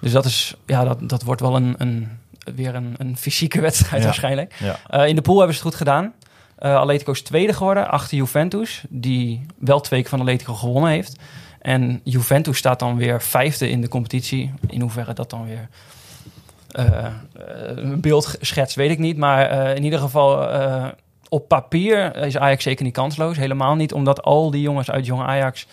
dus 0.00 0.12
dat, 0.12 0.24
is, 0.24 0.54
ja, 0.66 0.84
dat, 0.84 1.08
dat 1.08 1.22
wordt 1.22 1.40
wel 1.40 1.56
een, 1.56 1.74
een, 1.78 2.08
weer 2.54 2.74
een, 2.74 2.94
een 2.98 3.16
fysieke 3.16 3.60
wedstrijd 3.68 4.00
Ja. 4.02 4.06
waarschijnlijk. 4.08 4.54
Ja. 4.58 4.78
Eh, 4.86 5.06
in 5.08 5.14
de 5.16 5.22
pool 5.22 5.36
hebben 5.38 5.56
ze 5.56 5.60
het 5.62 5.68
goed 5.70 5.78
gedaan. 5.86 6.12
Uh, 6.58 6.76
Atletico 6.76 7.12
is 7.12 7.22
tweede 7.22 7.52
geworden, 7.52 7.90
achter 7.90 8.16
Juventus, 8.16 8.84
die 8.88 9.46
wel 9.58 9.80
twee 9.80 10.00
keer 10.00 10.10
van 10.10 10.20
Atletico 10.20 10.54
gewonnen 10.54 10.90
heeft. 10.90 11.16
En 11.60 12.00
Juventus 12.04 12.56
staat 12.58 12.78
dan 12.78 12.96
weer 12.96 13.22
vijfde 13.22 13.68
in 13.70 13.80
de 13.80 13.88
competitie. 13.88 14.52
In 14.68 14.80
hoeverre 14.80 15.12
dat 15.12 15.30
dan 15.30 15.46
weer 15.46 15.68
uh, 16.78 17.06
een 17.76 18.00
beeld 18.00 18.36
schetst, 18.40 18.76
weet 18.76 18.90
ik 18.90 18.98
niet. 18.98 19.16
Maar 19.16 19.50
in 19.76 19.84
ieder 19.84 19.98
geval, 19.98 20.48
op 21.28 21.48
papier 21.48 22.16
is 22.16 22.38
Ajax 22.38 22.62
zeker 22.62 22.84
niet 22.84 22.94
kansloos. 22.94 23.36
Helemaal 23.36 23.74
niet, 23.74 23.92
omdat 23.92 24.22
al 24.22 24.50
die 24.50 24.62
jongens 24.62 24.90
uit 24.90 25.06
Jong 25.06 25.22
Ajax, 25.22 25.66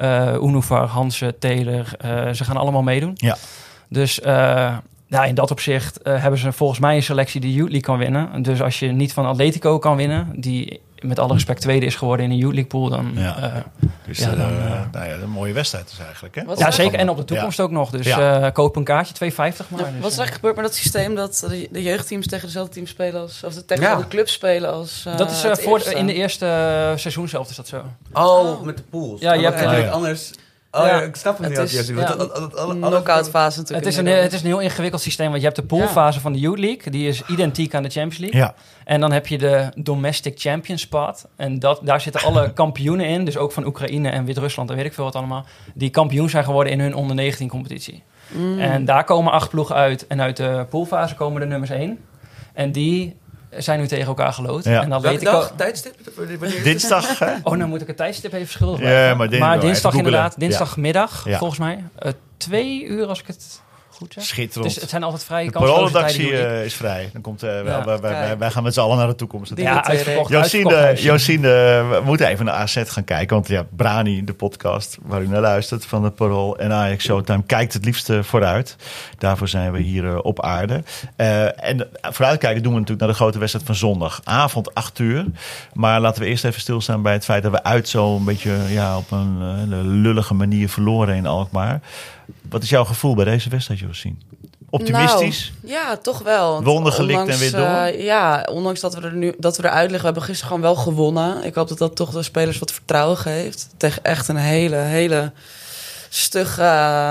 uh, 0.00 0.34
Unuvar, 0.42 0.86
Hansen, 0.86 1.38
Taylor, 1.38 1.84
ze 2.32 2.44
gaan 2.44 2.56
allemaal 2.56 2.82
meedoen. 2.82 3.12
Ja. 3.14 3.36
Dus 3.88 4.20
ja, 5.08 5.24
in 5.24 5.34
dat 5.34 5.50
opzicht 5.50 6.00
uh, 6.02 6.22
hebben 6.22 6.40
ze 6.40 6.52
volgens 6.52 6.78
mij 6.78 6.96
een 6.96 7.02
selectie 7.02 7.40
die 7.40 7.54
Youth 7.54 7.70
League 7.70 7.80
kan 7.80 7.98
winnen. 7.98 8.42
Dus 8.42 8.62
als 8.62 8.78
je 8.78 8.86
niet 8.86 9.12
van 9.12 9.26
Atletico 9.26 9.78
kan 9.78 9.96
winnen, 9.96 10.32
die 10.36 10.80
met 11.00 11.18
alle 11.18 11.32
respect 11.32 11.60
tweede 11.60 11.86
is 11.86 11.94
geworden 11.94 12.26
in 12.26 12.32
een 12.32 12.36
Youth 12.36 12.54
League 12.54 12.70
pool, 12.70 12.88
dan... 12.88 13.12
Ja, 13.14 13.38
uh, 13.38 13.88
dus 14.06 14.18
ja, 14.18 14.30
dan, 14.30 14.52
uh, 14.52 14.80
nou 14.92 15.08
ja, 15.08 15.14
een 15.14 15.30
mooie 15.30 15.52
wedstrijd 15.52 15.90
is 15.90 15.98
eigenlijk, 15.98 16.34
hè? 16.34 16.42
ja, 16.56 16.70
zeker. 16.70 16.98
En 16.98 17.08
op 17.08 17.16
de 17.16 17.24
toekomst 17.24 17.60
ook 17.60 17.70
nog. 17.70 17.90
Dus 17.90 18.06
ja. 18.06 18.50
koop 18.50 18.76
een 18.76 18.84
kaartje, 18.84 19.30
2,50 19.30 19.36
maar. 19.36 19.48
Dus, 19.48 19.78
wat 19.78 19.86
is 19.88 20.00
eigenlijk 20.00 20.32
gebeurd 20.32 20.56
met 20.56 20.64
dat 20.64 20.74
systeem 20.74 21.14
dat 21.14 21.46
de, 21.48 21.68
de, 21.70 21.82
jeugdteams 21.82 22.26
tegen 22.26 22.46
dezelfde 22.46 22.72
teams 22.72 22.90
spelen 22.90 23.20
als... 23.20 23.44
Of 23.44 23.54
de 23.54 23.64
tegen 23.64 23.98
de 23.98 24.08
clubs 24.08 24.32
spelen 24.32 24.72
als 24.72 25.06
Dat 25.16 25.30
is 25.30 25.44
voor, 25.64 25.92
in 25.92 26.06
de 26.06 26.14
eerste 26.14 26.46
seizoen 26.96 27.28
zelf 27.28 27.50
is 27.50 27.56
dat 27.56 27.68
zo. 27.68 27.82
Oh, 28.12 28.62
met 28.62 28.76
de 28.76 28.82
pools. 28.82 29.20
Ja, 29.20 29.32
je 29.32 29.44
hebt 29.44 29.60
natuurlijk 29.60 29.92
anders... 29.92 30.32
Oh 30.76 30.86
ja, 30.86 31.02
ik 31.02 31.16
snap 31.16 31.38
het, 31.38 31.56
het 31.56 31.58
niet. 31.58 31.72
Is, 31.72 31.88
ja, 31.88 32.16
knockout 32.68 33.28
fase 33.30 33.58
natuurlijk. 33.58 33.86
Het 33.86 33.94
is, 33.94 34.00
een, 34.00 34.06
het 34.06 34.32
is 34.32 34.40
een 34.40 34.46
heel 34.46 34.60
ingewikkeld 34.60 35.02
systeem, 35.02 35.26
want 35.26 35.38
je 35.38 35.44
hebt 35.44 35.56
de 35.56 35.64
poolfase 35.64 36.20
van 36.20 36.32
de 36.32 36.38
Youth 36.38 36.58
League. 36.58 36.92
Die 36.92 37.08
is 37.08 37.22
identiek 37.26 37.74
aan 37.74 37.82
de 37.82 37.90
Champions 37.90 38.18
League. 38.18 38.40
Ja. 38.40 38.54
En 38.84 39.00
dan 39.00 39.12
heb 39.12 39.26
je 39.26 39.38
de 39.38 39.68
Domestic 39.76 40.40
Champions 40.40 40.82
spot. 40.82 41.26
En 41.36 41.58
dat, 41.58 41.80
daar 41.82 42.00
zitten 42.00 42.22
alle 42.22 42.52
kampioenen 42.62 43.06
in. 43.06 43.24
Dus 43.24 43.36
ook 43.36 43.52
van 43.52 43.66
Oekraïne 43.66 44.08
en 44.08 44.24
Wit-Rusland 44.24 44.70
en 44.70 44.76
weet 44.76 44.84
ik 44.84 44.94
veel 44.94 45.04
wat 45.04 45.14
allemaal. 45.14 45.44
Die 45.74 45.90
kampioen 45.90 46.30
zijn 46.30 46.44
geworden 46.44 46.72
in 46.72 46.80
hun 46.80 46.94
onder 46.94 47.16
19 47.16 47.48
competitie. 47.48 48.02
Mm. 48.28 48.58
En 48.58 48.84
daar 48.84 49.04
komen 49.04 49.32
acht 49.32 49.50
ploegen 49.50 49.74
uit. 49.74 50.06
En 50.06 50.20
uit 50.20 50.36
de 50.36 50.66
poolfase 50.70 51.14
komen 51.14 51.40
de 51.40 51.46
nummers 51.46 51.70
1. 51.70 51.98
En 52.52 52.72
die 52.72 53.16
zijn 53.58 53.80
nu 53.80 53.86
tegen 53.86 54.06
elkaar 54.06 54.32
geloot. 54.32 54.64
Ja. 54.64 54.82
En 54.82 54.88
dan 54.90 55.00
weet 55.00 55.22
ik 55.22 55.28
ook... 55.28 55.52
tijdstip? 55.56 55.94
Dinsdag, 56.62 57.18
hè? 57.18 57.34
Oh, 57.42 57.56
nou 57.56 57.68
moet 57.68 57.80
ik 57.80 57.86
het 57.86 57.96
tijdstip 57.96 58.32
even 58.32 58.48
schuldig 58.48 58.80
Ja, 58.80 59.14
maar, 59.14 59.28
dinsdag, 59.28 59.48
maar 59.48 59.60
dinsdag 59.60 59.94
inderdaad. 59.94 60.34
Dinsdagmiddag, 60.38 61.24
ja. 61.24 61.38
volgens 61.38 61.58
mij. 61.58 61.84
Uh, 62.02 62.12
twee 62.36 62.84
uur, 62.84 63.06
als 63.06 63.20
ik 63.20 63.26
het 63.26 63.60
goed 63.96 64.12
zeg. 64.12 64.24
Schitterend. 64.24 64.72
Dus 64.72 64.80
het 64.80 64.90
zijn 64.90 65.02
altijd 65.02 65.24
vrije 65.24 65.50
kansen. 65.50 65.70
De 65.70 65.76
paroolredactie 65.76 66.30
uh, 66.30 66.64
is 66.64 66.74
vrij. 66.74 67.10
Dan 67.12 67.22
komt, 67.22 67.44
uh, 67.44 67.64
ja. 67.64 67.84
wij, 67.84 68.00
wij, 68.00 68.38
wij, 68.38 68.50
gaan 68.50 68.62
met 68.62 68.74
z'n 68.74 68.80
allen 68.80 68.96
naar 68.96 69.06
de 69.06 69.14
toekomst. 69.14 69.52
Ja, 69.54 69.84
uitverkocht. 69.84 70.30
Josine, 70.30 70.94
Josine, 70.96 71.48
we 71.90 72.00
moeten 72.04 72.26
even 72.26 72.44
naar 72.44 72.54
AZ 72.54 72.82
gaan 72.86 73.04
kijken. 73.04 73.36
Want 73.36 73.48
ja, 73.48 73.66
Brani, 73.76 74.24
de 74.24 74.32
podcast 74.32 74.98
waar 75.02 75.22
u 75.22 75.28
naar 75.28 75.40
luistert 75.40 75.86
van 75.86 76.02
de 76.02 76.10
Parool 76.10 76.58
en 76.58 76.72
Ajax 76.72 77.04
Showtime, 77.04 77.42
kijkt 77.46 77.72
het 77.72 77.84
liefst 77.84 78.10
vooruit. 78.20 78.76
Daarvoor 79.18 79.48
zijn 79.48 79.72
we 79.72 79.78
hier 79.78 80.04
uh, 80.04 80.18
op 80.22 80.42
aarde. 80.42 80.82
en 81.16 81.88
vooruitkijken 82.02 82.62
doen 82.62 82.72
we 82.72 82.78
natuurlijk 82.78 83.06
naar 83.06 83.16
de 83.16 83.22
grote 83.22 83.38
wedstrijd 83.38 83.66
van 83.66 83.74
zondag. 83.74 84.20
Avond 84.24 84.74
8 84.74 84.98
uur. 84.98 85.24
Maar 85.72 86.00
laten 86.00 86.22
we 86.22 86.28
eerst 86.28 86.44
even 86.44 86.60
stilstaan 86.60 87.02
bij 87.02 87.12
het 87.12 87.24
feit 87.24 87.42
dat 87.42 87.52
we 87.52 87.62
uit 87.62 87.88
zo 87.88 88.16
een 88.16 88.24
beetje 88.24 88.56
ja, 88.68 88.96
op 88.96 89.10
een 89.10 90.00
lullige 90.00 90.34
manier 90.34 90.68
verloren 90.68 91.14
in 91.14 91.26
Alkmaar. 91.26 91.80
Wat 92.48 92.62
is 92.62 92.68
jouw 92.68 92.84
gevoel 92.84 93.14
bij 93.14 93.24
deze 93.24 93.48
wedstrijd, 93.48 93.80
Josien? 93.80 94.22
Optimistisch? 94.70 95.52
Nou, 95.60 95.74
ja, 95.74 95.96
toch 95.96 96.18
wel. 96.18 96.62
Wonden 96.62 96.92
gelikt 96.92 97.28
en 97.28 97.38
weer 97.38 97.52
door? 97.52 97.60
Uh, 97.60 98.04
ja, 98.04 98.46
ondanks 98.50 98.80
dat 98.80 98.94
we 98.94 99.00
er 99.00 99.12
nu 99.12 99.34
dat 99.38 99.56
we 99.56 99.64
eruit 99.64 99.90
liggen. 99.90 99.98
We 99.98 100.04
hebben 100.04 100.22
gisteren 100.22 100.46
gewoon 100.46 100.74
wel 100.74 100.82
gewonnen. 100.82 101.44
Ik 101.44 101.54
hoop 101.54 101.68
dat 101.68 101.78
dat 101.78 101.96
toch 101.96 102.10
de 102.10 102.22
spelers 102.22 102.58
wat 102.58 102.72
vertrouwen 102.72 103.16
geeft. 103.16 103.68
Tegen 103.76 104.02
echt 104.02 104.28
een 104.28 104.36
hele, 104.36 104.76
hele 104.76 105.32
stugge, 106.08 106.62
uh, 106.62 106.66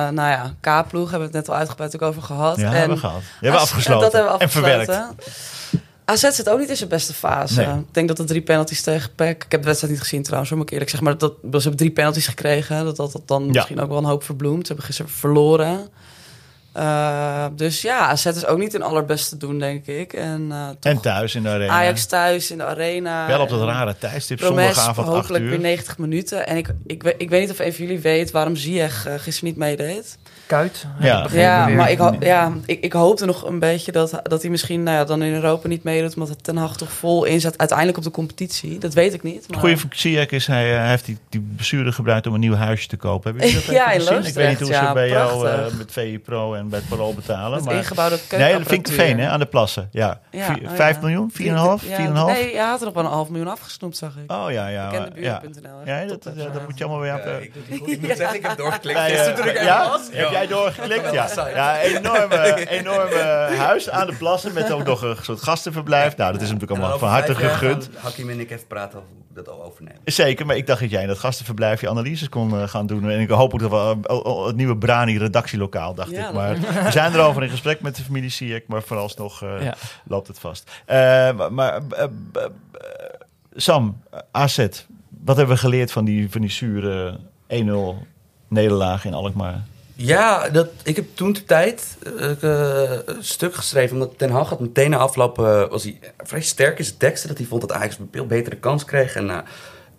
nou 0.10 0.16
ja, 0.16 0.54
K-ploeg. 0.62 1.10
Hebben 1.10 1.32
we 1.32 1.38
het 1.38 1.46
net 1.46 1.50
al 1.50 1.56
uitgebreid 1.56 2.02
over 2.02 2.22
gehad. 2.22 2.58
Ja, 2.58 2.66
en, 2.66 2.72
hebben 2.72 2.96
we 2.96 3.04
gehad. 3.04 3.20
Die 3.20 3.30
hebben 3.50 3.60
we 3.60 3.68
afgesloten. 3.68 4.02
Dat 4.02 4.14
hebben 4.14 4.32
we 4.32 4.38
afgesloten. 4.38 4.80
En 4.80 4.86
verwerkt. 4.88 5.16
AZ 6.06 6.30
zit 6.30 6.50
ook 6.50 6.60
niet 6.60 6.70
in 6.70 6.78
zijn 6.78 6.90
beste 6.90 7.14
fase. 7.14 7.62
Nee. 7.62 7.80
Ik 7.80 7.94
denk 7.94 8.08
dat 8.08 8.18
de 8.18 8.24
drie 8.24 8.42
penalties 8.42 8.82
tegen 8.82 9.16
PEC... 9.16 9.44
Ik 9.44 9.52
heb 9.52 9.60
de 9.62 9.68
wedstrijd 9.68 9.94
niet 9.94 10.02
gezien 10.02 10.24
trouwens, 10.24 10.52
moet 10.52 10.62
ik 10.62 10.72
eerlijk 10.72 10.90
zeggen. 10.90 11.10
Maar 11.10 11.18
dat, 11.18 11.34
ze 11.42 11.50
hebben 11.50 11.76
drie 11.76 11.92
penalties 11.92 12.28
gekregen. 12.28 12.86
Dat 12.86 12.96
dat, 12.96 13.12
dat 13.12 13.28
dan 13.28 13.44
ja. 13.44 13.52
misschien 13.52 13.80
ook 13.80 13.90
wel 13.90 13.98
een 13.98 14.04
hoop 14.04 14.24
verbloemt. 14.24 14.62
Ze 14.62 14.68
hebben 14.68 14.86
gisteren 14.86 15.12
verloren. 15.12 15.90
Uh, 16.78 17.46
dus 17.56 17.82
ja, 17.82 18.08
AZ 18.08 18.26
is 18.26 18.46
ook 18.46 18.58
niet 18.58 18.74
in 18.74 18.82
allerbeste 18.82 19.38
doen, 19.38 19.60
denk 19.60 19.86
ik. 19.86 20.14
En, 20.14 20.48
uh, 20.52 20.68
toch 20.80 20.92
en 20.92 21.02
thuis 21.02 21.36
in 21.36 21.44
de 21.44 21.50
arena. 21.50 21.74
Ajax 21.74 22.06
thuis 22.06 22.52
in 22.52 22.58
de 22.58 22.64
arena. 22.64 23.28
Wel 23.28 23.42
op 23.42 23.50
dat 23.50 23.62
rare 23.62 23.96
tijdstip, 23.98 24.40
zondagavond 24.40 25.08
hopelijk 25.08 25.44
uur. 25.44 25.50
weer 25.50 25.60
90 25.60 25.98
minuten. 25.98 26.48
En 26.48 26.58
ik, 26.58 26.68
ik, 26.86 27.04
ik, 27.04 27.16
ik 27.18 27.30
weet 27.30 27.42
niet 27.42 27.52
of 27.52 27.60
een 27.60 27.74
van 27.74 27.86
jullie 27.86 28.02
weet 28.02 28.32
waarom 28.32 28.56
Ziyech 28.56 29.08
uh, 29.08 29.14
gisteren 29.18 29.50
niet 29.50 29.58
meedeed. 29.58 30.18
Kuit. 30.46 30.86
Ja, 31.00 31.28
ja 31.32 31.68
maar 31.68 31.92
ik, 31.92 31.98
ho 31.98 32.16
ja, 32.20 32.54
ik, 32.66 32.84
ik 32.84 32.94
hoopte 32.94 33.26
nog 33.26 33.48
een 33.48 33.60
beetje 33.60 33.92
dat, 33.92 34.20
dat 34.24 34.42
hij 34.42 34.52
misschien 34.52 34.84
nou 34.84 34.98
ja, 34.98 35.04
dan 35.04 35.22
in 35.22 35.34
Europa 35.34 35.68
niet 35.68 35.84
meedoet, 35.84 36.14
omdat 36.14 36.30
het 36.30 36.44
Ten 36.44 36.58
Hag 36.58 36.78
toch 36.78 36.92
vol 36.92 37.24
inzet 37.24 37.58
uiteindelijk 37.58 37.98
op 37.98 38.04
de 38.04 38.12
competitie. 38.12 38.78
Dat 38.78 38.94
weet 38.94 39.14
ik 39.14 39.24
niet. 39.24 39.50
Maar... 39.50 39.60
Goeie 39.60 39.78
van 39.78 39.90
Ziyech 39.94 40.30
is, 40.30 40.48
hij, 40.48 40.70
hij 40.70 40.90
heeft 40.90 41.06
die, 41.06 41.18
die 41.30 41.42
blessure 41.56 41.92
gebruikt 41.92 42.28
om 42.28 42.34
een 42.34 42.40
nieuw 42.40 42.56
huisje 42.56 42.88
te 42.88 42.98
kopen. 42.98 43.36
Heb 43.36 43.50
je 43.50 43.56
dat 43.56 43.66
ja, 43.76 43.92
in 43.92 44.02
gezien? 44.02 44.26
Ik 44.26 44.34
weet 44.34 44.50
niet 44.50 44.60
hoe 44.60 44.70
ja, 44.70 44.88
ze 44.88 44.94
bij 44.94 45.10
prachtig. 45.10 45.42
jou 45.42 45.72
uh, 45.72 45.78
met 45.78 45.92
VI 45.92 46.20
Pro 46.20 46.54
en 46.54 46.70
bij 46.70 46.80
het 46.80 46.88
Parool 46.88 47.14
betalen. 47.14 47.58
Met 47.58 47.66
maar... 47.66 47.76
ingebouwde 47.76 48.20
Nee, 48.38 48.54
dat 48.58 48.68
vind 48.68 48.88
ik 48.88 48.94
Veen, 48.94 49.20
hè, 49.20 49.30
aan 49.30 49.40
de 49.40 49.46
plassen. 49.46 49.90
Ja. 49.92 50.20
ja 50.32 50.46
Vier, 50.46 50.70
oh, 50.70 50.76
5 50.76 51.02
miljoen? 51.02 51.32
4,5? 51.32 51.38
Ja, 51.44 51.76
4,5? 51.78 51.86
nee, 52.14 52.56
hij 52.56 52.66
had 52.66 52.80
er 52.80 52.86
nog 52.86 52.94
wel 52.94 53.04
een 53.04 53.10
half 53.10 53.30
miljoen 53.30 53.48
afgesnoept, 53.48 53.98
zag 53.98 54.14
ik. 54.24 54.32
Oh 54.32 54.46
ja, 54.52 54.68
ja. 54.68 54.86
Ik 54.86 54.92
ken 54.92 55.14
de 55.14 55.22
ja. 55.22 55.40
buurt.nl. 55.40 55.86
Ja, 55.86 56.06
dat, 56.06 56.24
dat, 56.24 56.38
dat 56.38 56.68
moet 56.68 56.78
je 56.78 56.84
allemaal 56.84 57.02
weer 57.02 57.12
Ja, 57.12 57.20
hebben. 57.20 57.44
ik, 57.44 57.54
ik 57.68 58.02
moet 58.02 58.18
zeggen, 58.18 58.36
ik 58.38 58.46
heb 58.46 58.58
doorgeklikt. 58.58 59.00
Ja, 59.00 60.00
ja? 60.12 60.35
Jij 60.36 60.48
doorgeklikt? 60.48 61.12
Ja. 61.12 61.30
Ja, 61.54 61.80
enorme, 61.80 62.70
enorme 62.70 63.16
huis 63.58 63.90
aan 63.90 64.08
de 64.08 64.14
plassen 64.16 64.54
met 64.54 64.72
ook 64.72 64.84
nog 64.84 65.02
een 65.02 65.16
soort 65.22 65.42
gastenverblijf. 65.42 66.18
Nou, 66.18 66.32
dat 66.32 66.42
is 66.42 66.52
natuurlijk 66.52 66.80
allemaal 66.80 66.98
van 67.00 67.10
harte 67.10 67.36
gegund. 67.36 67.90
Hakim 67.96 68.30
en 68.30 68.40
ik 68.40 68.52
even 68.52 68.68
praten 68.68 69.00
over 69.00 69.12
hoe 69.14 69.24
dat 69.34 69.50
al 69.50 69.64
overnemen. 69.64 70.00
Zeker, 70.06 70.46
maar 70.46 70.56
ik 70.56 70.68
dacht 70.68 70.80
dat 70.80 70.90
jij 70.90 71.02
in 71.02 71.08
dat 71.08 71.20
gastenverblijf 71.20 71.82
je 71.82 71.90
analyses 71.90 72.30
kon 72.30 72.54
uh, 72.54 72.68
gaan 72.68 72.88
doen. 72.88 73.10
En 73.10 73.20
ik 73.20 73.30
hoop 73.30 73.54
ook 73.54 73.60
dat 73.60 73.72
we 73.72 74.14
uh, 74.14 74.46
het 74.46 74.56
nieuwe 74.56 74.78
Brani 74.78 75.18
redactielokaal, 75.18 75.94
dacht 75.94 76.10
Ja, 76.12 76.28
ik. 76.28 76.34
Maar 76.34 76.60
we 76.84 76.92
zijn 76.92 77.14
erover 77.14 77.44
in 77.44 77.50
gesprek 77.50 77.82
met 77.82 77.96
de 77.96 78.04
familie 78.04 78.30
Siek, 78.30 78.68
maar 78.68 78.84
vooralsnog 78.84 79.44
uh, 79.44 79.64
Ja. 79.64 79.74
loopt 80.06 80.28
het 80.28 80.40
vast. 80.40 80.72
Uh, 80.88 80.96
maar 81.32 81.54
maar, 81.54 81.82
uh, 81.92 82.00
uh, 82.00 82.42
uh, 82.42 82.46
Sam, 83.56 84.02
AZ, 84.32 84.58
wat 85.24 85.38
hebben 85.38 85.56
we 85.56 85.62
geleerd 85.62 85.92
van 85.92 86.06
die, 86.06 86.32
van 86.32 86.42
die 86.42 86.50
zure 86.52 87.18
1-0 87.48 88.08
nederlaag 88.48 89.06
in 89.06 89.14
Alkmaar? 89.14 89.64
Ja, 89.98 90.50
dat, 90.50 90.68
ik 90.84 90.96
heb 90.96 91.06
toen 91.14 91.34
de 91.34 91.44
tijd 91.44 91.98
uh, 92.42 92.92
een 93.06 93.24
stuk 93.24 93.56
geschreven. 93.56 93.94
Omdat 93.94 94.18
Ten 94.18 94.30
Hag 94.30 94.50
had 94.50 94.60
meteen 94.60 94.90
na 94.90 94.98
afloop 94.98 95.40
uh, 95.40 95.70
was 95.70 95.84
hij 95.84 96.00
vrij 96.18 96.42
sterk 96.42 96.78
in 96.78 96.86
zijn 96.86 96.98
teksten. 96.98 97.30
Dat 97.30 97.38
hij 97.38 97.48
vond 97.48 97.62
dat 97.62 97.72
Ajax 97.72 97.98
een 97.98 98.10
veel 98.12 98.26
betere 98.26 98.56
kans 98.56 98.86
kreeg. 98.86 99.16
En 99.16 99.26
uh, 99.26 99.38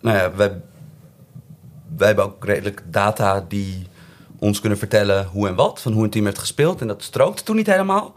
nou 0.01 0.17
ja, 0.17 0.35
wij, 0.35 0.61
wij 1.97 2.07
hebben 2.07 2.25
ook 2.25 2.45
redelijk 2.45 2.81
data 2.85 3.45
die 3.47 3.87
ons 4.39 4.59
kunnen 4.59 4.77
vertellen 4.77 5.25
hoe 5.25 5.47
en 5.47 5.55
wat. 5.55 5.81
Van 5.81 5.93
hoe 5.93 6.03
een 6.03 6.09
team 6.09 6.25
heeft 6.25 6.37
gespeeld. 6.37 6.81
En 6.81 6.87
dat 6.87 7.03
strookte 7.03 7.43
toen 7.43 7.55
niet 7.55 7.67
helemaal. 7.67 8.13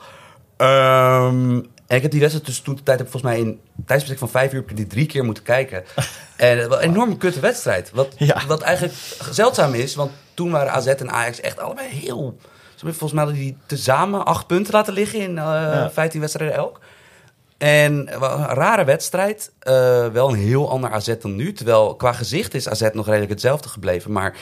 Um, 0.57 1.67
en 1.87 1.97
ik 1.97 2.03
heb 2.03 2.11
die 2.11 2.21
wedstrijd 2.21 2.47
dus 2.47 2.61
toen 2.61 2.75
de 2.75 2.83
tijd 2.83 2.99
heb 2.99 3.11
volgens 3.11 3.33
mij 3.33 3.41
in 3.41 3.61
tijdsbestek 3.87 4.19
van 4.19 4.31
vijf 4.31 4.53
uur 4.53 4.61
heb 4.61 4.71
ik 4.71 4.77
die 4.77 4.87
drie 4.87 5.07
keer 5.07 5.25
moeten 5.25 5.43
kijken. 5.43 5.85
en 6.37 6.59
een 6.59 6.79
enorme 6.79 7.17
kutte 7.17 7.41
wedstrijd. 7.41 7.91
Wat, 7.91 8.15
Ja. 8.17 8.43
wat 8.47 8.61
eigenlijk 8.61 8.99
zeldzaam 9.31 9.75
is, 9.75 9.95
want 9.95 10.11
toen 10.41 10.51
waren 10.51 10.73
AZ 10.73 10.87
en 10.87 11.11
Ajax 11.11 11.41
echt 11.41 11.59
allebei 11.59 11.89
heel... 11.89 12.37
Volgens 12.77 13.13
mij 13.13 13.25
hadden 13.25 13.43
die 13.43 13.57
tezamen 13.67 14.25
acht 14.25 14.47
punten 14.47 14.73
laten 14.75 14.93
liggen 14.93 15.21
in 15.21 15.39
eh 15.39 15.45
Ja. 15.45 15.91
15 15.91 16.21
wedstrijden 16.21 16.57
elk. 16.57 16.81
En 17.59 18.05
wel 18.21 18.31
een 18.39 18.45
rare 18.45 18.85
wedstrijd. 18.85 19.53
eh, 19.59 20.07
wel 20.07 20.29
een 20.29 20.39
heel 20.39 20.71
ander 20.71 20.91
AZ 20.91 21.15
dan 21.21 21.37
nu. 21.37 21.53
Terwijl 21.53 21.95
qua 21.97 22.13
gezicht 22.13 22.55
is 22.55 22.69
AZ 22.69 22.89
nog 22.93 23.07
redelijk 23.07 23.31
hetzelfde 23.31 23.69
gebleven. 23.69 24.13
Maar 24.13 24.37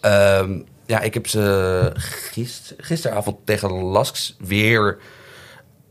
ehm, 0.00 0.60
ja, 0.86 1.00
ik 1.00 1.14
heb 1.14 1.26
ze 1.26 1.90
gist, 1.94 2.74
gisteravond 2.78 3.36
tegen 3.44 3.72
Lasks 3.72 4.36
weer... 4.38 4.98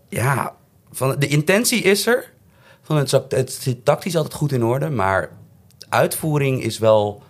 Ja, 0.09 0.55
van, 0.91 1.15
de 1.19 1.27
intentie 1.27 1.81
is 1.81 2.07
er. 2.07 2.31
Van 2.81 2.97
het, 2.97 3.11
het 3.11 3.53
zit 3.53 3.85
tactisch 3.85 4.15
altijd 4.15 4.33
goed 4.33 4.51
in 4.51 4.63
orde. 4.63 4.89
Maar 4.89 5.29
uitvoering 5.89 6.63
is 6.63 6.77
wel... 6.77 7.23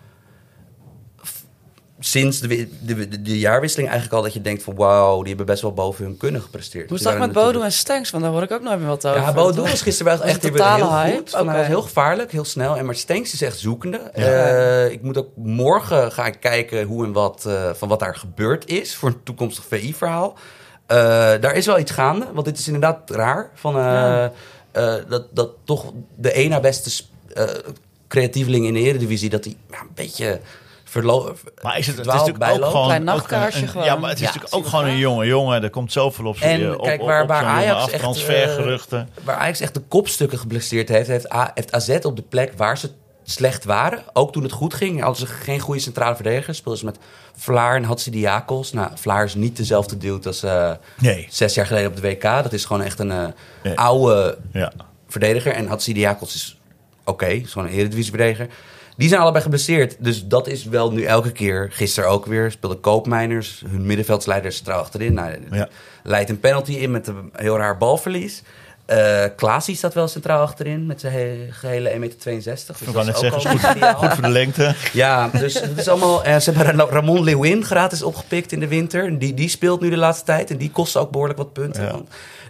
Sinds 2.06 2.40
de, 2.40 2.48
de, 2.48 3.08
de, 3.08 3.22
de 3.22 3.40
jaarwisseling 3.40 3.90
eigenlijk 3.90 4.18
al 4.18 4.24
dat 4.24 4.34
je 4.34 4.42
denkt 4.42 4.64
van... 4.64 4.76
wauw, 4.76 5.18
die 5.18 5.28
hebben 5.28 5.46
best 5.46 5.62
wel 5.62 5.74
boven 5.74 6.06
hun 6.06 6.18
kunnen 6.18 6.42
gepresteerd. 6.42 6.90
Hoe 6.90 7.00
waren 7.04 7.20
met 7.20 7.32
Bodo 7.32 7.62
en 7.62 7.72
Stanks? 7.72 8.10
Want 8.10 8.24
daar 8.24 8.34
hoor 8.34 8.44
ik 8.44 8.52
ook 8.52 8.62
nooit 8.62 8.80
meer 8.80 8.88
wat 8.88 9.08
over. 9.08 9.22
ja, 9.22 9.34
Bodo 9.34 9.62
was 9.62 9.82
gisteren 9.82 10.18
wel 10.18 10.28
echt 10.28 10.50
weer 10.50 10.76
heel 10.76 11.16
goed. 11.16 11.34
Oké. 11.34 11.44
was 11.44 11.68
heel 11.68 11.82
gevaarlijk, 11.82 12.32
heel 12.32 12.46
snel. 12.46 12.78
En 12.78 12.86
maar 12.86 12.96
Stenks 12.96 13.34
is 13.34 13.42
echt 13.42 13.58
zoekende. 13.58 14.12
Ja. 14.16 14.24
Eh, 14.26 14.92
ik 14.92 15.02
moet 15.02 15.18
ook 15.18 15.30
morgen 15.36 16.12
ga 16.12 16.26
ik 16.26 16.40
kijken 16.40 16.84
hoe 16.84 17.06
en 17.06 17.12
wat 17.12 17.46
eh, 17.46 17.74
van 17.74 17.88
wat 17.88 18.00
daar 18.00 18.16
gebeurd 18.16 18.70
is 18.70 18.96
voor 18.96 19.10
een 19.10 19.24
toekomstig 19.24 19.66
VI-verhaal. 19.68 20.38
Eh, 20.86 20.98
daar 21.40 21.56
is 21.56 21.66
wel 21.66 21.80
iets 21.80 21.92
gaande, 21.92 22.26
want 22.34 22.46
dit 22.46 22.60
is 22.60 22.66
inderdaad 22.68 23.10
raar. 23.10 23.50
Van, 23.54 23.74
Ja. 23.76 24.32
dat, 25.10 25.26
dat 25.32 25.50
toch 25.64 25.92
de 26.16 26.46
na 26.50 26.60
beste 26.60 27.04
creatieveling 28.08 28.66
in 28.66 28.74
de 28.74 28.80
Eredivisie... 28.80 29.30
dat 29.30 29.44
hij 29.44 29.56
een 29.70 29.90
beetje 29.96 30.40
Maar 31.02 31.78
is 31.78 31.88
het, 31.88 31.98
het 31.98 32.06
is 32.08 32.14
natuurlijk 32.14 32.44
ook 32.44 32.66
gewoon... 32.66 32.86
Klein 32.86 33.04
nachtkaarsje 33.04 33.58
een- 33.58 33.64
een- 33.64 33.70
gewoon. 33.70 33.86
Ja, 33.86 33.96
maar 33.96 34.10
het 34.10 34.20
is 34.20 34.26
Ja, 34.26 34.34
natuurlijk 34.34 34.56
ook 34.56 34.66
gewoon 34.66 34.86
een 34.86 34.98
jonge 34.98 35.26
jongen. 35.26 35.64
Er 35.64 35.70
komt 35.70 35.92
zoveel 35.92 36.26
op, 36.26 36.38
En 36.40 36.76
op, 36.76 36.84
kijk, 36.84 37.02
op, 37.02 37.08
waar- 37.08 37.22
op 37.22 37.28
waar 37.28 37.44
Ajax 37.44 37.82
af. 37.82 37.90
echt, 37.92 38.02
Transfergeruchten. 38.02 39.10
Waar 39.24 39.36
Ajax 39.36 39.60
echt 39.60 39.74
de 39.74 39.80
kopstukken 39.88 40.38
geblesseerd 40.40 40.90
heeft... 40.90 41.08
heeft, 41.08 41.34
A- 41.34 41.52
heeft 41.54 41.72
AZ 41.72 41.90
op 42.02 42.16
de 42.16 42.22
plek 42.22 42.54
waar 42.58 42.78
ze 42.78 42.90
slecht 43.24 43.64
waren. 43.66 44.04
Ook 44.14 44.32
toen 44.32 44.44
het 44.44 44.52
goed 44.52 44.74
ging, 44.74 45.02
hadden 45.02 45.28
ze 45.28 45.34
geen 45.34 45.60
goede 45.60 45.80
centrale 45.80 46.16
verdediger. 46.16 46.56
Speelden 46.56 46.80
ze 46.80 46.86
met 46.86 46.98
Vlaar 47.36 47.76
en 47.76 47.84
Hatsidiakos. 47.84 48.72
Nou, 48.74 48.92
Vlaar 48.96 49.24
is 49.24 49.36
niet 49.36 49.58
dezelfde 49.58 49.98
dude 49.98 50.28
als 50.28 50.44
eh, 50.44 50.72
Nee. 51.00 51.28
zes 51.30 51.54
jaar 51.54 51.66
geleden 51.68 51.90
op 51.90 51.96
de 51.96 52.02
WK. 52.02 52.22
Dat 52.22 52.54
is 52.54 52.66
gewoon 52.66 52.82
echt 52.82 53.00
een 53.00 53.12
eh, 53.12 53.26
Nee. 53.64 53.78
oude 53.80 54.38
Ja. 54.54 54.72
verdediger. 55.08 55.54
En 55.54 55.68
Hatsidiakos 55.68 56.36
is 56.36 56.58
oké, 57.06 57.26
is 57.26 57.52
gewoon 57.52 57.68
een 57.68 57.74
Eredivisie-verdediger. 57.74 58.48
Die 58.98 59.10
zijn 59.10 59.22
allebei 59.22 59.44
geblesseerd. 59.44 59.96
Dus 60.00 60.26
dat 60.26 60.48
is 60.48 60.64
wel 60.66 60.92
nu 60.92 61.04
elke 61.04 61.32
keer. 61.32 61.68
Gisteren 61.72 62.10
ook 62.10 62.26
weer. 62.26 62.52
Speelde 62.52 62.76
Koopmeiners. 62.76 63.64
Hun 63.70 63.86
middenveldsleider 63.86 64.62
trouw 64.64 64.80
achterin. 64.80 65.14
Nou, 65.14 65.38
Ja. 65.52 65.68
Leidt 66.04 66.30
een 66.30 66.40
penalty 66.40 66.72
in 66.72 66.92
met 66.92 67.08
een 67.08 67.32
heel 67.36 67.58
raar 67.58 67.78
balverlies. 67.78 68.42
Eh 68.86 69.24
Klaasie 69.36 69.76
staat 69.76 69.94
wel 69.94 70.08
centraal 70.08 70.42
achterin 70.42 70.86
met 70.86 71.00
zijn 71.00 71.14
he- 71.14 71.48
gehele 71.50 71.90
1,62 71.90 72.00
meter. 72.00 72.76
Dus 72.78 72.88
Ik 72.88 72.94
net 72.94 73.08
is 73.08 73.20
zeggen, 73.20 73.32
ook 73.50 73.56
is 73.56 73.62
goed, 73.62 73.96
goed 73.96 74.14
voor 74.14 74.24
de 74.24 74.30
lengte. 74.30 74.76
Ja, 74.94 75.30
dus 75.34 75.54
het 75.62 75.78
is 75.78 75.88
allemaal. 75.88 76.24
eh, 76.24 76.40
ze 76.40 76.52
hebben 76.52 76.76
Ra- 76.76 76.90
Ramon 76.92 77.24
Lewin 77.24 77.64
gratis 77.66 78.04
opgepikt 78.04 78.52
in 78.52 78.60
de 78.60 78.68
winter. 78.68 79.20
Die, 79.20 79.34
die 79.34 79.50
speelt 79.50 79.82
nu 79.82 79.90
de 79.90 79.98
laatste 79.98 80.26
tijd. 80.26 80.50
En 80.52 80.58
die 80.58 80.72
kost 80.72 80.98
ook 80.98 81.12
behoorlijk 81.12 81.40
wat 81.40 81.54
punten. 81.54 81.84
Ja. 81.84 81.96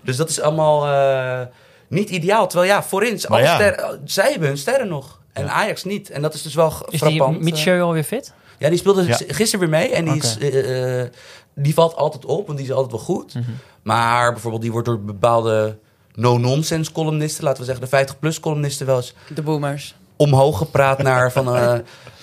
Dus 0.04 0.16
dat 0.18 0.30
is 0.30 0.42
allemaal 0.42 0.88
eh, 0.88 1.48
niet 1.88 2.10
ideaal. 2.10 2.48
Terwijl 2.48 2.72
ja, 2.72 2.84
voorin, 2.84 3.26
alle 3.28 3.42
ja. 3.42 3.54
sterren- 3.56 4.02
zij 4.06 4.30
hebben 4.30 4.48
hun 4.48 4.58
sterren 4.58 4.88
nog. 4.88 5.22
En 5.34 5.50
Ajax 5.52 5.84
niet. 5.84 6.10
En 6.10 6.22
dat 6.22 6.34
is 6.34 6.42
dus 6.42 6.54
wel 6.56 6.70
g- 6.70 6.82
Is 6.90 6.90
die 6.90 7.00
frappant. 7.00 7.42
Michel 7.42 7.86
alweer 7.86 8.04
fit? 8.04 8.34
Ja, 8.60 8.70
die 8.70 8.78
speelde 8.78 9.14
gisteren 9.28 9.60
weer 9.60 9.80
mee. 9.80 9.90
En 9.90 10.06
die, 10.06 10.16
is, 10.16 10.38
eh, 10.38 11.02
eh, 11.02 11.10
die 11.56 11.74
valt 11.74 11.96
altijd 11.96 12.26
op, 12.26 12.46
want 12.48 12.58
die 12.60 12.68
is 12.68 12.74
altijd 12.74 12.92
wel 12.92 13.02
goed. 13.02 13.34
Mhm. 13.34 13.44
Maar 13.84 14.32
bijvoorbeeld, 14.32 14.62
die 14.62 14.72
wordt 14.72 14.88
door 14.88 15.00
bepaalde 15.00 15.78
no-nonsense 16.14 16.92
columnisten, 16.92 17.44
laten 17.44 17.60
we 17.60 17.66
zeggen 17.66 17.90
de 17.90 18.14
50-plus 18.14 18.40
columnisten, 18.40 18.86
wel 18.86 18.96
eens 18.96 19.14
De 19.36 19.42
boomers. 19.42 19.96
Omhoog 20.18 20.58
gepraat 20.58 21.02
naar 21.04 21.32
van. 21.32 21.56
eh, 21.56 21.74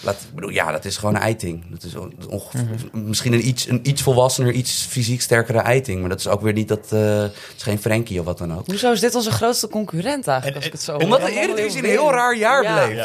laat, 0.02 0.14
ik 0.28 0.34
bedoel, 0.34 0.50
ja, 0.50 0.72
dat 0.72 0.84
is 0.84 0.96
gewoon 0.96 1.14
een 1.14 1.20
eiting. 1.20 1.64
Dat 1.70 1.82
is 1.82 1.94
Mhm. 1.94 3.08
misschien 3.08 3.32
een 3.32 3.46
iets, 3.48 3.68
een 3.68 3.80
iets 3.82 4.02
volwassener, 4.02 4.52
iets 4.52 4.86
fysiek 4.90 5.20
sterkere 5.20 5.58
eiting. 5.58 6.00
Maar 6.00 6.08
dat 6.08 6.18
is 6.18 6.28
ook 6.28 6.40
weer 6.40 6.52
niet 6.52 6.68
dat. 6.68 6.86
eh, 6.92 7.20
het 7.20 7.32
is 7.56 7.62
geen 7.62 7.78
Frenkie 7.80 8.18
of 8.20 8.24
wat 8.24 8.38
dan 8.38 8.58
ook. 8.58 8.66
Hoezo 8.66 8.92
is 8.92 9.00
dit 9.00 9.14
onze 9.14 9.30
grootste 9.30 9.68
concurrent 9.68 10.26
eigenlijk? 10.26 10.46
En- 10.48 10.54
als 10.56 10.64
ik 10.66 10.72
het 10.72 10.82
zo 10.82 10.96
Omdat 10.96 11.20
de 11.20 11.32
Eredivisie 11.40 11.82
een 11.82 11.88
heel 11.88 12.10
raar 12.12 12.36
jaar 12.36 12.62
ja, 12.62 12.86
bleef. 12.86 12.96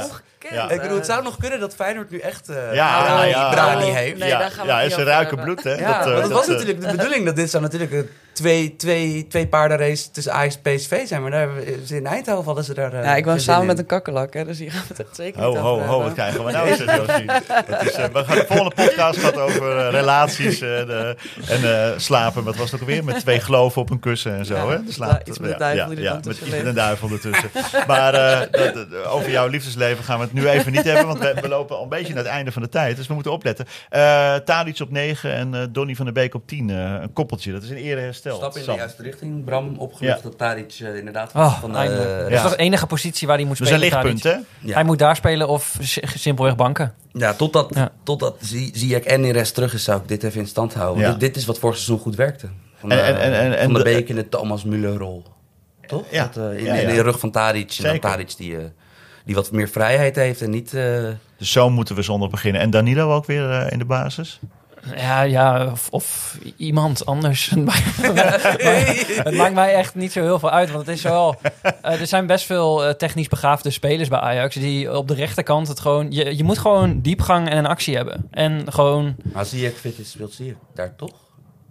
Ja. 0.49 0.69
Ik 0.69 0.81
bedoel, 0.81 0.97
het 0.97 1.05
zou 1.05 1.23
nog 1.23 1.37
kunnen 1.37 1.59
dat 1.59 1.75
Feyenoord 1.75 2.09
nu 2.09 2.17
echt. 2.19 2.49
eh 2.49 2.73
Ja, 2.73 3.17
heeft. 3.21 4.17
Nee, 4.17 4.29
ja, 4.29 4.37
daar 4.39 4.51
gaan 4.51 4.65
we 4.65 4.71
ja, 4.71 4.77
het 4.79 4.91
is 4.91 4.97
niet 4.97 5.07
een 5.07 5.13
over 5.13 5.13
ruike 5.13 5.35
hebben. 5.35 5.45
bloed, 5.45 5.63
hè? 5.63 5.73
Ja, 5.73 5.99
eh, 5.99 6.05
maar 6.11 6.21
dat, 6.21 6.31
was 6.31 6.47
natuurlijk 6.47 6.81
de 6.81 6.87
bedoeling. 6.95 7.25
Dat 7.25 7.35
dit 7.35 7.49
zou 7.49 7.63
natuurlijk 7.63 7.91
twee, 8.35 8.75
twee, 8.75 9.27
twee 9.27 9.47
paardenrace 9.47 10.11
tussen 10.11 10.33
Ajax 10.33 10.59
en 10.63 10.75
PSV 10.75 11.07
zijn. 11.07 11.21
Maar 11.21 11.31
daar 11.31 11.39
hebben 11.39 11.87
ze 11.87 11.95
in 11.95 12.05
Eindhoven 12.05 12.45
hadden 12.45 12.63
ze 12.63 12.73
daar... 12.73 12.93
eh, 12.93 13.03
Ja, 13.03 13.15
ik 13.15 13.25
woon 13.25 13.39
samen 13.39 13.65
met 13.65 13.79
een 13.79 13.85
kakkerlak, 13.85 14.33
hè, 14.33 14.45
dus 14.45 14.59
hier 14.59 14.71
gaan 14.71 14.81
we 14.81 14.87
het 14.87 14.99
echt 14.99 15.15
zeker 15.25 15.41
Ho, 15.43 15.49
niet 15.49 15.59
ho, 15.59 15.73
over 15.73 15.85
ho, 15.85 16.01
wat 16.01 16.13
krijgen 16.13 16.45
we 16.45 16.51
nou? 16.51 16.69
is, 16.69 16.79
eh, 16.81 16.85
we 18.13 18.23
gaan 18.23 18.37
de 18.37 18.45
volgende 18.47 18.71
podcast 18.75 19.19
gaat 19.19 19.37
over 19.37 19.77
eh, 19.77 19.89
relaties 19.91 20.53
eh, 20.61 20.69
de- 20.69 21.15
en 21.47 21.91
eh, 21.91 21.97
slapen. 21.97 22.43
Wat 22.43 22.55
was 22.55 22.71
het 22.71 22.81
ook 22.81 22.87
weer? 22.87 23.03
Met 23.03 23.19
twee 23.19 23.39
geloven 23.39 23.81
op 23.81 23.89
een 23.89 23.99
kussen 23.99 24.35
en 24.35 24.45
zo. 24.45 24.55
Ja, 24.55 24.67
hè? 24.69 24.83
De 24.83 24.91
slaap, 24.91 25.27
iets 25.27 25.39
met 25.39 25.51
de 25.51 25.57
duivel 25.57 25.95
dan 25.95 26.21
met 26.49 26.65
een 26.65 26.73
duivel 26.73 27.09
ertussen. 27.11 27.49
maar 27.87 28.13
eh, 28.13 28.39
dat- 28.51 28.73
dat- 28.73 29.05
over 29.05 29.29
jouw 29.31 29.47
liefdesleven 29.47 30.03
gaan 30.03 30.17
we 30.17 30.23
het 30.23 30.33
nu 30.33 30.47
even 30.49 30.71
niet 30.71 30.83
hebben. 30.83 31.07
Want 31.07 31.19
we, 31.19 31.33
we 31.41 31.47
lopen 31.47 31.75
al 31.77 31.83
een 31.83 31.89
beetje 31.89 32.13
naar 32.13 32.23
het 32.23 32.31
einde 32.31 32.51
van 32.51 32.61
de 32.61 32.69
tijd. 32.69 32.97
Dus 32.97 33.07
we 33.07 33.13
moeten 33.13 33.31
opletten. 33.31 33.65
Eh 33.89 34.35
Tadic 34.35 34.79
op 34.79 34.91
9 34.91 35.33
en 35.33 35.53
eh 35.55 35.61
Donny 35.69 35.95
van 35.95 36.05
der 36.05 36.13
Beek 36.13 36.33
op 36.35 36.47
10. 36.47 36.69
eh, 36.69 36.75
een 37.01 37.13
koppeltje. 37.13 37.51
Dat 37.51 37.63
is 37.63 37.69
in 37.69 37.75
ere 37.75 38.13
hersteld. 38.29 38.37
Stap 38.53 38.53
in 38.55 38.59
de 38.59 38.65
Sam. 38.65 38.75
juiste 38.77 39.01
richting. 39.03 39.43
Bram 39.45 39.75
opgelucht 39.77 40.15
Ja. 40.17 40.23
dat 40.29 40.37
Tadic 40.37 40.75
eh, 40.81 40.95
inderdaad 40.95 41.31
Oh, 41.35 41.59
van 41.59 41.71
de... 41.71 41.77
eindelijk. 41.77 42.09
eh, 42.09 42.17
Dat 42.19 42.31
is 42.31 42.41
toch 42.41 42.51
de 42.55 42.57
enige 42.57 42.85
positie 42.87 43.27
waar 43.27 43.37
hij 43.37 43.45
moet 43.45 43.57
Dus 43.57 43.69
een 43.69 43.75
spelen. 43.77 43.93
lichtpunt, 43.93 44.21
Tadic? 44.21 44.45
hè? 44.59 44.67
Ja. 44.67 44.73
Hij 44.73 44.83
moet 44.83 44.99
daar 44.99 45.15
spelen 45.15 45.47
of 45.47 45.77
si- 45.81 46.01
simpelweg 46.15 46.55
banken. 46.55 46.93
Ja, 47.11 47.33
totdat, 47.33 47.71
Ja. 47.75 47.91
totdat 48.03 48.35
zie, 48.39 48.71
zie 48.73 48.95
ik 48.95 49.05
en 49.05 49.25
in 49.25 49.31
rest 49.31 49.53
terug 49.53 49.73
is, 49.73 49.83
zou 49.83 50.01
ik 50.01 50.07
dit 50.07 50.23
even 50.23 50.39
in 50.39 50.47
stand 50.47 50.73
houden. 50.73 51.03
Ja. 51.03 51.09
Dit, 51.11 51.19
dit 51.19 51.35
is 51.35 51.45
wat 51.45 51.59
vorig 51.59 51.75
seizoen 51.75 51.99
goed 51.99 52.15
werkte. 52.15 52.47
Van 52.75 52.89
de, 52.89 52.95
En- 52.95 53.19
en- 53.19 53.33
en- 53.33 53.57
en 53.57 53.63
van 53.63 53.73
de 53.73 53.77
de- 53.79 53.83
Beek 53.85 54.09
in 54.09 54.15
de 54.15 54.29
Thomas 54.29 54.63
Müller-rol. 54.65 55.23
Toch? 55.87 56.03
Ja. 56.11 56.29
Dat, 56.33 56.51
eh, 56.51 56.57
in, 56.57 56.63
Ja, 56.65 56.73
ja. 56.73 56.81
in 56.89 56.95
de 56.95 57.01
rug 57.01 57.19
van 57.19 57.31
Tadic. 57.31 57.61
En 57.77 57.83
dan 57.83 57.91
Zeker. 57.91 58.09
Tadic 58.09 58.37
die, 58.37 58.57
eh, 58.57 58.63
die 59.25 59.35
wat 59.35 59.51
meer 59.51 59.69
vrijheid 59.69 60.15
heeft 60.15 60.41
en 60.41 60.49
niet... 60.49 60.73
eh, 60.73 61.03
Dus 61.37 61.51
zo 61.51 61.69
moeten 61.69 61.95
we 61.95 62.01
zondag 62.01 62.29
beginnen. 62.29 62.61
En 62.61 62.69
Danilo 62.69 63.13
ook 63.13 63.25
weer 63.25 63.49
eh, 63.51 63.71
in 63.71 63.79
de 63.79 63.85
basis? 63.85 64.39
Ja, 64.95 65.21
ja 65.21 65.65
of, 65.71 65.87
of 65.91 66.37
iemand 66.57 67.05
anders. 67.05 67.49
het 69.23 69.35
maakt 69.35 69.53
mij 69.53 69.73
echt 69.73 69.95
niet 69.95 70.11
zo 70.11 70.21
heel 70.21 70.39
veel 70.39 70.49
uit. 70.51 70.71
Want 70.71 70.85
het 70.85 70.95
is 70.95 71.01
wel. 71.03 71.35
eh, 71.81 71.99
er 72.01 72.07
zijn 72.07 72.25
best 72.27 72.45
veel 72.45 72.85
eh, 72.85 72.93
technisch 72.93 73.27
begaafde 73.27 73.69
spelers 73.69 74.09
bij 74.09 74.19
Ajax. 74.19 74.55
Die 74.55 74.97
op 74.97 75.07
de 75.07 75.13
rechterkant 75.13 75.67
het 75.67 75.79
gewoon. 75.79 76.11
Je, 76.11 76.37
je 76.37 76.43
moet 76.43 76.57
gewoon 76.57 77.01
diepgang 77.01 77.49
en 77.49 77.57
een 77.57 77.65
actie 77.65 77.95
hebben. 77.95 78.27
En 78.31 78.71
gewoon 78.71 79.15
maar 79.33 79.45
zie 79.45 79.65
ik 79.65 79.75
fit 79.75 79.99
is, 79.99 80.09
speelt 80.11 80.33
zie 80.33 80.45
je 80.45 80.55
daar 80.75 80.95
toch? 80.95 81.11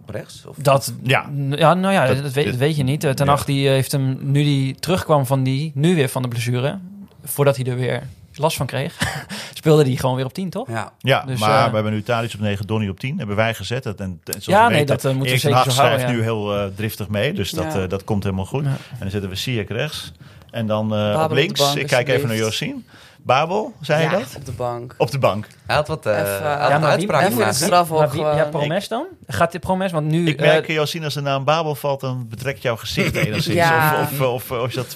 Op 0.01 0.09
rechts? 0.09 0.45
Of? 0.45 0.55
dat. 0.57 0.93
Ja. 1.03 1.29
Ja, 1.49 1.73
nou 1.73 1.93
ja, 1.93 2.05
Dat- 2.07 2.15
dat, 2.23 2.23
weet, 2.33 2.33
dit- 2.33 2.45
dat 2.45 2.55
weet 2.55 2.75
je 2.75 2.83
niet. 2.83 3.03
Eh, 3.03 3.11
Ten 3.11 3.25
Ja. 3.25 3.31
Hag 3.31 3.45
die 3.45 3.67
heeft 3.69 3.91
hem 3.91 4.17
nu 4.21 4.43
die 4.43 4.75
terugkwam 4.75 5.25
van 5.25 5.43
die. 5.43 5.71
Nu 5.75 5.95
weer 5.95 6.09
van 6.09 6.21
de 6.21 6.27
blessure. 6.27 6.79
Voordat 7.23 7.55
hij 7.55 7.65
er 7.65 7.75
weer 7.75 8.03
last 8.35 8.57
van 8.57 8.65
kreeg. 8.65 8.97
speelde 9.53 9.83
hij 9.83 9.95
gewoon 9.95 10.15
weer 10.15 10.25
op 10.25 10.33
10, 10.33 10.49
toch? 10.49 10.67
Ja. 10.69 10.91
Ja, 10.99 11.23
Dus, 11.25 11.39
maar 11.39 11.59
eh, 11.63 11.67
we 11.69 11.73
hebben 11.75 11.93
nu 11.93 12.03
Tadic 12.03 12.33
op 12.33 12.39
9, 12.39 12.67
Donny 12.67 12.87
op 12.87 12.99
10. 12.99 13.17
Hebben 13.17 13.35
wij 13.35 13.53
gezet. 13.53 13.83
Dat, 13.83 13.99
en, 13.99 14.05
en 14.05 14.19
zoals 14.41 14.45
Ja, 14.45 14.67
nee, 14.67 14.77
weten, 14.77 14.95
dat, 14.95 15.05
eh, 15.05 15.11
Erik 15.11 15.29
ten 15.29 15.39
zeker 15.39 15.57
Hag 15.57 15.65
zo 15.71 15.71
houden, 15.71 15.99
schrijft 15.99 16.11
ja. 16.13 16.17
nu 16.17 16.23
heel 16.23 16.55
eh, 16.57 16.65
driftig 16.75 17.07
mee. 17.07 17.33
Dus 17.33 17.51
dat, 17.51 17.73
Ja. 17.73 17.87
dat 17.87 18.03
komt 18.03 18.23
helemaal 18.23 18.45
goed. 18.45 18.63
Ja. 18.63 18.69
En 18.69 18.97
dan 18.99 19.09
zetten 19.09 19.29
we 19.29 19.35
Sierk 19.35 19.69
rechts. 19.69 20.11
En 20.51 20.67
dan 20.67 20.95
eh, 20.95 21.21
op 21.23 21.31
links. 21.31 21.59
bank, 21.59 21.77
ik 21.77 21.87
kijk 21.87 22.07
even 22.09 22.27
naar. 22.27 22.37
Josien. 22.37 22.85
Babel, 23.17 23.73
zei 23.81 24.03
je 24.03 24.09
dat? 24.09 24.33
op 24.37 24.45
de 24.45 24.51
bank. 24.51 24.95
Op 24.97 25.11
de 25.11 25.19
bank. 25.19 25.47
Hij 25.65 25.75
had 25.75 25.87
wat, 25.87 26.05
eh 26.05 26.17
had 26.17 26.29
ja, 26.69 26.79
maar 26.79 26.97
wie- 26.97 27.13
even 27.21 27.53
straf 27.53 27.91
op 27.91 28.11
wie- 28.11 28.21
ja. 28.21 28.43
Promes 28.51 28.87
dan? 28.87 29.05
Gaat 29.27 29.51
dit 29.51 29.61
Promes? 29.61 29.91
Want 29.91 30.07
nu... 30.07 30.27
Ik 30.27 30.39
merk, 30.39 30.67
Josien, 30.67 31.03
als 31.03 31.13
de 31.13 31.21
naam 31.21 31.43
Babel 31.43 31.75
valt, 31.75 31.99
dan 31.99 32.27
betrekt 32.29 32.61
jouw 32.61 32.75
gezicht 32.75 33.15
enigszins. 33.25 33.55
Ja. 33.55 34.01
Of, 34.01 34.21
of, 34.21 34.51
of, 34.51 34.51
of, 34.61 34.67
is 34.67 34.73
dat 34.75 34.95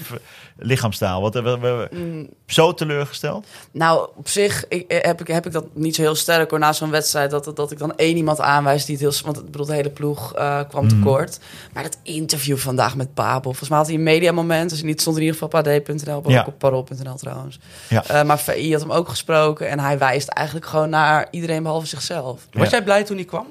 lichaamstaal? 0.59 1.21
Wat, 1.21 1.33
we, 1.33 1.41
we, 1.59 1.87
Mm, 1.91 2.29
zo 2.45 2.73
teleurgesteld? 2.73 3.45
Nou, 3.71 4.09
op 4.15 4.27
zich 4.27 4.67
ik, 4.67 4.91
eh, 4.91 4.97
heb, 5.01 5.21
ik, 5.21 5.27
heb 5.27 5.45
ik 5.45 5.51
dat 5.51 5.65
niet 5.73 5.95
zo 5.95 6.01
heel 6.01 6.15
sterk 6.15 6.49
hoor, 6.49 6.59
na 6.59 6.73
zo'n 6.73 6.89
wedstrijd. 6.89 7.31
Dat, 7.31 7.51
dat 7.55 7.71
ik 7.71 7.77
dan 7.77 7.95
één 7.95 8.17
iemand 8.17 8.39
aanwijs 8.41 8.85
die 8.85 8.95
het 8.95 9.03
heel... 9.03 9.23
Want 9.25 9.37
ik 9.37 9.45
bedoel, 9.51 9.65
de 9.65 9.73
hele 9.73 9.89
ploeg 9.89 10.33
eh, 10.35 10.59
kwam 10.69 10.85
Mhm. 10.85 10.95
tekort. 10.95 11.39
Maar 11.73 11.83
dat 11.83 11.97
interview 12.03 12.57
vandaag 12.57 12.95
met 12.95 13.13
Babel... 13.13 13.41
Volgens 13.41 13.69
mij 13.69 13.77
had 13.77 13.87
hij 13.87 13.95
een 13.95 14.03
mediamoment. 14.03 14.69
Dus 14.69 14.81
niet 14.83 15.01
stond 15.01 15.15
in 15.17 15.21
ieder 15.23 15.37
geval 15.39 15.59
op 15.59 15.67
ad.nl, 15.67 16.21
maar 16.21 16.31
Ja. 16.31 16.41
ook 16.41 16.47
op 16.47 16.57
parool.nl 16.59 17.15
trouwens. 17.15 17.59
Ja. 17.89 18.03
Eh, 18.07 18.23
maar 18.23 18.39
VI 18.39 18.71
had 18.71 18.81
hem 18.81 18.91
ook 18.91 19.09
gesproken. 19.09 19.69
En 19.69 19.79
hij 19.79 19.97
wijst 19.97 20.27
eigenlijk 20.27 20.67
gewoon 20.67 20.89
naar 20.89 21.27
iedereen 21.31 21.63
behalve 21.63 21.87
zichzelf. 21.87 22.47
Was 22.51 22.69
jij 22.69 22.83
blij 22.83 23.03
toen 23.03 23.15
hij 23.17 23.25
kwam? 23.25 23.47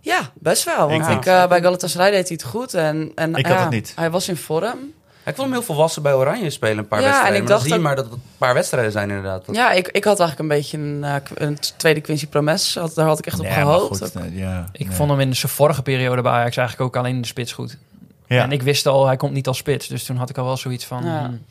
Ja, 0.00 0.30
best 0.34 0.64
wel. 0.64 0.88
Want 0.88 1.08
Ik 1.08 1.20
bij 1.48 1.60
Galatasaray 1.62 2.10
deed 2.10 2.28
hij 2.28 2.38
het 2.40 2.46
goed. 2.50 2.74
En, 2.74 3.12
en 3.14 3.34
Ik 3.34 3.46
had 3.46 3.54
ja, 3.54 3.60
het 3.62 3.70
niet. 3.70 3.92
Hij 3.96 4.10
was 4.10 4.28
in 4.28 4.36
vorm. 4.36 4.78
Ik 5.26 5.34
vond 5.34 5.48
hem 5.48 5.56
heel 5.56 5.62
volwassen 5.66 6.02
bij 6.02 6.14
Oranje 6.14 6.50
spelen, 6.50 6.78
een 6.78 6.88
paar 6.88 7.00
Ja, 7.00 7.06
en 7.06 7.10
wedstrijden. 7.12 7.42
ik 7.42 7.48
maar 7.48 7.48
dan 7.48 7.56
dacht 7.56 7.62
zie 7.62 7.70
je 7.72 7.78
ook- 7.78 7.84
maar 7.86 7.96
dat 7.96 8.04
het 8.04 8.14
een 8.14 8.22
paar 8.38 8.54
wedstrijden 8.54 8.92
zijn 8.92 9.08
inderdaad. 9.08 9.46
Dat- 9.46 9.54
Ja, 9.56 9.72
ik, 9.72 9.88
ik 9.88 10.04
had 10.04 10.20
eigenlijk 10.20 10.50
een 10.50 10.56
beetje 10.56 10.78
een, 10.78 11.04
eh, 11.04 11.14
een 11.34 11.58
tweede 11.76 12.00
Quincy 12.00 12.26
Promes. 12.26 12.74
Had- 12.74 12.94
Daar 12.94 13.06
had 13.06 13.18
ik 13.18 13.26
echt 13.26 13.38
op 13.38 13.44
Nee, 13.46 13.54
maar 13.54 13.64
gehoopt. 13.64 13.98
goed, 13.98 14.14
nee, 14.14 14.34
ja, 14.36 14.68
Ik 14.72 14.86
nee. 14.86 14.96
vond 14.96 15.10
hem 15.10 15.20
in 15.20 15.36
zijn 15.36 15.52
vorige 15.52 15.82
periode 15.82 16.22
bij 16.22 16.32
Ajax 16.32 16.56
eigenlijk 16.56 16.88
ook 16.88 16.96
alleen 17.02 17.14
in 17.14 17.20
de 17.20 17.26
spits 17.26 17.52
goed. 17.52 17.76
Ja. 18.26 18.42
En 18.42 18.52
ik 18.52 18.62
wist 18.62 18.86
al, 18.86 19.06
hij 19.06 19.16
komt 19.16 19.32
niet 19.32 19.46
als 19.46 19.56
spits. 19.58 19.86
Dus 19.86 20.04
toen 20.04 20.16
had 20.16 20.30
ik 20.30 20.38
al 20.38 20.44
wel 20.44 20.56
zoiets 20.56 20.84
van... 20.84 21.04
Ja. 21.04 21.18
hmm. 21.24 21.44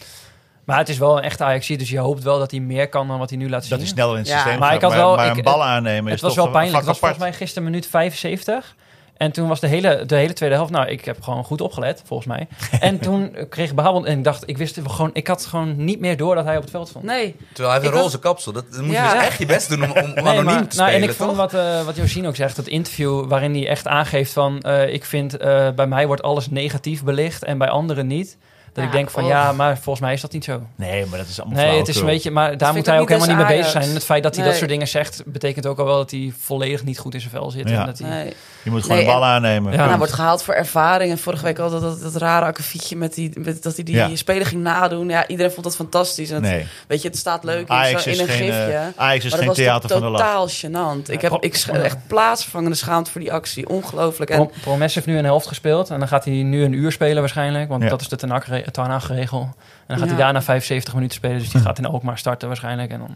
Maar 0.64 0.78
het 0.78 0.90
is 0.90 0.98
wel 0.98 1.18
een 1.18 1.24
echte 1.24 1.44
Ajax, 1.44 1.68
dus 1.68 1.90
je 1.90 2.00
hoopt 2.00 2.24
wel 2.24 2.40
dat 2.40 2.52
hij 2.52 2.60
meer 2.60 2.90
kan 2.90 3.08
dan 3.08 3.20
wat 3.20 3.30
hij 3.30 3.38
nu 3.40 3.50
laat 3.50 3.62
zien. 3.62 3.70
dat 3.70 3.80
hij 3.80 3.88
sneller 3.88 4.12
in 4.14 4.20
het 4.20 4.28
Ja. 4.28 4.36
systeem 4.36 4.60
Maar 4.60 4.68
gaat. 4.68 4.76
ik 4.78 4.82
had 4.84 4.94
wel- 4.94 5.16
maar 5.16 5.28
ik- 5.32 5.38
een 5.38 5.44
bal 5.44 5.64
aannemen 5.64 6.06
het 6.06 6.14
is 6.16 6.22
was 6.22 6.34
toch 6.34 6.44
wel 6.44 6.54
pijnlijk. 6.54 6.78
Het 6.78 6.86
was 6.86 7.00
volgens 7.00 7.20
mij 7.20 7.34
gisteren 7.34 7.64
minuut 7.64 7.88
75. 7.88 8.76
En 9.18 9.32
toen 9.32 9.48
was 9.48 9.60
de 9.60 9.68
hele, 9.68 10.04
de 10.06 10.16
hele 10.16 10.34
tweede 10.34 10.56
helft... 10.56 10.72
Nou, 10.72 10.88
ik 10.88 11.06
heb 11.06 11.22
gewoon 11.22 11.44
goed 11.44 11.62
opgelet, 11.62 12.02
volgens 12.06 12.28
mij. 12.28 12.48
En 12.80 13.00
toen 13.06 13.36
kreeg 13.50 13.74
Babel... 13.74 14.06
En 14.06 14.18
ik 14.18 14.24
dacht, 14.24 14.44
ik 14.46 14.58
wist 14.58 14.76
het 14.76 14.92
gewoon... 14.92 15.10
Ik 15.14 15.28
had 15.28 15.46
gewoon 15.46 15.86
niet 15.86 16.00
meer 16.00 16.18
door 16.18 16.36
dat 16.36 16.46
hij 16.46 16.56
op 16.56 16.62
het 16.62 16.72
veld 16.72 16.88
stond. 16.88 17.06
Nee, 17.06 17.36
Terwijl 17.54 17.70
hij 17.74 17.80
heeft 17.80 17.86
een 17.86 17.92
was- 17.94 18.02
roze 18.02 18.20
kapsel. 18.20 18.52
Dat, 18.52 18.66
dan 18.74 18.84
moet 18.86 18.94
Ja. 18.96 19.08
je 19.14 19.18
dus 19.20 19.28
echt 19.28 19.38
je 19.38 19.46
best 19.46 19.70
doen 19.70 19.84
om, 19.84 19.90
om, 19.92 19.98
om 19.98 20.04
Nee, 20.14 20.24
anoniem 20.24 20.44
maar- 20.46 20.54
te 20.68 20.78
nou, 20.78 20.90
spelen, 20.90 20.94
en 20.94 21.02
ik 21.04 21.08
toch? 21.08 21.18
vond 21.28 21.38
wat, 21.38 21.54
eh 21.54 21.82
wat 21.86 21.96
Josien 21.96 22.28
ook 22.28 22.36
zegt, 22.36 22.58
het 22.58 22.68
interview 22.68 23.28
waarin 23.28 23.54
hij 23.54 23.68
echt 23.68 23.88
aangeeft 23.88 24.34
van... 24.34 24.62
eh, 24.62 24.94
ik 24.94 25.06
vind, 25.06 25.38
eh, 25.38 25.70
bij 25.72 25.88
mij 25.88 26.08
wordt 26.08 26.22
alles 26.22 26.50
negatief 26.50 27.04
belicht 27.04 27.44
en 27.44 27.58
bij 27.58 27.70
anderen 27.70 28.08
niet. 28.08 28.38
Dat 28.76 28.84
Ja, 28.84 28.90
ik 28.90 28.96
denk 28.96 29.10
van 29.10 29.24
och. 29.24 29.30
ja, 29.30 29.52
maar 29.52 29.74
volgens 29.78 30.00
mij 30.00 30.14
is 30.14 30.22
dat 30.22 30.32
niet 30.32 30.44
zo. 30.44 30.62
Nee, 30.76 31.06
maar 31.06 31.18
dat 31.20 31.28
is 31.28 31.42
allemaal 31.42 31.64
Nee, 31.64 31.78
het 31.78 31.88
is 31.88 31.96
een 31.98 32.06
beetje, 32.06 32.32
maar 32.32 32.58
daar 32.58 32.74
moet 32.74 32.86
hij 32.86 33.00
ook 33.00 33.10
helemaal 33.10 33.36
niet 33.38 33.48
mee 33.48 33.58
bezig 33.58 33.72
zijn. 33.72 33.90
Het 33.94 34.04
feit 34.04 34.24
dat 34.24 34.36
hij 34.36 34.46
dat 34.46 34.56
soort 34.56 34.70
dingen 34.70 34.88
zegt, 34.88 35.24
betekent 35.26 35.66
ook 35.66 35.80
al 35.80 35.86
wel 35.86 35.98
dat 35.98 36.12
hij 36.12 36.34
volledig 36.40 36.84
niet 36.84 37.00
goed 37.00 37.14
in 37.14 37.20
zijn 37.20 37.32
vel 37.32 37.52
zit. 37.52 37.70
Ja. 37.70 37.80
En 37.80 37.86
dat 37.86 38.00
hij, 38.00 38.10
Nee. 38.10 38.34
Je 38.64 38.72
moet 38.72 38.82
gewoon 38.82 38.98
Nee, 38.98 39.06
de 39.06 39.12
bal 39.12 39.26
aannemen. 39.26 39.74
Ja. 39.74 39.80
En 39.84 39.88
hij 39.88 39.98
wordt 39.98 40.14
gehaald 40.14 40.44
voor 40.44 40.54
ervaring. 40.54 41.12
En 41.12 41.18
vorige 41.18 41.44
week 41.44 41.60
al 41.60 41.70
dat, 41.70 41.82
dat, 41.82 42.02
dat 42.02 42.16
rare 42.16 42.46
akkefietje 42.46 42.96
met 42.96 43.14
die, 43.14 43.32
met, 43.40 43.64
dat 43.64 43.76
hij 43.76 43.84
die 43.84 43.96
Ja. 43.96 44.16
speler 44.16 44.46
ging 44.46 44.62
nadoen. 44.62 45.10
Ja, 45.10 45.28
iedereen 45.28 45.52
vond 45.52 45.66
dat 45.66 45.76
fantastisch. 45.76 46.30
En 46.32 46.44
het, 46.44 46.66
Weet 46.88 47.02
je, 47.02 47.08
het 47.08 47.18
staat 47.18 47.44
leuk 47.44 47.70
in, 47.70 47.86
zo, 47.90 47.98
is 47.98 48.06
in 48.06 48.20
een 48.20 48.28
geen, 48.28 48.38
gifje. 48.52 48.52
eh, 48.74 48.82
Ajax 48.96 49.26
is 49.26 49.32
maar 49.32 49.40
geen 49.40 49.48
dat 49.48 49.58
was 49.58 49.66
theater 49.66 49.90
van 49.90 50.02
de 50.02 50.08
lach. 50.08 50.22
totaal 50.22 50.50
gênant. 50.50 51.10
Ik 51.12 51.22
heb 51.22 51.32
ik 51.40 51.54
echt 51.84 51.98
plaatsvervangende 52.08 52.76
schaamte 52.76 53.12
voor 53.12 53.22
die 53.22 53.34
actie. 53.34 53.70
Ongelooflijk. 53.70 54.30
En 54.32 54.38
Pro- 54.38 54.52
Promes 54.62 54.96
heeft 54.96 55.08
nu 55.08 55.18
een 55.18 55.26
helft 55.26 55.48
gespeeld 55.48 55.90
en 55.90 56.00
dan 56.00 56.08
gaat 56.08 56.26
hij 56.26 56.34
nu 56.34 56.64
een 56.64 56.74
uur 56.74 56.92
spelen 56.92 57.20
waarschijnlijk, 57.20 57.70
want 57.70 57.90
dat 57.90 58.02
is 58.02 58.08
de 58.10 58.16
Ten 58.16 58.32
Hag-regel. 58.74 59.40
En 59.42 59.54
dan 59.88 59.98
gaat 59.98 60.08
Ja. 60.08 60.14
hij 60.14 60.24
daarna 60.24 60.42
75 60.42 60.94
minuten 60.94 61.16
spelen, 61.16 61.40
dus 61.40 61.50
die 61.50 61.62
gaat 61.62 61.78
in 61.78 61.86
Alkmaar 61.86 62.18
starten 62.18 62.48
waarschijnlijk. 62.48 62.92
En 62.92 63.00
dan... 63.00 63.16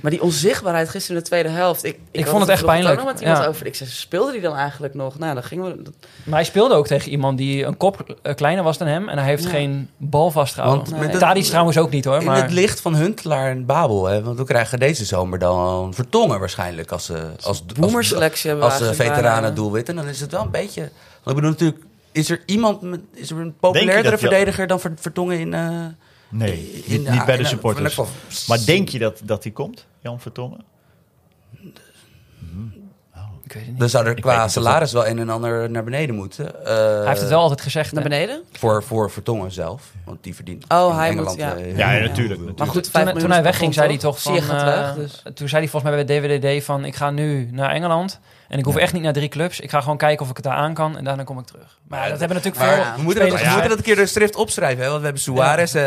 Maar 0.00 0.12
die 0.12 0.22
onzichtbaarheid 0.22 0.88
gisteren 0.88 1.16
in 1.16 1.22
de 1.22 1.28
tweede 1.28 1.48
helft. 1.48 1.84
Ik, 1.84 1.98
ik, 2.10 2.26
vond 2.26 2.40
het 2.40 2.50
echt 2.50 2.64
pijnlijk. 2.64 2.96
nog 2.96 3.06
met 3.06 3.20
iemand 3.20 3.38
Ja. 3.38 3.46
over. 3.46 3.66
Ik 3.66 3.74
zei, 3.74 3.90
speelde 3.90 4.32
die 4.32 4.40
dan 4.40 4.56
eigenlijk 4.56 4.94
nog? 4.94 5.18
Nou, 5.18 5.34
dan 5.34 5.42
gingen 5.42 5.64
we... 5.64 5.82
Maar 6.24 6.34
hij 6.34 6.44
speelde 6.44 6.74
ook 6.74 6.86
tegen 6.86 7.10
iemand 7.10 7.38
die 7.38 7.64
een 7.64 7.76
kop 7.76 8.16
eh, 8.22 8.34
kleiner 8.34 8.64
was 8.64 8.78
dan 8.78 8.88
hem 8.88 9.08
en 9.08 9.18
hij 9.18 9.26
heeft 9.26 9.42
Ja. 9.44 9.48
geen 9.50 9.90
bal 9.96 10.30
vastgehouden. 10.30 10.90
Want 10.90 11.06
Nee. 11.06 11.16
Tadic 11.16 11.44
trouwens 11.44 11.78
ook 11.78 11.90
niet 11.90 12.04
hoor, 12.04 12.18
In 12.18 12.24
maar 12.24 12.42
het 12.42 12.52
licht 12.52 12.80
van 12.80 12.94
Huntelaar 12.94 13.50
en 13.50 13.66
Babel, 13.66 14.06
hè, 14.06 14.22
want 14.22 14.38
we 14.38 14.44
krijgen 14.44 14.78
deze 14.78 15.04
zomer 15.04 15.38
dan 15.38 15.94
Vertongen 15.94 16.38
waarschijnlijk 16.38 16.92
als, 16.92 17.08
eh, 17.10 17.16
als, 17.42 17.46
als, 17.46 17.62
als, 17.80 18.12
eh, 18.12 18.20
eigenlijk 18.20 18.94
veteranen 18.94 19.54
doelwit. 19.54 19.88
En 19.88 19.96
dan 19.96 20.06
is 20.08 20.20
het 20.20 20.30
wel 20.30 20.42
een 20.42 20.50
beetje... 20.50 20.80
Want 20.80 21.36
ik 21.36 21.42
bedoel 21.42 21.50
natuurlijk, 21.50 21.84
is 22.14 22.30
er 22.30 22.42
iemand, 22.46 22.80
met, 22.82 23.00
is 23.12 23.30
er 23.30 23.36
een 23.38 23.56
populairdere 23.56 24.10
je- 24.10 24.18
verdediger 24.18 24.66
dan 24.66 24.80
Ver- 24.80 24.92
Vertongen 24.96 25.38
in... 25.38 25.54
eh, 25.54 25.86
Nee, 26.28 26.52
in- 26.52 26.72
niet, 26.74 27.06
in- 27.06 27.12
niet 27.12 27.24
bij 27.24 27.36
de 27.36 27.42
in- 27.42 27.48
supporters. 27.48 27.94
van- 27.94 28.06
Maar 28.46 28.58
denk 28.66 28.88
je 28.88 28.98
dat, 28.98 29.20
dat 29.24 29.42
hij 29.42 29.52
komt, 29.52 29.86
Jan 30.00 30.20
Vertongen? 30.20 30.60
ik 33.44 33.52
weet 33.52 33.62
het 33.62 33.70
niet. 33.70 33.80
Dan 33.80 33.88
zou 33.88 34.06
er 34.06 34.14
qua 34.20 34.48
salaris 34.48 34.92
wel 34.92 35.06
een 35.06 35.18
en 35.18 35.30
ander 35.30 35.70
naar 35.70 35.84
beneden 35.84 36.14
moeten. 36.14 36.64
Eh, 36.66 36.76
hij 36.76 37.06
heeft 37.06 37.20
het 37.20 37.28
wel 37.30 37.40
altijd 37.40 37.60
gezegd. 37.60 37.92
Naar 37.92 38.02
beneden? 38.02 38.42
Voor, 38.52 38.82
voor 38.82 39.10
Vertongen 39.10 39.52
zelf, 39.52 39.92
want 40.04 40.22
die 40.22 40.34
verdient 40.34 40.64
Oh, 40.68 40.88
in 40.90 40.98
hij 40.98 41.08
Engeland... 41.08 41.28
moet, 41.28 41.38
ja. 41.38 41.54
eh, 41.56 41.76
Ja, 41.76 41.88
heel 41.88 42.08
natuurlijk. 42.08 42.40
Maar 42.58 42.66
goed, 42.66 42.92
Toen, 42.92 43.18
toen 43.18 43.30
hij 43.30 43.42
wegging, 43.42 43.74
zei 43.74 43.88
hij 43.88 43.98
toch 43.98 44.22
van... 44.22 44.32
Zie 44.34 44.42
je 44.42 44.48
gaat 44.48 44.60
eh, 44.60 44.66
weg, 44.80 44.94
dus. 44.94 45.22
Toen 45.34 45.48
zei 45.48 45.60
hij 45.62 45.70
volgens 45.70 45.92
mij 45.94 46.04
bij 46.04 46.20
de 46.22 46.38
DWDD 46.38 46.64
van... 46.64 46.84
ik 46.84 46.94
ga 46.94 47.10
nu 47.10 47.48
naar 47.52 47.70
Engeland 47.70 48.20
en 48.54 48.60
ik 48.60 48.64
hoef 48.64 48.74
Ja. 48.74 48.80
echt 48.80 48.92
niet 48.92 49.02
naar 49.02 49.12
drie 49.12 49.28
clubs. 49.28 49.60
Ik 49.60 49.70
ga 49.70 49.80
gewoon 49.80 49.96
kijken 49.96 50.24
of 50.24 50.30
ik 50.30 50.36
het 50.36 50.44
daar 50.44 50.54
aan 50.54 50.74
kan 50.74 50.96
en 50.96 51.04
daarna 51.04 51.22
kom 51.22 51.38
ik 51.38 51.46
terug. 51.46 51.78
Maar 51.88 52.02
ja, 52.02 52.08
dat 52.08 52.18
hebben 52.18 52.36
natuurlijk 52.36 52.64
Maar 52.64 52.74
veel 52.74 52.84
we 52.96 53.02
moeten, 53.02 53.28
dat, 53.30 53.40
we 53.40 53.46
moeten 53.48 53.68
dat 53.68 53.78
een 53.78 53.84
keer 53.84 53.96
de 53.96 54.06
schrift 54.06 54.36
opschrijven. 54.36 54.78
Hè? 54.82 54.86
Want 54.88 54.98
we 54.98 55.04
hebben 55.04 55.22
Suarez, 55.22 55.74
eh, 55.74 55.82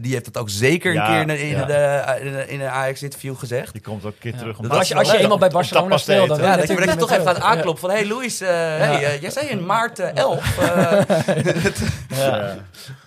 die 0.00 0.12
heeft 0.12 0.26
het 0.26 0.38
ook 0.38 0.50
zeker 0.50 0.90
een 0.90 0.96
Ja, 0.96 1.06
keer 1.06 1.20
in, 1.20 1.26
de- 1.26 1.40
in, 1.40 1.48
ja. 1.48 1.64
de, 1.64 2.04
in, 2.24 2.32
de- 2.32 2.48
in 2.48 2.60
een 2.60 2.68
Ajax-interview 2.68 3.36
gezegd. 3.38 3.72
Die 3.72 3.82
komt 3.82 4.04
ook 4.04 4.12
een 4.12 4.18
keer 4.18 4.32
Ja. 4.32 4.38
terug. 4.38 4.56
om 4.56 4.62
Dat 4.62 4.70
dat 4.70 4.80
Als 4.80 4.88
je, 4.88 4.94
als 4.94 5.10
je 5.10 5.18
eenmaal 5.18 5.38
bij 5.38 5.48
Barcelona 5.50 5.96
speelt, 5.96 6.28
dan. 6.28 6.40
Ja, 6.40 6.56
dat 6.56 6.68
je, 6.68 6.86
dat 6.86 6.98
toch 6.98 7.10
even 7.12 7.26
gaat 7.26 7.40
aankloppen 7.40 7.80
van... 7.80 7.90
Hey 7.90 8.06
Louis, 8.06 8.40
eh, 8.40 8.48
hey, 8.48 9.04
eh, 9.04 9.20
jij 9.20 9.30
zei 9.30 9.46
in 9.46 9.66
maart 9.66 9.98
eh, 9.98 10.16
11. 10.24 10.56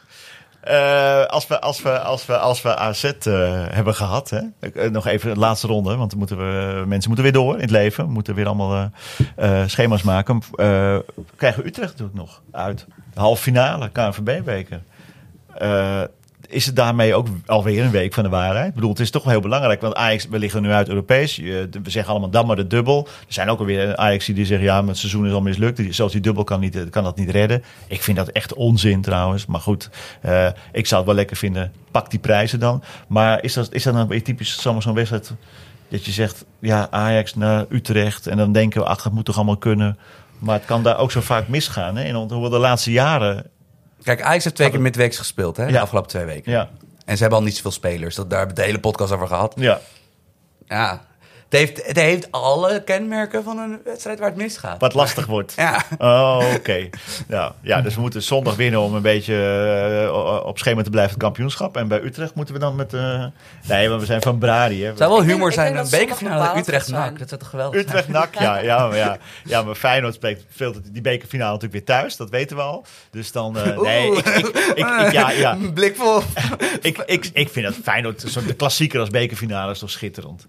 eh, 0.70 1.26
als, 1.26 1.47
we, 1.47 1.61
als, 1.61 1.82
we, 1.82 1.99
als, 1.99 2.26
we, 2.26 2.38
als 2.38 2.61
we 2.61 2.76
AZ 2.76 3.03
eh, 3.03 3.13
hebben 3.70 3.95
gehad, 3.95 4.30
hè? 4.30 4.70
Eh, 4.70 4.89
nog 4.89 5.07
even 5.07 5.34
de 5.34 5.39
laatste 5.39 5.67
ronde, 5.67 5.95
want 5.95 6.15
moeten 6.15 6.38
we, 6.38 6.84
mensen 6.86 7.07
moeten 7.07 7.24
weer 7.24 7.41
door 7.41 7.53
in 7.53 7.61
het 7.61 7.72
leven. 7.72 8.05
We 8.05 8.11
moeten 8.11 8.36
weer 8.36 8.47
allemaal 8.47 8.91
schema's 9.65 10.01
maken. 10.01 10.41
Krijgen 11.36 11.61
we 11.61 11.67
Utrecht 11.67 11.89
natuurlijk 11.89 12.17
nog 12.17 12.41
uit. 12.51 12.86
De 13.13 13.36
finale, 13.36 13.89
KNVB-beker. 13.89 14.82
Eh, 16.50 16.56
is 16.56 16.66
het 16.66 16.76
daarmee 16.76 17.16
ook 17.16 17.28
alweer 17.45 17.84
een 17.84 17.91
week 17.91 18.14
van 18.14 18.24
de 18.24 18.30
waarheid? 18.30 18.68
Ik 18.68 18.74
bedoel, 18.74 18.89
het 18.89 19.00
is 19.00 19.12
toch 19.12 19.24
wel 19.24 19.32
heel 19.32 19.41
belangrijk, 19.41 19.82
want 19.82 19.95
Ajax, 19.95 20.28
we 20.28 20.39
liggen 20.39 20.62
nu 20.62 20.72
uit 20.72 20.89
Europees. 20.89 21.38
We 21.38 21.70
zeggen 21.84 22.12
allemaal 22.12 22.30
dan 22.30 22.45
maar 22.45 22.56
de 22.56 22.68
dubbel. 22.68 23.08
Er 23.28 23.34
zijn 23.34 23.50
ook 23.50 23.60
alweer 23.60 23.95
Ajax 23.95 24.26
die 24.26 24.45
zeggen, 24.45 24.68
ja, 24.68 24.86
het 24.86 24.97
seizoen 24.97 25.28
is 25.28 25.34
al 25.34 25.41
mislukt. 25.41 25.82
Zelfs 25.89 26.14
die 26.14 26.22
dubbel 26.22 26.43
kan, 26.43 26.60
niet, 26.60 26.89
kan 26.89 27.04
dat 27.04 27.18
niet 27.18 27.30
redden. 27.30 27.64
Ik 27.88 28.04
vind 28.04 28.18
dat 28.18 28.30
echt 28.30 28.54
onzin 28.54 29.02
trouwens. 29.02 29.45
Maar 29.45 29.62
goed, 29.62 29.89
eh, 30.22 30.47
ik 30.72 30.88
zou 30.88 31.00
het 31.02 31.10
wel 31.10 31.16
lekker 31.16 31.38
vinden. 31.38 31.72
Pak 31.91 32.10
die 32.10 32.20
prijzen 32.20 32.60
dan. 32.60 32.84
Maar 33.08 33.43
is 33.43 33.54
dat, 33.54 33.74
is 33.74 33.84
dat 33.84 33.93
dan 33.93 34.08
weer 34.08 34.24
typisch 34.24 34.62
zo'n 34.62 34.93
wedstrijd 34.93 35.34
dat 35.89 36.06
je 36.06 36.12
zegt, 36.12 36.45
ja, 36.60 36.88
Ajax 36.89 37.36
naar 37.36 37.66
Utrecht. 37.70 38.28
En 38.28 38.38
dan 38.38 38.52
denken 38.52 38.82
we, 38.82 38.88
ach, 38.88 39.02
dat 39.02 39.14
moet 39.14 39.26
toch 39.26 39.36
allemaal 39.36 39.58
kunnen. 39.58 39.97
Maar 40.39 40.56
het 40.56 40.66
kan 40.66 40.84
daar 40.84 40.97
ook 40.97 41.12
zo 41.12 41.22
vaak 41.22 41.47
misgaan. 41.47 41.97
Hè? 41.97 42.04
En 42.04 42.16
hoewel 42.16 42.50
de 42.50 42.58
laatste 42.58 42.91
jaren... 42.91 43.45
Kijk, 44.04 44.22
Ajax 44.22 44.43
heeft 44.43 44.56
twee 44.56 44.70
keer 44.70 44.82
midweeks 44.82 45.18
gespeeld 45.18 45.58
hè, 45.58 45.72
de 45.72 45.80
afgelopen 45.80 46.10
twee 46.10 46.26
weken. 46.26 46.52
Ja, 46.52 46.70
En 47.06 47.16
ze 47.16 47.22
hebben 47.22 47.39
al 47.39 47.45
niet 47.45 47.56
zoveel 47.56 47.72
spelers. 47.72 48.16
Dat, 48.16 48.30
daar 48.30 48.38
hebben 48.39 48.56
we 48.56 48.62
de 48.62 48.68
hele 48.68 48.82
podcast 48.82 49.12
over 49.12 49.28
gehad. 49.28 49.54
ja. 49.58 49.80
Ja, 50.68 51.02
het 51.50 51.60
heeft, 51.60 51.86
het 51.88 51.95
heeft 51.97 52.32
alle 52.32 52.84
kenmerken 52.84 53.43
van 53.43 53.58
een 53.58 53.80
wedstrijd 53.84 54.20
waar 54.20 54.28
het 54.30 54.38
misgaat. 54.38 54.82
wat 54.82 54.93
lastig 54.93 55.26
wordt. 55.36 55.54
Ja, 55.56 55.84
Oh, 55.97 56.43
oké. 56.56 56.89
Ja, 57.28 57.56
ja, 57.62 57.82
dus 57.82 57.95
we 57.95 58.02
moeten 58.02 58.24
zondag 58.24 58.56
winnen 58.56 58.80
om 58.82 58.95
een 58.95 59.02
beetje 59.02 59.36
eh, 60.06 60.45
op 60.45 60.58
schema 60.58 60.82
te 60.82 60.89
blijven 60.89 61.14
het 61.14 61.22
kampioenschap. 61.24 61.78
En 61.78 61.88
bij 61.88 62.02
Utrecht 62.02 62.36
moeten 62.36 62.54
we 62.54 62.60
dan 62.60 62.76
met... 62.76 62.93
eh 62.93 63.26
nee, 63.68 63.89
want 63.89 64.00
we 64.02 64.06
zijn 64.08 64.22
van 64.22 64.38
Brady. 64.38 64.80
Hè. 64.82 64.88
het 64.88 64.97
zou 64.97 65.10
wel 65.10 65.20
denk- 65.20 65.32
humor 65.32 65.47
ik 65.47 65.54
zijn. 65.54 65.78
Een 65.78 65.89
bekerfinale 65.89 66.60
Utrecht 66.60 66.88
NAC. 66.89 67.20
Dat 67.20 67.28
zou 67.30 67.41
toch 67.41 67.50
geweldig 67.50 67.82
Utrecht 67.82 68.08
nak, 68.08 68.36
ja, 68.36 68.58
ja, 68.58 68.88
maar 68.88 68.97
ja, 68.97 69.18
ja, 69.45 69.62
maar 69.64 69.76
Feyenoord 69.76 70.14
spreekt 70.14 70.43
veel 70.50 70.76
die 70.91 71.02
bekerfinale 71.02 71.54
natuurlijk 71.54 71.86
weer 71.88 71.97
thuis. 71.97 72.16
Dat 72.16 72.30
weten 72.30 72.56
we 72.56 72.62
al. 72.62 72.86
Dus 73.12 73.32
dan, 73.32 73.58
eh, 73.58 73.80
nee, 73.80 74.12
ik, 74.12 74.26
ik, 74.26 74.45
ik, 74.76 74.86
ik- 74.86 75.12
ja, 75.12 75.32
ja, 75.32 75.58
blik 75.74 75.95
vol. 75.95 76.22
ik, 76.82 76.97
ik, 77.06 77.30
ik 77.34 77.50
vind 77.50 77.66
dat 77.66 77.76
Feyenoord, 77.84 78.24
zo'n 78.28 78.45
de 78.45 78.54
klassieker 78.56 79.00
als 79.00 79.10
bekerfinale 79.10 79.72
is 79.72 79.80
toch 79.80 79.89
schitterend. 79.89 80.47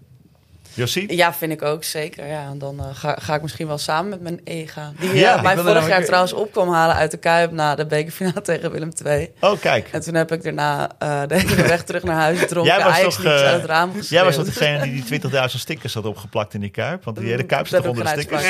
Jossie? 0.73 1.15
Ja, 1.15 1.33
vind 1.33 1.51
ik 1.51 1.61
ook 1.61 1.83
zeker. 1.83 2.27
Ja, 2.27 2.45
en 2.51 2.57
dan 2.57 2.79
eh, 2.79 2.85
ga, 2.93 3.15
ga 3.19 3.35
ik 3.35 3.41
misschien 3.41 3.67
wel 3.67 3.77
samen 3.77 4.09
met 4.09 4.21
mijn 4.21 4.41
E 4.43 4.65
gaan. 4.65 4.95
Die 4.99 5.15
Ja, 5.15 5.35
eh, 5.35 5.43
mij 5.43 5.51
vorig 5.55 5.65
namelijk- 5.73 5.89
jaar 5.97 6.05
trouwens 6.05 6.33
op 6.33 6.51
kwam 6.51 6.69
halen 6.73 6.95
uit 6.95 7.11
de 7.11 7.17
Kuip 7.17 7.51
na 7.51 7.75
de 7.75 7.85
bekerfinale 7.85 8.41
tegen 8.51 8.71
Willem 8.71 8.91
II. 9.05 9.31
Oh, 9.39 9.59
kijk. 9.59 9.87
En 9.91 10.01
toen 10.01 10.13
heb 10.13 10.31
ik 10.31 10.43
daarna 10.43 10.89
eh, 10.99 11.21
de 11.27 11.35
hele 11.39 11.55
weg 11.55 11.83
terug 11.83 12.03
naar 12.03 12.15
huis 12.15 12.39
gedronken. 12.39 12.73
Jij 12.75 12.83
was 12.85 12.93
Ajax 12.93 13.15
toch, 13.15 13.25
uit 13.25 13.51
het 13.61 13.65
raam 13.65 13.91
Jij 14.09 14.23
was 14.23 14.35
toch 14.35 14.45
degene 14.45 14.83
die 14.83 15.03
die 15.03 15.21
20.000 15.31 15.45
stickers 15.45 15.93
had 15.93 16.05
opgeplakt 16.05 16.53
in 16.53 16.59
die 16.61 16.69
Kuip? 16.69 17.03
Want 17.03 17.17
die 17.17 17.27
hele 17.29 17.43
Kuip 17.43 17.69
heb 17.69 17.87
onder 17.87 18.03
de 18.03 18.09
stickers. 18.09 18.43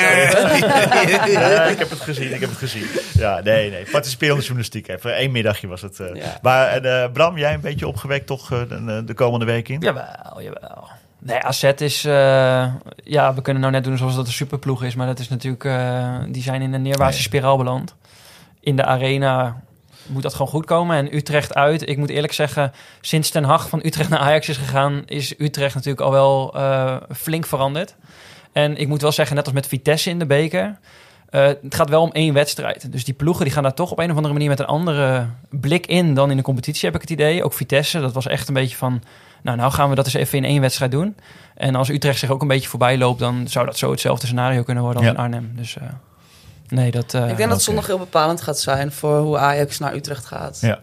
Ja, 1.32 1.64
ik 1.64 1.78
heb 1.78 1.90
het 1.90 2.00
gezien, 2.00 2.34
ik 2.34 2.40
heb 2.40 2.48
het 2.48 2.58
gezien. 2.58 2.86
Ja, 3.18 3.40
nee, 3.44 3.70
nee. 3.70 3.84
Participerende 3.90 4.40
journalistiek. 4.42 4.88
Even 4.88 5.14
één 5.16 5.30
middagje 5.30 5.66
was 5.66 5.80
het. 5.82 6.00
eh. 6.00 6.14
Ja. 6.14 6.38
Maar 6.42 6.68
en, 6.68 7.02
eh, 7.02 7.10
Bram, 7.12 7.38
jij 7.38 7.54
een 7.54 7.60
beetje 7.60 7.86
opgewekt 7.86 8.26
toch 8.26 8.52
eh, 8.52 8.58
de, 8.68 9.02
de 9.04 9.14
komende 9.14 9.44
week 9.44 9.68
in? 9.68 9.80
Jawel, 9.80 10.42
jawel. 10.42 10.88
Nee, 11.24 11.38
AZ 11.38 11.62
is... 11.62 12.04
eh, 12.04 12.74
ja, 13.04 13.34
we 13.34 13.42
kunnen 13.42 13.62
nou 13.62 13.74
net 13.74 13.84
doen 13.84 13.92
alsof 13.92 14.14
dat 14.14 14.26
een 14.26 14.32
superploeg 14.32 14.82
is. 14.84 14.94
Maar 14.94 15.06
dat 15.06 15.18
is 15.18 15.28
natuurlijk... 15.28 15.64
eh, 15.64 16.18
die 16.28 16.42
zijn 16.42 16.62
in 16.62 16.72
een 16.72 16.82
neerwaartse 16.82 17.18
Nee. 17.18 17.28
spiraal 17.28 17.56
beland. 17.56 17.94
In 18.60 18.76
de 18.76 18.84
arena 18.84 19.62
moet 20.06 20.22
dat 20.22 20.32
gewoon 20.32 20.48
goed 20.48 20.66
komen. 20.66 20.96
En 20.96 21.16
Utrecht 21.16 21.54
uit. 21.54 21.88
Ik 21.88 21.96
moet 21.96 22.10
eerlijk 22.10 22.32
zeggen, 22.32 22.72
sinds 23.00 23.30
Ten 23.30 23.44
Hag 23.44 23.68
van 23.68 23.80
Utrecht 23.84 24.08
naar 24.08 24.18
Ajax 24.18 24.48
is 24.48 24.56
gegaan... 24.56 25.02
is 25.06 25.34
Utrecht 25.38 25.74
natuurlijk 25.74 26.02
al 26.02 26.10
wel 26.10 26.54
eh, 26.54 26.96
flink 27.14 27.46
veranderd. 27.46 27.94
En 28.52 28.76
ik 28.76 28.88
moet 28.88 29.02
wel 29.02 29.12
zeggen, 29.12 29.36
net 29.36 29.44
als 29.44 29.54
met 29.54 29.66
Vitesse 29.66 30.10
in 30.10 30.18
de 30.18 30.26
beker... 30.26 30.78
het 31.30 31.58
gaat 31.68 31.88
wel 31.88 32.02
om 32.02 32.12
één 32.12 32.34
wedstrijd. 32.34 32.92
Dus 32.92 33.04
die 33.04 33.14
ploegen 33.14 33.44
die 33.44 33.52
gaan 33.52 33.62
daar 33.62 33.74
toch 33.74 33.90
op 33.90 33.98
een 33.98 34.10
of 34.10 34.16
andere 34.16 34.32
manier 34.32 34.48
met 34.48 34.58
een 34.60 34.66
andere 34.66 35.26
blik 35.50 35.86
in 35.86 36.14
dan 36.14 36.30
in 36.30 36.36
de 36.36 36.42
competitie, 36.42 36.84
heb 36.86 36.94
ik 36.94 37.00
het 37.00 37.10
idee. 37.10 37.44
Ook 37.44 37.52
Vitesse, 37.52 38.00
dat 38.00 38.12
was 38.12 38.26
echt 38.26 38.48
een 38.48 38.54
beetje 38.54 38.76
van. 38.76 39.02
Nou, 39.42 39.56
nou 39.56 39.72
gaan 39.72 39.88
we 39.88 39.94
dat 39.94 40.04
eens 40.04 40.14
even 40.14 40.38
in 40.38 40.44
één 40.44 40.60
wedstrijd 40.60 40.90
doen. 40.90 41.16
En 41.54 41.74
als 41.74 41.88
Utrecht 41.88 42.18
zich 42.18 42.30
ook 42.30 42.42
een 42.42 42.48
beetje 42.48 42.68
voorbij 42.68 42.98
loopt, 42.98 43.18
dan 43.20 43.48
zou 43.48 43.66
dat 43.66 43.78
zo 43.78 43.90
hetzelfde 43.90 44.26
scenario 44.26 44.62
kunnen 44.62 44.82
worden 44.82 45.02
als 45.02 45.10
Ja. 45.10 45.16
in 45.16 45.22
Arnhem. 45.24 45.52
Dus 45.56 45.76
eh, 45.76 45.82
nee, 46.68 46.90
dat. 46.90 47.14
eh, 47.14 47.20
Ik 47.20 47.26
denk 47.36 47.38
dat 47.38 47.52
Oké. 47.52 47.60
zondag 47.60 47.86
heel 47.86 47.98
bepalend 47.98 48.40
gaat 48.40 48.58
zijn 48.60 48.92
voor 48.92 49.18
hoe 49.18 49.38
Ajax 49.38 49.78
naar 49.78 49.94
Utrecht 49.94 50.24
gaat. 50.26 50.58
Ja. 50.60 50.78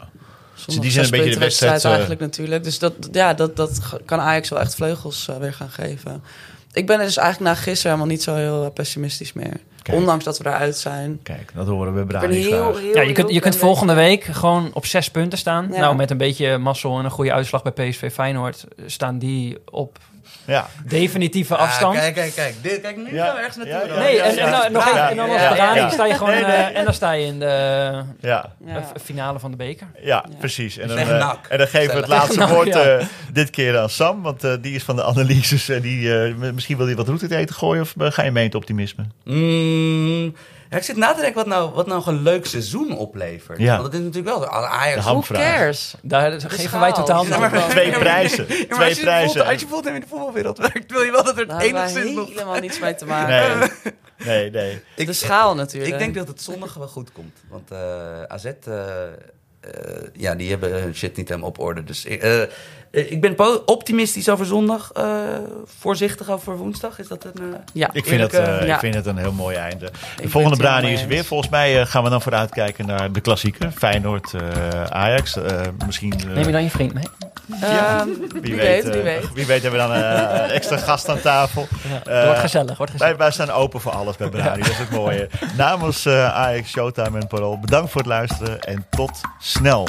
Zondag 0.54 0.84
die 0.84 0.92
zijn 0.92 1.06
een 1.06 1.12
beetje 1.12 1.34
de 1.34 1.40
wedstrijd, 1.40 1.84
eh, 1.84 1.90
eigenlijk 1.92 2.22
natuurlijk. 2.22 2.64
Dus 2.64 2.80
dat, 2.80 2.94
ja, 3.12 3.34
dat, 3.34 3.56
dat 3.56 3.80
kan 4.06 4.20
Ajax 4.20 4.50
wel 4.50 4.60
echt 4.60 4.76
vleugels 4.76 5.30
weer 5.40 5.54
gaan 5.54 5.70
geven. 5.70 6.24
Ik 6.72 6.86
ben 6.88 7.00
er 7.00 7.06
dus 7.06 7.18
eigenlijk 7.18 7.56
na 7.56 7.62
gisteren 7.62 7.92
helemaal 7.92 8.14
niet 8.14 8.24
zo 8.24 8.36
heel 8.36 8.72
pessimistisch 8.72 9.34
meer. 9.34 9.60
Kijk. 9.90 10.02
Ondanks 10.02 10.24
dat 10.24 10.38
we 10.38 10.46
eruit 10.46 10.78
zijn. 10.78 11.20
Kijk, 11.24 11.52
dat 11.56 11.68
horen 11.68 11.96
we 11.96 12.06
Brady 12.06 12.36
heel, 12.36 12.80
ja, 12.80 13.02
je 13.02 13.12
kunt, 13.12 13.30
je 13.30 13.40
kunt 13.40 13.56
volgende 13.56 13.94
week 13.94 14.24
gewoon 14.24 14.70
op 14.74 14.86
zes 14.86 15.12
punten 15.12 15.38
staan. 15.38 15.68
Ja. 15.72 15.80
Nou, 15.80 15.96
met 15.96 16.12
een 16.12 16.18
beetje 16.18 16.58
mazzel 16.58 16.98
en 17.00 17.06
een 17.06 17.12
goede 17.12 17.34
uitslag 17.34 17.62
bij 17.62 17.72
PSV 17.72 18.12
Feyenoord 18.14 18.66
eh, 18.78 18.84
staan 18.88 19.18
die 19.18 19.58
op 19.66 19.98
Ja. 20.46 20.68
definitieve 20.86 21.56
afstand. 21.56 21.96
Ah, 21.96 22.02
kijk, 22.02 22.14
kijk, 22.14 22.34
kijk. 22.36 22.56
Dit, 22.62 22.82
kijk, 22.82 22.98
nu 22.98 23.14
Ja. 23.14 23.26
gaan 23.26 23.36
we 23.36 23.40
ergens 23.42 23.66
naartoe. 23.66 23.88
Ja, 23.90 23.94
ja, 23.96 24.00
Nee, 24.00 24.22
en, 24.22 24.38
en, 24.38 24.72
nog 24.72 24.86
Ja, 24.86 24.92
even, 24.92 25.10
en 25.10 25.16
dan 25.16 25.84
als 25.84 25.94
sta 25.94 26.06
je 26.06 26.14
gewoon 26.14 26.34
Nee, 26.34 26.44
nee. 26.44 26.52
eh, 26.56 26.78
en 26.78 26.84
dan 26.86 26.94
sta 26.94 27.12
je 27.12 27.26
in 27.26 27.40
de 27.40 28.04
eh, 28.22 28.44
finale 29.04 29.40
van 29.40 29.52
de 29.52 29.58
beker. 29.58 29.88
Ja, 30.02 30.26
precies. 30.40 30.78
En 30.78 30.88
dan, 30.88 30.98
eh, 30.98 31.34
en 31.50 31.58
dan 31.58 31.68
geven 31.68 31.94
we 31.94 32.00
het 32.00 32.08
laatste 32.08 32.48
woord 32.48 32.76
eh, 32.76 33.06
dit 33.34 33.50
keer 33.50 33.78
aan 33.80 33.90
Sam. 33.90 34.22
Want 34.22 34.44
eh, 34.44 34.54
die 34.62 34.76
is 34.76 34.84
van 34.84 34.96
de 34.96 35.04
analyses. 35.04 35.70
en 35.70 35.82
die, 35.82 36.24
eh, 36.24 36.34
misschien 36.54 36.78
wil 36.78 36.86
hij 36.86 36.96
wat 36.96 37.08
route 37.08 37.28
te 37.28 37.36
eten 37.36 37.56
gooien. 37.56 37.82
Of 37.82 37.94
ga 37.98 38.24
je 38.24 38.32
mee 38.32 38.44
in 38.44 38.50
het 38.50 38.58
optimisme? 38.58 39.04
Mm, 39.24 40.36
Ja, 40.70 40.78
ik 40.78 40.84
zit 40.84 40.96
na 40.98 41.14
te 41.14 41.16
denken 41.22 41.36
wat 41.36 41.46
nou, 41.48 41.72
wat 41.74 41.88
nou 41.88 42.04
een 42.06 42.22
leuk 42.22 42.46
seizoen 42.46 42.98
oplevert. 42.98 43.58
Ja. 43.60 43.72
Want 43.78 43.84
dat 43.92 43.94
is 43.94 44.06
natuurlijk 44.06 44.36
wel... 44.38 44.48
Ajax, 44.48 44.96
De 45.06 45.12
Who 45.12 45.22
cares? 45.22 45.96
Daar 46.02 46.32
De 46.32 46.40
geven 46.50 46.60
schaal. 46.64 46.80
wij 46.80 46.92
totaal 46.92 47.24
niet 47.24 47.30
Ja, 47.34 47.38
maar- 47.40 47.70
Twee 47.70 47.92
prijzen. 47.92 48.46
Ja, 48.48 48.56
maar 48.56 48.68
Twee 48.78 48.88
als 48.90 48.98
je 48.98 49.04
prijzen. 49.04 49.46
Als 49.46 49.60
je 49.60 49.66
bijvoorbeeld 49.66 49.96
in 49.96 50.02
de 50.02 50.08
voetbalwereld 50.08 50.58
werkt, 50.58 50.92
wil 50.92 51.02
je 51.02 51.12
wel 51.12 51.24
dat 51.24 51.36
hebben 51.36 51.56
wij 51.58 51.66
enigszins 51.68 52.12
nog... 52.16 52.28
helemaal 52.30 52.60
niets 52.60 52.80
mee 52.80 52.96
te 52.96 53.06
maken. 53.06 53.60
Nee, 53.60 53.70
nee, 54.26 54.52
nee. 54.52 54.82
Ik- 54.96 55.06
de 55.08 55.14
schaal 55.14 55.56
natuurlijk. 55.56 55.92
Ik 55.94 56.00
denk 56.00 56.16
dat 56.16 56.28
het 56.28 56.42
zondag 56.42 56.74
wel 56.74 56.88
goed 56.88 57.12
komt. 57.12 57.38
Want 57.50 57.72
eh, 57.72 58.24
AZ, 58.28 58.46
eh, 58.46 59.04
eh, 59.04 59.12
ja, 60.14 60.36
die 60.36 60.50
hebben 60.50 60.82
hun 60.82 60.96
shit 60.96 61.16
niet 61.18 61.28
helemaal 61.28 61.50
op 61.50 61.60
orde. 61.60 61.84
Dus 61.84 62.06
ik, 62.06 62.22
eh, 62.22 62.42
ik 62.92 63.22
ben 63.22 63.36
optimistisch 63.66 64.30
over 64.30 64.46
zondag. 64.46 64.92
eh, 64.92 65.04
voorzichtig 65.80 66.30
over 66.30 66.58
woensdag. 66.58 67.00
Is 67.00 67.08
dat 67.08 67.24
een... 67.26 67.54
eh, 67.54 67.60
ja. 67.74 67.90
Ik 67.94 68.06
vind, 68.06 68.22
het, 68.22 68.34
eh, 68.34 68.60
eh, 68.62 68.68
ja. 68.68 68.74
ik 68.74 68.80
vind 68.80 68.94
het 68.96 69.06
een 69.06 69.18
heel 69.18 69.32
mooi 69.32 69.56
einde. 69.56 69.92
De 70.22 70.30
volgende 70.30 70.56
het 70.58 70.66
Brani 70.66 70.94
is 70.94 71.02
er 71.02 71.08
weer. 71.08 71.26
Volgens 71.26 71.50
mij 71.50 71.80
eh, 71.82 71.86
gaan 71.86 72.04
we 72.04 72.10
dan 72.10 72.22
vooruitkijken 72.22 72.86
naar 72.86 73.12
de 73.12 73.22
klassieker. 73.22 73.72
Feyenoord, 73.72 74.34
eh, 74.34 74.84
Ajax. 74.84 75.36
Eh, 75.36 75.62
misschien... 75.86 76.14
eh, 76.20 76.26
Neem 76.26 76.46
je 76.46 76.52
dan 76.52 76.64
je 76.64 76.70
vriend 76.70 76.94
mee? 76.94 77.04
Ehm, 77.62 78.08
wie, 78.42 78.56
weet, 78.56 78.86
eh, 78.86 78.94
wie 78.94 79.02
weet. 79.02 79.34
Wie 79.34 79.46
weet 79.46 79.62
hebben 79.62 79.82
we 79.82 79.88
dan 79.88 79.96
eh, 79.96 80.44
een 80.44 80.50
extra 80.50 80.78
gast 80.78 81.10
aan 81.10 81.20
tafel. 81.22 81.68
Ja, 82.06 82.12
Eh, 82.20 82.26
wordt 82.26 82.40
gezellig, 82.40 82.78
wordt 82.78 82.92
gezellig. 82.92 83.18
Wij, 83.18 83.26
wij 83.26 83.32
staan 83.32 83.50
open 83.52 83.82
voor 83.82 83.92
alles 83.92 84.16
bij 84.18 84.30
Brani. 84.36 84.62
Dat 84.62 84.72
is 84.72 84.78
het 84.78 84.90
mooie. 84.90 85.30
Namens 85.58 86.06
eh 86.06 86.36
Ajax, 86.36 86.70
Showtime 86.70 87.20
en 87.20 87.28
Parool. 87.28 87.60
Bedankt 87.60 87.92
voor 87.92 88.02
het 88.02 88.10
luisteren 88.10 88.60
en 88.62 88.86
tot 88.90 89.12
snel. 89.40 89.88